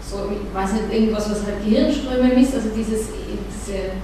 so, 0.00 0.32
ich 0.32 0.54
weiß 0.54 0.72
nicht, 0.72 0.88
irgendwas, 0.90 1.28
was 1.30 1.44
halt 1.44 1.62
Gehirnströme 1.62 2.32
misst, 2.34 2.54
also 2.54 2.70
dieses, 2.74 3.08
diese 3.12 4.00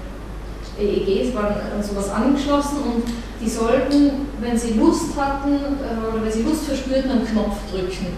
EEGs 0.78 1.34
waren 1.34 1.54
an 1.54 1.82
sowas 1.82 2.10
angeschlossen 2.10 2.78
und 2.84 3.04
die 3.40 3.48
sollten, 3.48 4.28
wenn 4.40 4.58
sie 4.58 4.74
Lust 4.74 5.16
hatten 5.16 5.54
äh, 5.54 6.12
oder 6.12 6.22
wenn 6.22 6.32
sie 6.32 6.42
Lust 6.42 6.64
verspürten, 6.64 7.10
einen 7.10 7.26
Knopf 7.26 7.56
drücken. 7.72 8.12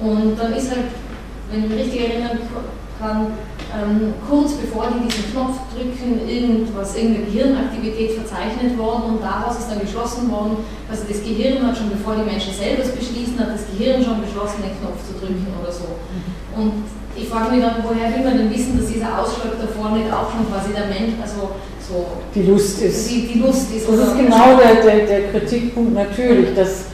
Und 0.00 0.36
dann 0.36 0.52
ist 0.54 0.70
halt, 0.70 0.86
wenn 1.50 1.64
ich 1.64 1.70
mich 1.70 1.78
richtig 1.80 2.00
erinnern 2.08 2.38
kann, 3.00 3.26
ähm, 3.70 4.14
kurz 4.28 4.52
bevor 4.54 4.90
die 4.90 5.08
diesen 5.08 5.32
Knopf 5.32 5.56
drücken, 5.72 6.20
irgendwas, 6.28 6.94
irgendeine 6.94 7.26
Gehirnaktivität 7.26 8.12
verzeichnet 8.12 8.76
worden 8.76 9.16
und 9.16 9.22
daraus 9.22 9.58
ist 9.58 9.70
dann 9.70 9.80
geschlossen 9.80 10.30
worden, 10.30 10.58
also 10.90 11.04
das 11.08 11.22
Gehirn 11.22 11.64
hat 11.64 11.78
schon, 11.78 11.90
bevor 11.90 12.16
die 12.16 12.26
Menschen 12.26 12.52
selber 12.52 12.82
es 12.82 12.92
beschließen, 12.92 13.38
hat 13.38 13.54
das 13.54 13.64
Gehirn 13.70 14.02
schon 14.02 14.20
beschlossen, 14.20 14.62
den 14.66 14.74
Knopf 14.78 15.00
zu 15.06 15.14
drücken 15.16 15.46
oder 15.54 15.72
so. 15.72 15.96
Und 16.58 16.84
ich 17.16 17.28
frage 17.28 17.54
mich 17.54 17.62
dann, 17.62 17.82
woher 17.82 18.10
will 18.10 18.24
man 18.24 18.38
denn 18.38 18.50
wissen, 18.50 18.78
dass 18.78 18.90
dieser 18.90 19.18
Ausschlag 19.18 19.54
davor 19.58 19.96
nicht 19.96 20.10
auch 20.12 20.30
schon 20.30 20.46
quasi 20.50 20.74
der 20.74 20.86
Mensch, 20.86 21.14
also 21.22 21.56
so. 21.78 22.06
Die 22.34 22.42
Lust 22.42 22.80
ist. 22.82 23.10
Die, 23.10 23.26
die 23.26 23.38
Lust 23.38 23.74
ist. 23.74 23.88
Das 23.88 23.98
ist 23.98 24.16
genau 24.16 24.56
der, 24.56 24.82
der, 24.82 25.06
der 25.06 25.22
Kritikpunkt 25.30 25.94
natürlich, 25.94 26.54
dass 26.54 26.90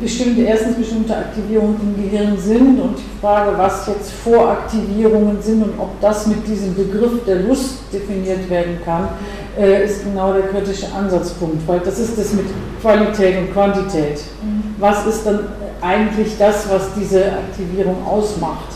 bestimmte, 0.00 0.42
erstens 0.42 0.76
bestimmte 0.76 1.16
Aktivierungen 1.16 1.80
im 1.80 2.02
Gehirn 2.02 2.38
sind 2.38 2.80
und 2.80 2.96
die 2.96 3.20
Frage, 3.20 3.58
was 3.58 3.88
jetzt 3.88 4.12
Voraktivierungen 4.22 5.42
sind 5.42 5.64
und 5.64 5.80
ob 5.80 6.00
das 6.00 6.28
mit 6.28 6.46
diesem 6.46 6.76
Begriff 6.76 7.24
der 7.26 7.40
Lust 7.40 7.78
definiert 7.92 8.48
werden 8.48 8.78
kann, 8.84 9.08
äh, 9.58 9.84
ist 9.84 10.04
genau 10.04 10.32
der 10.32 10.42
kritische 10.42 10.86
Ansatzpunkt, 10.92 11.66
weil 11.66 11.80
das 11.80 11.98
ist 11.98 12.16
das 12.16 12.34
mit 12.34 12.46
Qualität 12.80 13.38
und 13.38 13.52
Quantität. 13.52 14.20
Mhm. 14.42 14.74
Was 14.78 15.06
ist 15.06 15.26
dann 15.26 15.40
eigentlich 15.80 16.38
das, 16.38 16.68
was 16.70 16.82
diese 16.94 17.24
Aktivierung 17.24 18.06
ausmacht? 18.06 18.68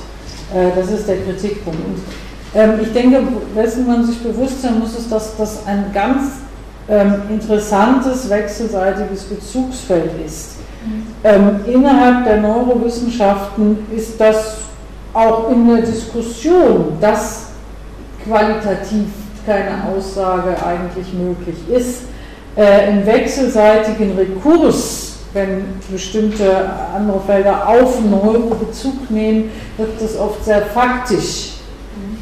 Äh, 0.54 0.70
das 0.74 0.90
ist 0.90 1.06
der 1.06 1.18
Kritikpunkt. 1.18 1.78
Und 1.78 2.00
ähm, 2.54 2.80
ich 2.82 2.92
denke, 2.92 3.22
dessen 3.54 3.86
man 3.86 4.04
sich 4.04 4.18
bewusst 4.18 4.62
sein 4.62 4.80
muss, 4.80 4.98
ist, 4.98 5.12
dass 5.12 5.36
das 5.36 5.66
ein 5.66 5.92
ganz 5.92 6.40
ähm, 6.90 7.22
interessantes 7.30 8.28
wechselseitiges 8.28 9.24
Bezugsfeld 9.24 10.10
ist. 10.26 10.56
Mhm. 10.84 11.06
Ähm, 11.24 11.60
innerhalb 11.66 12.24
der 12.24 12.38
Neurowissenschaften 12.38 13.78
ist 13.94 14.20
das 14.20 14.56
auch 15.12 15.50
in 15.50 15.66
der 15.68 15.82
Diskussion, 15.82 16.96
dass 17.00 17.46
qualitativ 18.24 19.06
keine 19.46 19.84
Aussage 19.94 20.54
eigentlich 20.64 21.12
möglich 21.12 21.56
ist, 21.70 22.02
äh, 22.56 22.90
im 22.90 23.06
wechselseitigen 23.06 24.16
Rekurs 24.16 25.10
wenn 25.32 25.64
bestimmte 25.90 26.68
andere 26.94 27.20
Felder 27.20 27.68
auf 27.68 28.00
Neuro 28.04 28.54
Bezug 28.54 29.10
nehmen, 29.10 29.50
wird 29.76 30.00
das 30.00 30.18
oft 30.18 30.44
sehr 30.44 30.62
faktisch 30.62 31.52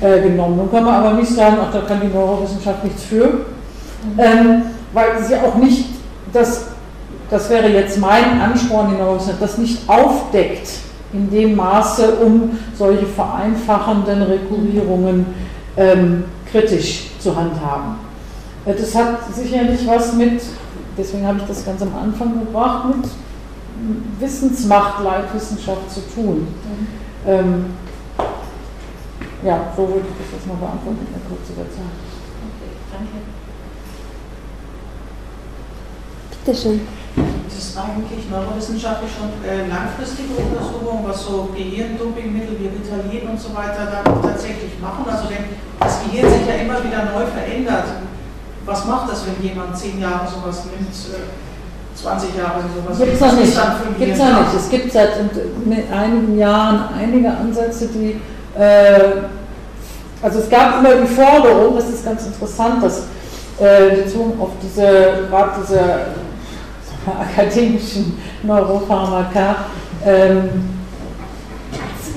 äh, 0.00 0.20
genommen. 0.20 0.56
Nun 0.56 0.70
kann 0.70 0.84
man 0.84 0.94
aber 0.94 1.14
nicht 1.14 1.32
sagen, 1.32 1.56
ach, 1.60 1.72
da 1.72 1.80
kann 1.80 2.00
die 2.00 2.14
Neurowissenschaft 2.14 2.84
nichts 2.84 3.04
für, 3.04 3.46
ähm, 4.16 4.62
weil 4.92 5.22
sie 5.22 5.36
auch 5.36 5.54
nicht, 5.56 5.86
das, 6.32 6.66
das 7.30 7.50
wäre 7.50 7.68
jetzt 7.68 7.98
mein 7.98 8.40
Ansporn, 8.40 8.90
die 8.90 8.96
Neurowissenschaft, 8.96 9.42
das 9.42 9.58
nicht 9.58 9.88
aufdeckt 9.88 10.68
in 11.12 11.30
dem 11.30 11.56
Maße, 11.56 12.16
um 12.16 12.58
solche 12.76 13.06
vereinfachenden 13.06 14.22
Rekurrierungen 14.22 15.26
ähm, 15.76 16.24
kritisch 16.50 17.10
zu 17.18 17.34
handhaben. 17.34 17.96
Äh, 18.66 18.74
das 18.74 18.94
hat 18.94 19.34
sicherlich 19.34 19.86
was 19.86 20.12
mit 20.14 20.40
deswegen 20.98 21.26
habe 21.26 21.38
ich 21.38 21.44
das 21.44 21.64
ganz 21.64 21.80
am 21.80 21.94
Anfang 21.96 22.40
gebracht, 22.40 22.88
mit 22.88 23.08
Wissensmacht, 24.18 25.02
Leitwissenschaft 25.04 25.90
zu 25.90 26.00
tun. 26.12 26.48
Mhm. 26.48 26.86
Ähm, 27.26 27.66
ja, 29.44 29.72
so 29.76 29.88
würde 29.88 30.00
ich 30.00 30.24
das 30.24 30.32
jetzt 30.32 30.46
mal 30.48 30.56
beantworten 30.56 30.98
in 31.06 31.12
der 31.12 31.22
Kürze 31.28 31.52
der 31.56 31.70
Zeit. 31.70 31.94
Okay, 32.42 32.74
danke. 32.92 33.18
Schön. 36.54 36.80
Gibt 37.14 37.52
es 37.52 37.76
eigentlich 37.76 38.24
neurowissenschaftlich 38.30 39.10
schon 39.12 39.28
äh, 39.44 39.68
langfristige 39.68 40.32
Untersuchungen, 40.32 41.04
was 41.04 41.24
so 41.24 41.50
Gehirndopingmittel 41.54 42.56
wie 42.56 42.72
Ritalin 42.72 43.28
und 43.28 43.40
so 43.40 43.52
weiter 43.52 43.84
da 43.84 44.00
tatsächlich 44.22 44.80
machen? 44.80 45.04
Also 45.04 45.28
wenn 45.28 45.44
das 45.78 46.00
Gehirn 46.04 46.30
sich 46.32 46.48
ja 46.48 46.54
immer 46.64 46.80
wieder 46.80 47.12
neu 47.12 47.26
verändert, 47.28 48.00
was 48.64 48.84
macht 48.86 49.10
das, 49.12 49.24
wenn 49.26 49.46
jemand 49.46 49.76
zehn 49.76 50.00
Jahre 50.00 50.26
sowas 50.26 50.64
nimmt, 50.72 50.88
20 51.94 52.34
äh, 52.34 52.38
Jahre 52.38 52.64
sowas 52.64 52.98
Gibt 52.98 53.12
es 53.12 53.20
noch 53.20 53.32
nicht. 53.32 53.98
Gibt 53.98 54.12
es 54.12 54.18
noch 54.18 54.40
nicht. 54.40 54.54
Es 54.56 54.70
gibt 54.70 54.92
seit 54.92 55.10
einigen 55.92 56.38
Jahren 56.38 56.88
einige 56.96 57.28
Ansätze, 57.30 57.88
die, 57.88 58.20
äh, 58.58 59.28
also 60.22 60.38
es 60.38 60.48
gab 60.48 60.78
immer 60.80 60.94
die 60.94 61.06
Forderung, 61.06 61.76
das 61.76 61.90
ist 61.90 62.04
ganz 62.04 62.24
interessant, 62.26 62.82
dass 62.82 63.02
äh, 63.60 64.02
bezogen 64.02 64.40
auf 64.40 64.50
diese, 64.62 65.26
gerade 65.28 65.50
diese 65.60 65.80
akademischen 67.12 68.18
Neuropharmaka, 68.42 69.56
ähm, 70.04 70.48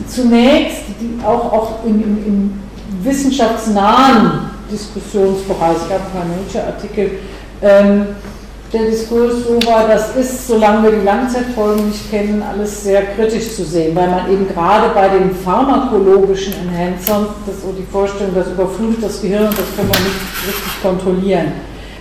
zunächst 0.08 0.82
die 1.00 1.24
auch, 1.24 1.52
auch 1.52 1.86
im, 1.86 2.02
im, 2.02 2.26
im 2.26 2.60
wissenschaftsnahen 3.04 4.52
Diskussionsbereich, 4.72 5.78
es 5.78 5.90
gab 5.90 6.02
ein 6.16 6.44
Nature-Artikel, 6.46 7.20
ähm, 7.62 8.08
der 8.74 8.86
Diskurs 8.86 9.44
so 9.46 9.60
war, 9.70 9.88
das 9.88 10.16
ist, 10.16 10.48
solange 10.48 10.84
wir 10.84 11.00
die 11.00 11.06
Langzeitfolgen 11.06 11.88
nicht 11.90 12.10
kennen, 12.10 12.42
alles 12.42 12.86
sehr 12.86 13.02
kritisch 13.08 13.54
zu 13.54 13.66
sehen, 13.66 13.94
weil 13.96 14.10
man 14.10 14.32
eben 14.32 14.48
gerade 14.48 14.94
bei 14.94 15.10
den 15.10 15.36
pharmakologischen 15.36 16.54
Enhancern, 16.54 17.28
das 17.46 17.62
so 17.62 17.74
die 17.78 17.86
Vorstellung, 17.92 18.34
das 18.34 18.48
überflutet 18.48 19.04
das 19.04 19.22
Gehirn, 19.22 19.48
das 19.50 19.76
können 19.76 19.90
wir 19.90 20.00
nicht 20.00 20.48
richtig 20.48 20.82
kontrollieren. 20.82 21.52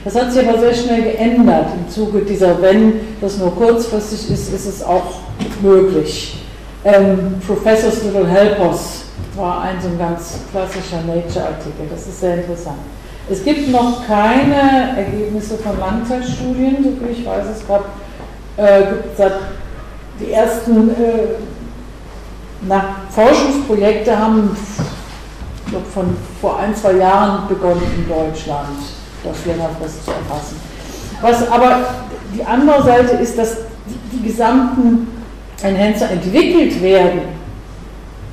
Das 0.04 0.14
hat 0.14 0.32
sich 0.32 0.48
aber 0.48 0.58
sehr 0.58 0.74
schnell 0.74 1.02
geändert 1.02 1.66
im 1.76 1.90
Zuge 1.90 2.20
dieser, 2.20 2.60
wenn 2.62 3.00
das 3.20 3.36
nur 3.36 3.54
kurzfristig 3.54 4.30
ist, 4.30 4.52
ist 4.52 4.66
es 4.66 4.82
auch 4.82 5.20
möglich. 5.60 6.36
Ähm, 6.84 7.40
Professors 7.46 8.02
Little 8.04 8.26
Helpers 8.26 9.02
war 9.36 9.62
ein 9.62 9.76
so 9.82 9.88
ein 9.88 9.98
ganz 9.98 10.38
klassischer 10.50 11.02
Nature-Artikel. 11.06 11.86
Das 11.90 12.06
ist 12.06 12.20
sehr 12.20 12.36
interessant. 12.36 12.78
Es 13.30 13.44
gibt 13.44 13.68
noch 13.70 14.06
keine 14.06 14.96
Ergebnisse 14.96 15.58
von 15.58 15.78
Langzeitstudien, 15.78 16.82
so 16.82 17.06
wie 17.06 17.12
ich 17.12 17.26
weiß. 17.26 17.44
Es 17.54 17.68
gab 17.68 17.84
äh, 18.56 18.82
die 20.18 20.32
ersten 20.32 20.90
äh, 20.90 20.94
na, 22.62 22.96
Forschungsprojekte 23.10 24.18
haben 24.18 24.56
glaub, 25.68 25.86
von 25.86 26.16
vor 26.40 26.58
ein, 26.58 26.74
zwei 26.74 26.92
Jahren 26.94 27.48
begonnen 27.48 27.82
in 27.96 28.08
Deutschland, 28.08 28.78
das 29.24 30.04
zu 30.04 30.10
erfassen. 30.10 30.60
Was 31.20 31.50
aber 31.50 31.80
die 32.34 32.44
andere 32.44 32.82
Seite 32.82 33.16
ist, 33.16 33.36
dass 33.38 33.56
die, 33.86 34.16
die 34.16 34.28
gesamten 34.28 35.08
Enhancer 35.62 36.10
entwickelt 36.10 36.80
werden. 36.82 37.20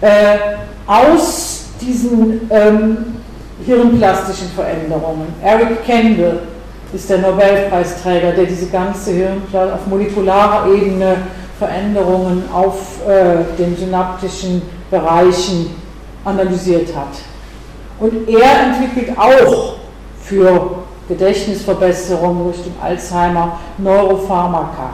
Äh, 0.02 0.38
aus 0.86 1.66
diesen 1.82 2.50
ähm, 2.50 2.98
hirnplastischen 3.66 4.48
Veränderungen. 4.50 5.28
Eric 5.44 5.84
Kendall 5.86 6.40
ist 6.94 7.10
der 7.10 7.18
Nobelpreisträger, 7.18 8.32
der 8.32 8.46
diese 8.46 8.68
ganze 8.68 9.12
Hirnplastik 9.12 9.74
auf 9.74 9.88
molekularer 9.88 10.72
Ebene 10.72 11.18
Veränderungen 11.60 12.44
auf 12.54 13.00
äh, 13.08 13.44
den 13.58 13.76
synaptischen 13.76 14.62
Bereichen 14.92 15.76
analysiert 16.24 16.96
hat. 16.96 17.08
Und 18.00 18.30
er 18.30 18.68
entwickelt 18.68 19.18
auch 19.18 19.78
für 20.22 20.77
Gedächtnisverbesserung 21.08 22.48
Richtung 22.50 22.74
Alzheimer 22.82 23.60
Neuropharmaka. 23.78 24.90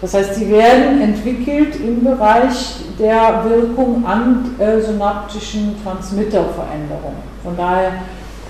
Das 0.00 0.14
heißt, 0.14 0.34
sie 0.34 0.50
werden 0.50 1.00
entwickelt 1.00 1.76
im 1.76 2.02
Bereich 2.02 2.74
der 2.98 3.44
Wirkung 3.44 4.04
an 4.04 4.56
äh, 4.58 4.80
synaptischen 4.80 5.76
Transmitterveränderungen. 5.84 7.22
Von 7.44 7.56
daher 7.56 7.92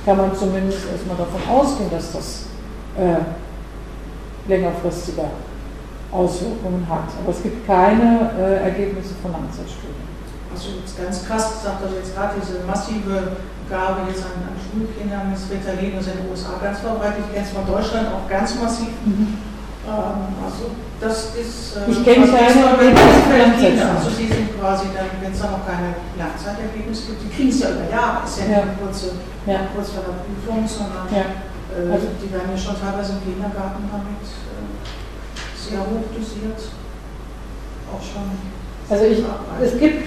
kann 0.06 0.16
man 0.16 0.34
zumindest 0.34 0.80
erstmal 0.90 1.16
davon 1.18 1.40
ausgehen, 1.55 1.90
dass 1.90 2.12
das 2.12 2.47
äh, 2.97 3.20
längerfristige 4.48 5.24
Auswirkungen 6.10 6.86
hat. 6.89 7.09
Aber 7.22 7.32
es 7.32 7.43
gibt 7.43 7.66
keine 7.66 8.30
äh, 8.39 8.64
Ergebnisse 8.64 9.14
von 9.20 9.32
Langzeitstudien. 9.32 10.02
Also 10.55 10.68
jetzt 10.80 10.97
ganz 10.98 11.26
krass 11.26 11.52
gesagt, 11.52 11.82
also 11.82 11.97
jetzt 11.97 12.14
gerade 12.14 12.34
diese 12.40 12.64
massive 12.66 13.36
Gabe 13.73 14.05
jetzt 14.12 14.28
an, 14.28 14.44
an 14.44 14.57
Schulkindern 14.61 15.32
mit 15.32 15.40
Ritalin 15.40 15.97
ist 15.97 16.12
in 16.12 16.20
den 16.20 16.28
USA 16.28 16.61
ganz 16.61 16.85
verbreitet, 16.85 17.24
ich 17.24 17.32
kenne 17.32 17.47
es 17.49 17.57
von 17.57 17.65
Deutschland 17.65 18.12
auch 18.12 18.28
ganz 18.28 18.53
massiv. 18.61 18.93
Mhm 19.09 19.53
ähm, 19.82 20.31
also 20.39 20.70
das 21.01 21.35
ist. 21.35 21.74
Äh, 21.74 21.90
ich 21.90 22.05
kenne 22.05 22.27
keine 22.31 22.55
Ergebnisse. 22.78 23.90
Also 23.90 24.11
die 24.15 24.31
sind 24.31 24.55
quasi 24.59 24.94
dann, 24.94 25.11
wenn 25.20 25.32
es 25.32 25.40
da 25.40 25.51
noch 25.51 25.66
keine 25.66 25.99
Langzeitergebnisse 26.15 27.11
gibt, 27.11 27.23
die 27.27 27.31
kriegen 27.35 27.51
es 27.51 27.61
ja 27.61 27.70
über 27.74 27.90
Jahre, 27.90 28.23
ist 28.23 28.39
ja, 28.39 28.47
ja. 28.47 28.65
nicht 28.65 28.78
kurze, 28.78 29.19
ja. 29.47 29.66
kurz 29.74 29.90
vor 29.90 30.07
der 30.07 30.23
Prüfung, 30.23 30.62
sondern 30.62 31.11
ja. 31.11 31.27
äh, 31.74 31.90
also, 31.90 32.15
die 32.15 32.31
werden 32.31 32.55
ja 32.55 32.59
schon 32.59 32.78
teilweise 32.78 33.19
im 33.19 33.23
Kindergarten 33.27 33.82
damit 33.90 34.23
äh, 34.23 34.70
sehr 35.59 35.82
hoch 35.82 36.07
dosiert. 36.15 36.62
Auch 37.90 38.03
schon. 38.03 38.31
Also 38.89 39.05
ich, 39.05 39.19
es 39.19 39.78
gibt, 39.78 40.05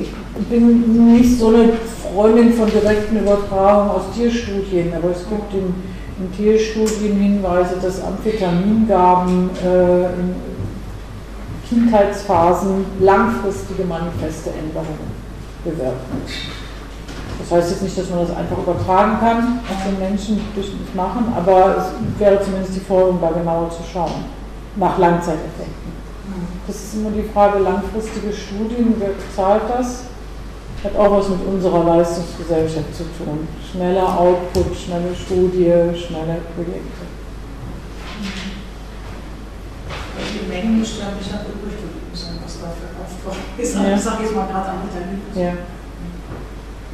ich 0.00 0.46
bin 0.48 1.14
nicht 1.14 1.38
so 1.38 1.48
eine 1.48 1.72
Freundin 2.02 2.52
von 2.52 2.70
direkten 2.70 3.18
Übertragungen 3.18 3.90
aus 3.90 4.02
Tierstudien, 4.14 4.92
aber 4.94 5.10
es 5.10 5.28
gibt 5.28 5.52
in, 5.54 5.74
in 6.20 6.32
Tierstudien 6.36 7.16
Hinweise, 7.16 7.76
dass 7.82 8.02
Amphetamingaben 8.02 9.50
äh, 9.64 10.04
in 10.04 10.34
Kindheitsphasen 11.68 12.84
langfristige 13.00 13.84
manifeste 13.84 14.50
Änderungen 14.50 15.10
bewirken. 15.64 16.22
Das 17.38 17.58
heißt 17.58 17.70
jetzt 17.70 17.82
nicht, 17.82 17.98
dass 17.98 18.10
man 18.10 18.20
das 18.20 18.36
einfach 18.36 18.58
übertragen 18.58 19.18
kann 19.20 19.60
auf 19.68 19.86
den 19.86 19.98
Menschen 19.98 20.40
durch 20.54 20.72
nicht 20.72 20.94
machen, 20.94 21.32
aber 21.36 21.76
es 21.78 22.20
wäre 22.20 22.42
zumindest 22.42 22.74
die 22.76 22.80
Folgerung, 22.80 23.18
da 23.20 23.30
genauer 23.30 23.70
zu 23.70 23.82
schauen, 23.92 24.24
nach 24.76 24.98
Langzeiteffekten. 24.98 25.97
Das 26.68 26.76
ist 26.76 26.94
immer 26.96 27.10
die 27.10 27.26
Frage, 27.32 27.60
langfristige 27.60 28.30
Studien, 28.30 28.94
wer 28.98 29.16
bezahlt 29.16 29.62
das? 29.70 30.04
Hat 30.84 30.94
auch 30.96 31.10
was 31.10 31.30
mit 31.30 31.40
unserer 31.46 31.82
Leistungsgesellschaft 31.82 32.94
zu 32.94 33.04
tun. 33.16 33.48
Schneller 33.72 34.20
Output, 34.20 34.76
schnelle 34.76 35.14
Studie, 35.16 35.72
schnelle 35.96 36.42
Projekte. 36.54 37.08
Die 40.18 40.46
Mengen 40.46 40.80
bisschen 40.80 41.06
übrig 41.08 41.72
geblieben 41.80 42.12
sein, 42.12 42.36
was 42.44 42.60
da 42.60 42.68
verkauft 42.68 43.24
worden 43.24 43.44
ist. 43.56 43.74
Ja. 43.74 43.94
Ich 43.96 44.00
sage 44.02 44.22
jetzt 44.24 44.34
mal 44.36 44.46
gerade 44.46 44.68
am 44.68 44.82
Vitamin. 44.84 45.22
Ja. 45.34 45.52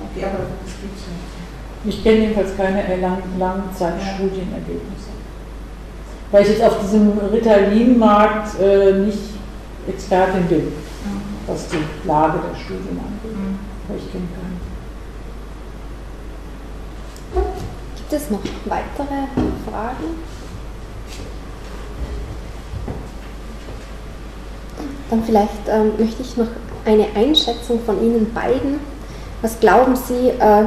Okay, 0.06 0.24
aber 0.24 0.38
das 0.64 0.74
gibt 0.80 0.96
es 0.96 1.02
ja. 1.02 1.90
Ich 1.90 2.02
kenne 2.04 2.18
jedenfalls 2.20 2.56
keine 2.56 2.96
Lang 3.00 3.18
Langzeitstudienergebnisse. 3.40 5.10
Weil 6.30 6.42
ich 6.44 6.48
jetzt 6.50 6.62
auf 6.62 6.78
diesem 6.80 7.18
Ritalin-Markt 7.18 8.60
äh, 8.60 8.92
nicht 8.92 9.34
Expertin 9.88 10.46
bin, 10.46 10.72
was 11.46 11.68
die 11.68 11.84
Lage 12.06 12.38
der 12.38 12.56
Studien 12.58 12.98
angeht. 12.98 13.58
Aber 13.88 13.98
ich 13.98 14.10
kenne 14.10 14.28
keine. 14.34 14.64
Gibt 17.96 18.12
es 18.12 18.30
noch 18.30 18.40
weitere 18.64 19.26
Fragen? 19.70 20.18
Dann 25.10 25.22
vielleicht 25.24 25.68
ähm, 25.68 25.92
möchte 25.98 26.22
ich 26.22 26.36
noch 26.36 26.48
eine 26.84 27.06
Einschätzung 27.14 27.80
von 27.84 28.02
Ihnen 28.02 28.32
beiden. 28.32 28.80
Was 29.42 29.60
glauben 29.60 29.96
Sie, 29.96 30.30
äh, 30.30 30.64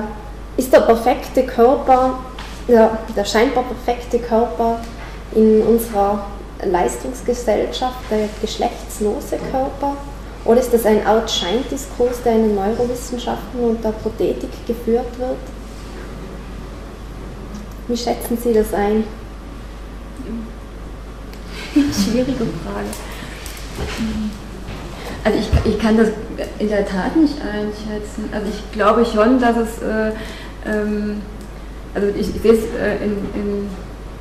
ist 0.57 0.71
der 0.71 0.81
perfekte 0.81 1.45
Körper, 1.45 2.19
der, 2.67 2.97
der 3.15 3.25
scheinbar 3.25 3.63
perfekte 3.63 4.19
Körper 4.19 4.79
in 5.33 5.61
unserer 5.63 6.25
Leistungsgesellschaft 6.63 7.97
der 8.09 8.29
geschlechtslose 8.97 9.37
Körper? 9.51 9.97
Oder 10.45 10.61
ist 10.61 10.73
das 10.73 10.85
ein 10.85 11.05
Out-Schein-Diskurs, 11.05 12.23
der 12.23 12.33
in 12.33 12.43
den 12.43 12.55
Neurowissenschaften 12.55 13.59
und 13.59 13.83
der 13.83 13.91
Prothetik 13.91 14.49
geführt 14.65 15.19
wird? 15.19 15.37
Wie 17.87 17.97
schätzen 17.97 18.37
Sie 18.41 18.53
das 18.53 18.73
ein? 18.73 19.03
Schwierige 21.73 22.45
Frage. 22.63 22.87
Also 25.23 25.39
ich, 25.39 25.73
ich 25.73 25.79
kann 25.79 25.97
das 25.97 26.09
in 26.59 26.69
der 26.69 26.85
Tat 26.85 27.15
nicht 27.15 27.35
einschätzen. 27.41 28.29
Also 28.31 28.47
ich 28.47 28.71
glaube 28.71 29.05
schon, 29.05 29.39
dass 29.39 29.57
es, 29.57 29.81
äh, 29.81 30.11
ähm, 30.65 31.21
also 31.93 32.07
ich, 32.07 32.35
ich 32.35 32.41
sehe 32.41 32.53
es 32.53 32.63
äh, 32.79 33.03
in, 33.03 33.11
in, 33.33 33.69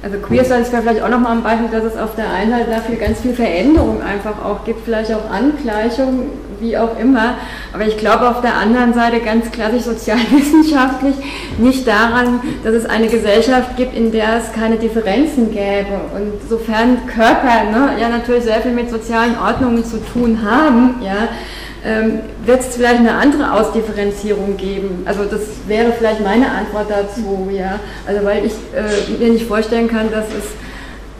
also 0.03 0.19
Queer 0.19 0.45
Science 0.45 0.71
wäre 0.73 0.83
vielleicht 0.83 1.03
auch 1.03 1.09
nochmal 1.09 1.33
ein 1.33 1.43
Beispiel, 1.43 1.69
dass 1.69 1.85
es 1.85 1.99
auf 1.99 2.15
der 2.15 2.31
einen 2.31 2.51
Seite 2.51 2.71
dafür 2.71 2.97
ganz 2.97 3.21
viel 3.21 3.35
Veränderung 3.35 4.03
einfach 4.03 4.45
auch 4.45 4.65
gibt, 4.65 4.85
vielleicht 4.85 5.13
auch 5.13 5.31
Angleichung, 5.31 6.31
wie 6.61 6.77
auch 6.77 6.99
immer. 6.99 7.35
Aber 7.73 7.85
ich 7.87 7.97
glaube 7.97 8.29
auf 8.29 8.41
der 8.41 8.55
anderen 8.55 8.95
Seite 8.95 9.21
ganz 9.21 9.51
klassisch 9.51 9.83
sozialwissenschaftlich 9.83 11.15
nicht 11.59 11.87
daran, 11.87 12.41
dass 12.63 12.75
es 12.75 12.87
eine 12.87 13.09
Gesellschaft 13.09 13.77
gibt, 13.77 13.97
in 13.97 14.13
der 14.13 14.37
es 14.37 14.53
keine 14.53 14.77
Differenzen 14.77 15.51
gäbe. 15.51 16.01
Und 16.15 16.49
sofern 16.49 17.07
Körper 17.07 17.65
ne, 17.71 18.01
ja 18.01 18.09
natürlich 18.09 18.45
sehr 18.45 18.61
viel 18.61 18.73
mit 18.73 18.91
sozialen 18.91 19.37
Ordnungen 19.39 19.85
zu 19.85 19.99
tun 20.05 20.41
haben, 20.45 20.97
ja, 21.03 21.29
ähm, 21.87 22.21
wird 22.45 22.61
es 22.61 22.75
vielleicht 22.75 22.99
eine 22.99 23.15
andere 23.15 23.53
Ausdifferenzierung 23.53 24.57
geben. 24.57 25.05
Also 25.05 25.25
das 25.25 25.43
wäre 25.69 25.93
vielleicht 25.93 26.21
meine 26.21 26.51
Antwort 26.51 26.91
dazu, 26.91 27.49
ja. 27.53 27.79
Also 28.07 28.25
weil 28.25 28.45
ich 28.45 28.53
äh, 28.75 29.19
mir 29.19 29.33
nicht 29.33 29.47
vorstellen 29.47 29.89
kann, 29.89 30.11
dass 30.11 30.27
es 30.27 30.45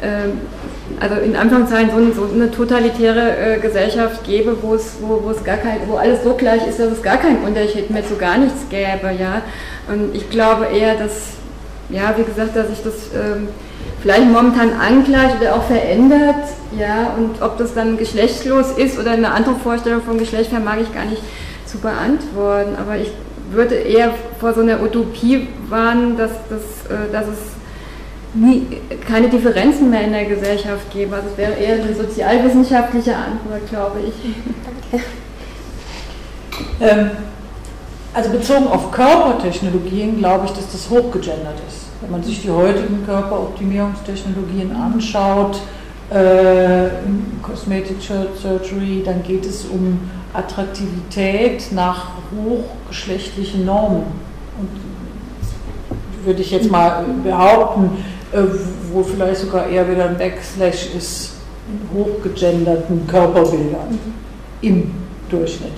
ähm, 0.03 0.41
also 1.01 1.17
in 1.21 1.37
Anfangszeichen 1.37 1.91
so, 1.91 2.27
so, 2.27 2.35
eine 2.35 2.51
totalitäre 2.51 3.37
äh, 3.37 3.59
Gesellschaft 3.59 4.25
gäbe, 4.25 4.57
wo 4.63 4.75
es, 4.75 4.97
wo, 5.01 5.23
wo 5.23 5.31
es 5.31 5.43
gar 5.45 5.57
kein, 5.57 5.81
wo 5.87 5.97
alles 5.97 6.23
so 6.25 6.35
gleich 6.35 6.67
ist, 6.67 6.81
dass 6.81 6.93
es 6.93 7.03
gar 7.03 7.19
keinen 7.19 7.45
Unterschied 7.45 7.91
mehr 7.91 8.07
zu 8.07 8.17
gar 8.17 8.39
nichts 8.39 8.69
gäbe, 8.69 9.13
ja. 9.19 9.43
Und 9.89 10.15
ich 10.15 10.29
glaube 10.31 10.67
eher, 10.67 10.97
dass, 10.97 11.13
ja, 11.91 12.15
wie 12.17 12.25
gesagt, 12.25 12.57
dass 12.57 12.69
sich 12.69 12.83
das 12.83 12.95
ähm, 13.15 13.49
vielleicht 14.01 14.31
momentan 14.31 14.73
angleicht 14.73 15.41
oder 15.41 15.57
auch 15.57 15.65
verändert, 15.65 16.37
ja, 16.79 17.15
und 17.17 17.43
ob 17.43 17.59
das 17.59 17.75
dann 17.75 17.97
geschlechtslos 17.97 18.73
ist 18.73 18.99
oder 18.99 19.13
eine 19.13 19.33
andere 19.33 19.55
Vorstellung 19.57 20.03
von 20.03 20.19
Geschlecht 20.19 20.51
vermag 20.51 20.77
ich 20.83 20.93
gar 20.95 21.05
nicht 21.05 21.23
zu 21.65 21.79
beantworten. 21.79 22.77
Aber 22.77 22.97
ich 22.97 23.11
würde 23.51 23.75
eher 23.75 24.15
vor 24.39 24.53
so 24.53 24.61
einer 24.61 24.83
Utopie 24.83 25.49
warnen, 25.69 26.17
dass, 26.17 26.33
dass, 26.49 26.91
äh, 26.91 27.11
dass 27.13 27.27
es 27.29 27.39
nie, 28.35 28.67
keine 29.09 29.29
Differenzen 29.29 29.91
mehr 29.91 30.03
in 30.03 30.13
der 30.13 30.27
Gesellschaft 30.27 30.91
gäbe. 30.93 31.17
Also 31.17 31.29
es 31.33 31.39
wäre 31.39 31.55
eher 31.55 31.83
eine 31.83 31.95
sozialwissenschaftliche 31.95 33.15
Antwort, 33.17 33.69
glaube 33.69 34.01
ich. 34.01 34.15
Danke. 34.91 35.05
Ähm, 36.81 37.11
also 38.15 38.31
bezogen 38.31 38.67
auf 38.67 38.91
Körpertechnologien 38.93 40.19
glaube 40.19 40.47
ich, 40.47 40.53
dass 40.53 40.73
das 40.73 40.89
hochgegendert 40.89 41.61
ist. 41.69 41.86
Wenn 42.01 42.11
man 42.11 42.23
sich 42.23 42.43
die 42.43 42.51
heutigen 42.51 43.05
Körperoptimierungstechnologien 43.07 44.75
anschaut, 44.75 45.61
äh, 46.11 46.89
Cosmetic 47.43 47.97
Surgery, 48.01 49.03
dann 49.05 49.23
geht 49.23 49.47
es 49.47 49.65
um 49.65 49.99
Attraktivität 50.33 51.73
nach 51.73 52.09
hochgeschlechtlichen 52.37 53.65
Normen. 53.65 54.05
Und 54.59 54.69
würde 56.27 56.43
ich 56.43 56.51
jetzt 56.51 56.71
mal 56.71 57.05
behaupten, 57.25 58.05
äh, 58.33 58.43
wo 58.93 59.03
vielleicht 59.03 59.41
sogar 59.41 59.69
eher 59.69 59.91
wieder 59.91 60.09
ein 60.09 60.19
Backslash 60.19 60.95
ist 60.97 61.33
in 61.69 61.99
hochgegenderten 61.99 63.07
Körperbildern 63.07 63.99
im 64.61 64.93
Durchschnitt. 65.29 65.73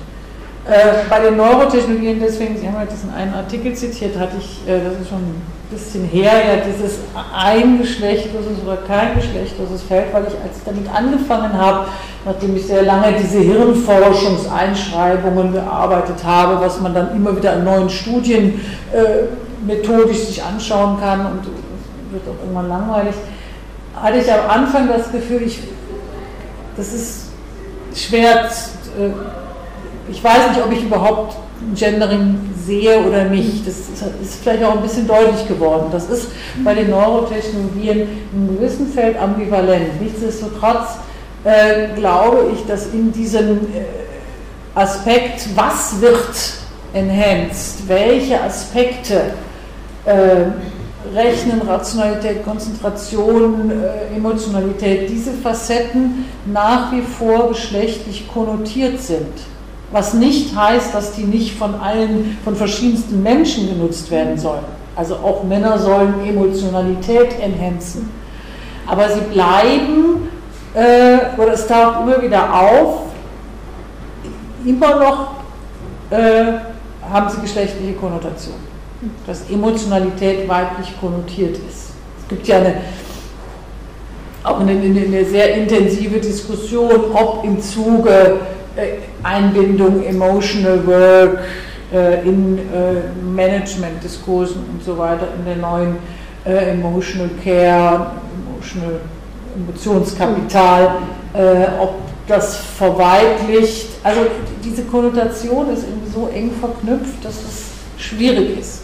Äh, 0.66 1.08
bei 1.08 1.20
den 1.20 1.36
Neurotechnologien, 1.36 2.20
deswegen, 2.20 2.56
Sie 2.58 2.66
haben 2.66 2.74
ja 2.74 2.84
diesen 2.84 3.10
einen 3.10 3.32
Artikel 3.32 3.74
zitiert, 3.74 4.18
hatte 4.18 4.36
ich, 4.38 4.68
äh, 4.68 4.80
das 4.84 5.00
ist 5.00 5.08
schon 5.08 5.22
bisschen 5.70 6.04
her, 6.04 6.32
ja 6.32 6.56
dieses 6.64 7.00
ein 7.34 7.78
geschlechtloses 7.78 8.62
oder 8.64 8.78
kein 8.78 9.16
geschlechtloses 9.16 9.82
Feld, 9.82 10.06
weil 10.12 10.22
ich, 10.22 10.32
als 10.42 10.56
ich 10.58 10.64
damit 10.64 10.88
angefangen 10.92 11.52
habe, 11.52 11.88
nachdem 12.24 12.56
ich 12.56 12.66
sehr 12.66 12.84
lange 12.84 13.12
diese 13.20 13.40
Hirnforschungseinschreibungen 13.40 15.52
bearbeitet 15.52 16.24
habe, 16.24 16.58
was 16.60 16.80
man 16.80 16.94
dann 16.94 17.14
immer 17.14 17.36
wieder 17.36 17.56
in 17.56 17.64
neuen 17.64 17.90
Studien 17.90 18.64
äh, 18.92 19.24
methodisch 19.66 20.18
sich 20.18 20.42
anschauen 20.42 20.98
kann 21.00 21.26
und 21.26 21.42
wird 22.12 22.22
auch 22.26 22.40
irgendwann 22.42 22.68
langweilig, 22.68 23.14
hatte 23.94 24.18
ich 24.18 24.32
am 24.32 24.48
Anfang 24.48 24.88
das 24.88 25.12
Gefühl, 25.12 25.42
ich, 25.42 25.60
das 26.76 26.94
ist 26.94 27.26
schwer, 27.94 28.46
äh, 28.46 29.10
ich 30.10 30.22
weiß 30.22 30.50
nicht, 30.50 30.64
ob 30.64 30.72
ich 30.72 30.84
überhaupt 30.84 31.36
Gendering 31.74 32.38
sehe 32.64 33.00
oder 33.00 33.24
nicht. 33.24 33.66
Das 33.66 33.76
ist 33.78 34.42
vielleicht 34.42 34.64
auch 34.64 34.76
ein 34.76 34.82
bisschen 34.82 35.06
deutlich 35.06 35.46
geworden. 35.48 35.86
Das 35.90 36.08
ist 36.08 36.28
bei 36.64 36.74
den 36.74 36.90
Neurotechnologien 36.90 38.00
in 38.32 38.38
einem 38.38 38.56
gewissen 38.56 38.92
Feld 38.92 39.20
ambivalent. 39.20 40.00
Nichtsdestotrotz 40.00 40.98
äh, 41.44 41.94
glaube 41.96 42.50
ich, 42.54 42.66
dass 42.66 42.86
in 42.88 43.12
diesem 43.12 43.58
äh, 43.58 43.84
Aspekt, 44.74 45.48
was 45.56 46.00
wird 46.00 46.34
enhanced, 46.92 47.88
welche 47.88 48.40
Aspekte 48.40 49.32
äh, 50.04 50.46
Rechnen, 51.14 51.62
Rationalität, 51.62 52.44
Konzentration, 52.44 53.70
äh, 53.70 54.16
Emotionalität, 54.16 55.08
diese 55.08 55.32
Facetten 55.32 56.26
nach 56.46 56.92
wie 56.92 57.02
vor 57.02 57.48
geschlechtlich 57.48 58.28
konnotiert 58.32 59.00
sind. 59.00 59.32
Was 59.90 60.14
nicht 60.14 60.54
heißt, 60.54 60.94
dass 60.94 61.12
die 61.12 61.24
nicht 61.24 61.56
von 61.56 61.74
allen, 61.74 62.36
von 62.44 62.54
verschiedensten 62.54 63.22
Menschen 63.22 63.68
genutzt 63.68 64.10
werden 64.10 64.36
sollen. 64.36 64.64
Also 64.94 65.14
auch 65.16 65.44
Männer 65.44 65.78
sollen 65.78 66.14
Emotionalität 66.26 67.38
enhancen. 67.40 68.10
Aber 68.86 69.08
sie 69.08 69.20
bleiben, 69.32 70.28
äh, 70.74 71.40
oder 71.40 71.52
es 71.52 71.66
taucht 71.66 72.00
immer 72.02 72.20
wieder 72.20 72.52
auf, 72.52 73.02
immer 74.64 74.96
noch 74.96 75.30
äh, 76.10 76.58
haben 77.10 77.30
sie 77.30 77.40
geschlechtliche 77.40 77.94
Konnotation. 77.94 78.56
Dass 79.26 79.48
Emotionalität 79.48 80.48
weiblich 80.48 80.92
konnotiert 81.00 81.56
ist. 81.56 81.90
Es 82.22 82.28
gibt 82.28 82.48
ja 82.48 82.56
eine, 82.56 82.74
auch 84.42 84.60
eine, 84.60 84.72
eine 84.72 85.24
sehr 85.24 85.54
intensive 85.54 86.18
Diskussion, 86.18 86.90
ob 87.14 87.44
im 87.44 87.60
Zuge 87.60 88.40
Einbindung, 89.22 90.04
Emotional 90.04 90.86
Work 90.86 91.38
in 92.24 92.58
Management-Diskursen 93.34 94.62
und 94.72 94.84
so 94.84 94.98
weiter, 94.98 95.28
in 95.38 95.44
der 95.44 95.56
neuen 95.56 95.96
Emotional 96.44 97.30
Care, 97.42 98.12
Emotional 98.46 99.00
Emotionskapital, 99.56 100.98
ob 101.80 101.94
das 102.26 102.56
verweiblicht, 102.56 103.88
also 104.04 104.20
diese 104.62 104.82
Konnotation 104.82 105.70
ist 105.72 105.84
irgendwie 105.84 106.10
so 106.12 106.28
eng 106.28 106.50
verknüpft, 106.60 107.24
dass 107.24 107.36
es 107.36 107.70
schwierig 107.96 108.58
ist, 108.58 108.82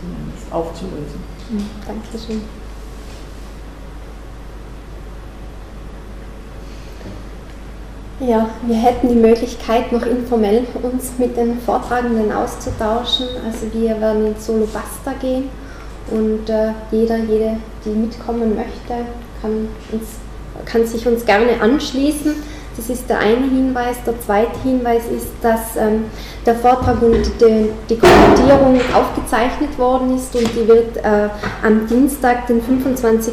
zumindest 0.00 0.52
aufzulösen. 0.52 1.20
Mhm, 1.50 1.66
Dankeschön. 1.86 2.42
Ja, 8.18 8.48
wir 8.62 8.76
hätten 8.76 9.08
die 9.10 9.14
Möglichkeit, 9.14 9.92
noch 9.92 10.06
informell 10.06 10.64
uns 10.82 11.12
mit 11.18 11.36
den 11.36 11.60
Vortragenden 11.60 12.32
auszutauschen. 12.32 13.26
Also 13.44 13.66
wir 13.74 14.00
werden 14.00 14.28
in 14.28 14.34
Solo 14.38 14.66
Basta 14.72 15.12
gehen 15.20 15.50
und 16.10 16.48
äh, 16.48 16.72
jeder, 16.90 17.18
jede, 17.18 17.58
die 17.84 17.90
mitkommen 17.90 18.56
möchte, 18.56 19.04
kann, 19.42 19.68
uns, 19.92 20.08
kann 20.64 20.86
sich 20.86 21.06
uns 21.06 21.26
gerne 21.26 21.60
anschließen. 21.60 22.36
Das 22.78 22.88
ist 22.88 23.08
der 23.10 23.18
eine 23.18 23.48
Hinweis. 23.48 23.96
Der 24.06 24.18
zweite 24.20 24.58
Hinweis 24.62 25.02
ist, 25.14 25.28
dass 25.42 25.76
ähm, 25.76 26.04
der 26.46 26.54
Vortrag 26.54 27.02
und 27.02 27.22
die, 27.40 27.68
die 27.90 27.98
Kommentierung 27.98 28.80
aufgezeichnet 28.94 29.78
worden 29.78 30.16
ist 30.16 30.34
und 30.34 30.48
die 30.54 30.66
wird 30.66 30.96
äh, 30.98 31.28
am 31.62 31.86
Dienstag, 31.86 32.46
den 32.46 32.62
25.01. 32.62 33.32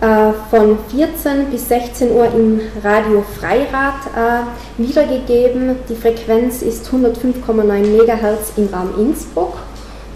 Äh, 0.00 0.32
von 0.48 0.78
14 0.94 1.46
bis 1.50 1.68
16 1.68 2.12
Uhr 2.12 2.26
im 2.26 2.60
Radio 2.84 3.24
Freirad 3.36 4.06
äh, 4.14 4.80
wiedergegeben. 4.80 5.74
Die 5.88 5.96
Frequenz 5.96 6.62
ist 6.62 6.88
105,9 6.88 7.64
MHz 7.64 8.52
im 8.56 8.68
Raum 8.72 8.90
Innsbruck. 8.96 9.54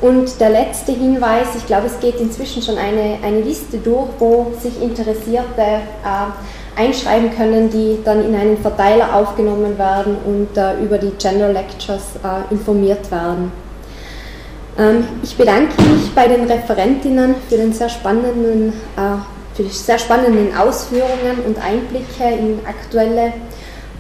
Und 0.01 0.41
der 0.41 0.51
letzte 0.51 0.93
Hinweis, 0.93 1.49
ich 1.57 1.67
glaube, 1.67 1.87
es 1.87 1.99
geht 1.99 2.21
inzwischen 2.21 2.63
schon 2.63 2.79
eine, 2.79 3.19
eine 3.25 3.41
Liste 3.41 3.79
durch, 3.79 4.09
wo 4.21 4.53
sich 4.61 4.81
Interessierte 4.81 5.63
äh, 5.63 6.81
einschreiben 6.81 7.35
können, 7.37 7.69
die 7.69 7.99
dann 8.05 8.25
in 8.25 8.37
einen 8.37 8.59
Verteiler 8.59 9.13
aufgenommen 9.17 9.77
werden 9.79 10.17
und 10.25 10.57
äh, 10.57 10.81
über 10.81 10.99
die 10.99 11.11
General 11.19 11.53
Lectures 11.53 12.05
äh, 12.23 12.53
informiert 12.55 13.11
werden. 13.11 13.51
Ähm, 14.79 15.05
ich 15.23 15.37
bedanke 15.37 15.83
mich 15.83 16.15
bei 16.15 16.29
den 16.29 16.45
Referentinnen 16.47 17.35
für 17.49 17.57
den 17.57 17.73
sehr 17.73 17.89
spannenden 17.89 18.73
äh, 18.97 19.32
für 19.55 19.63
die 19.63 19.71
sehr 19.71 19.99
spannenden 19.99 20.55
Ausführungen 20.57 21.45
und 21.47 21.59
Einblicke 21.59 22.25
in 22.39 22.61
aktuelle 22.67 23.33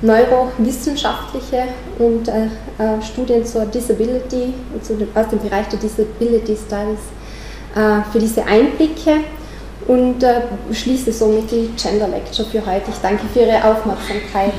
neurowissenschaftliche 0.03 1.65
und 1.99 2.29
äh, 2.29 2.47
äh, 2.79 3.03
Studien 3.03 3.45
zur 3.47 3.66
Disability, 3.66 4.53
dem, 4.89 5.09
aus 5.15 5.29
dem 5.29 5.39
Bereich 5.39 5.69
der 5.69 5.79
Disability 5.79 6.57
Studies, 6.57 6.99
äh, 7.74 8.03
für 8.11 8.19
diese 8.19 8.45
Einblicke 8.45 9.20
und 9.87 10.23
äh, 10.23 10.43
schließe 10.73 11.12
somit 11.12 11.51
die 11.51 11.70
Gender 11.81 12.09
Lecture 12.09 12.49
für 12.49 12.65
heute. 12.66 12.91
Ich 12.91 12.99
danke 13.01 13.24
für 13.33 13.41
Ihre 13.41 13.65
Aufmerksamkeit. 13.65 14.53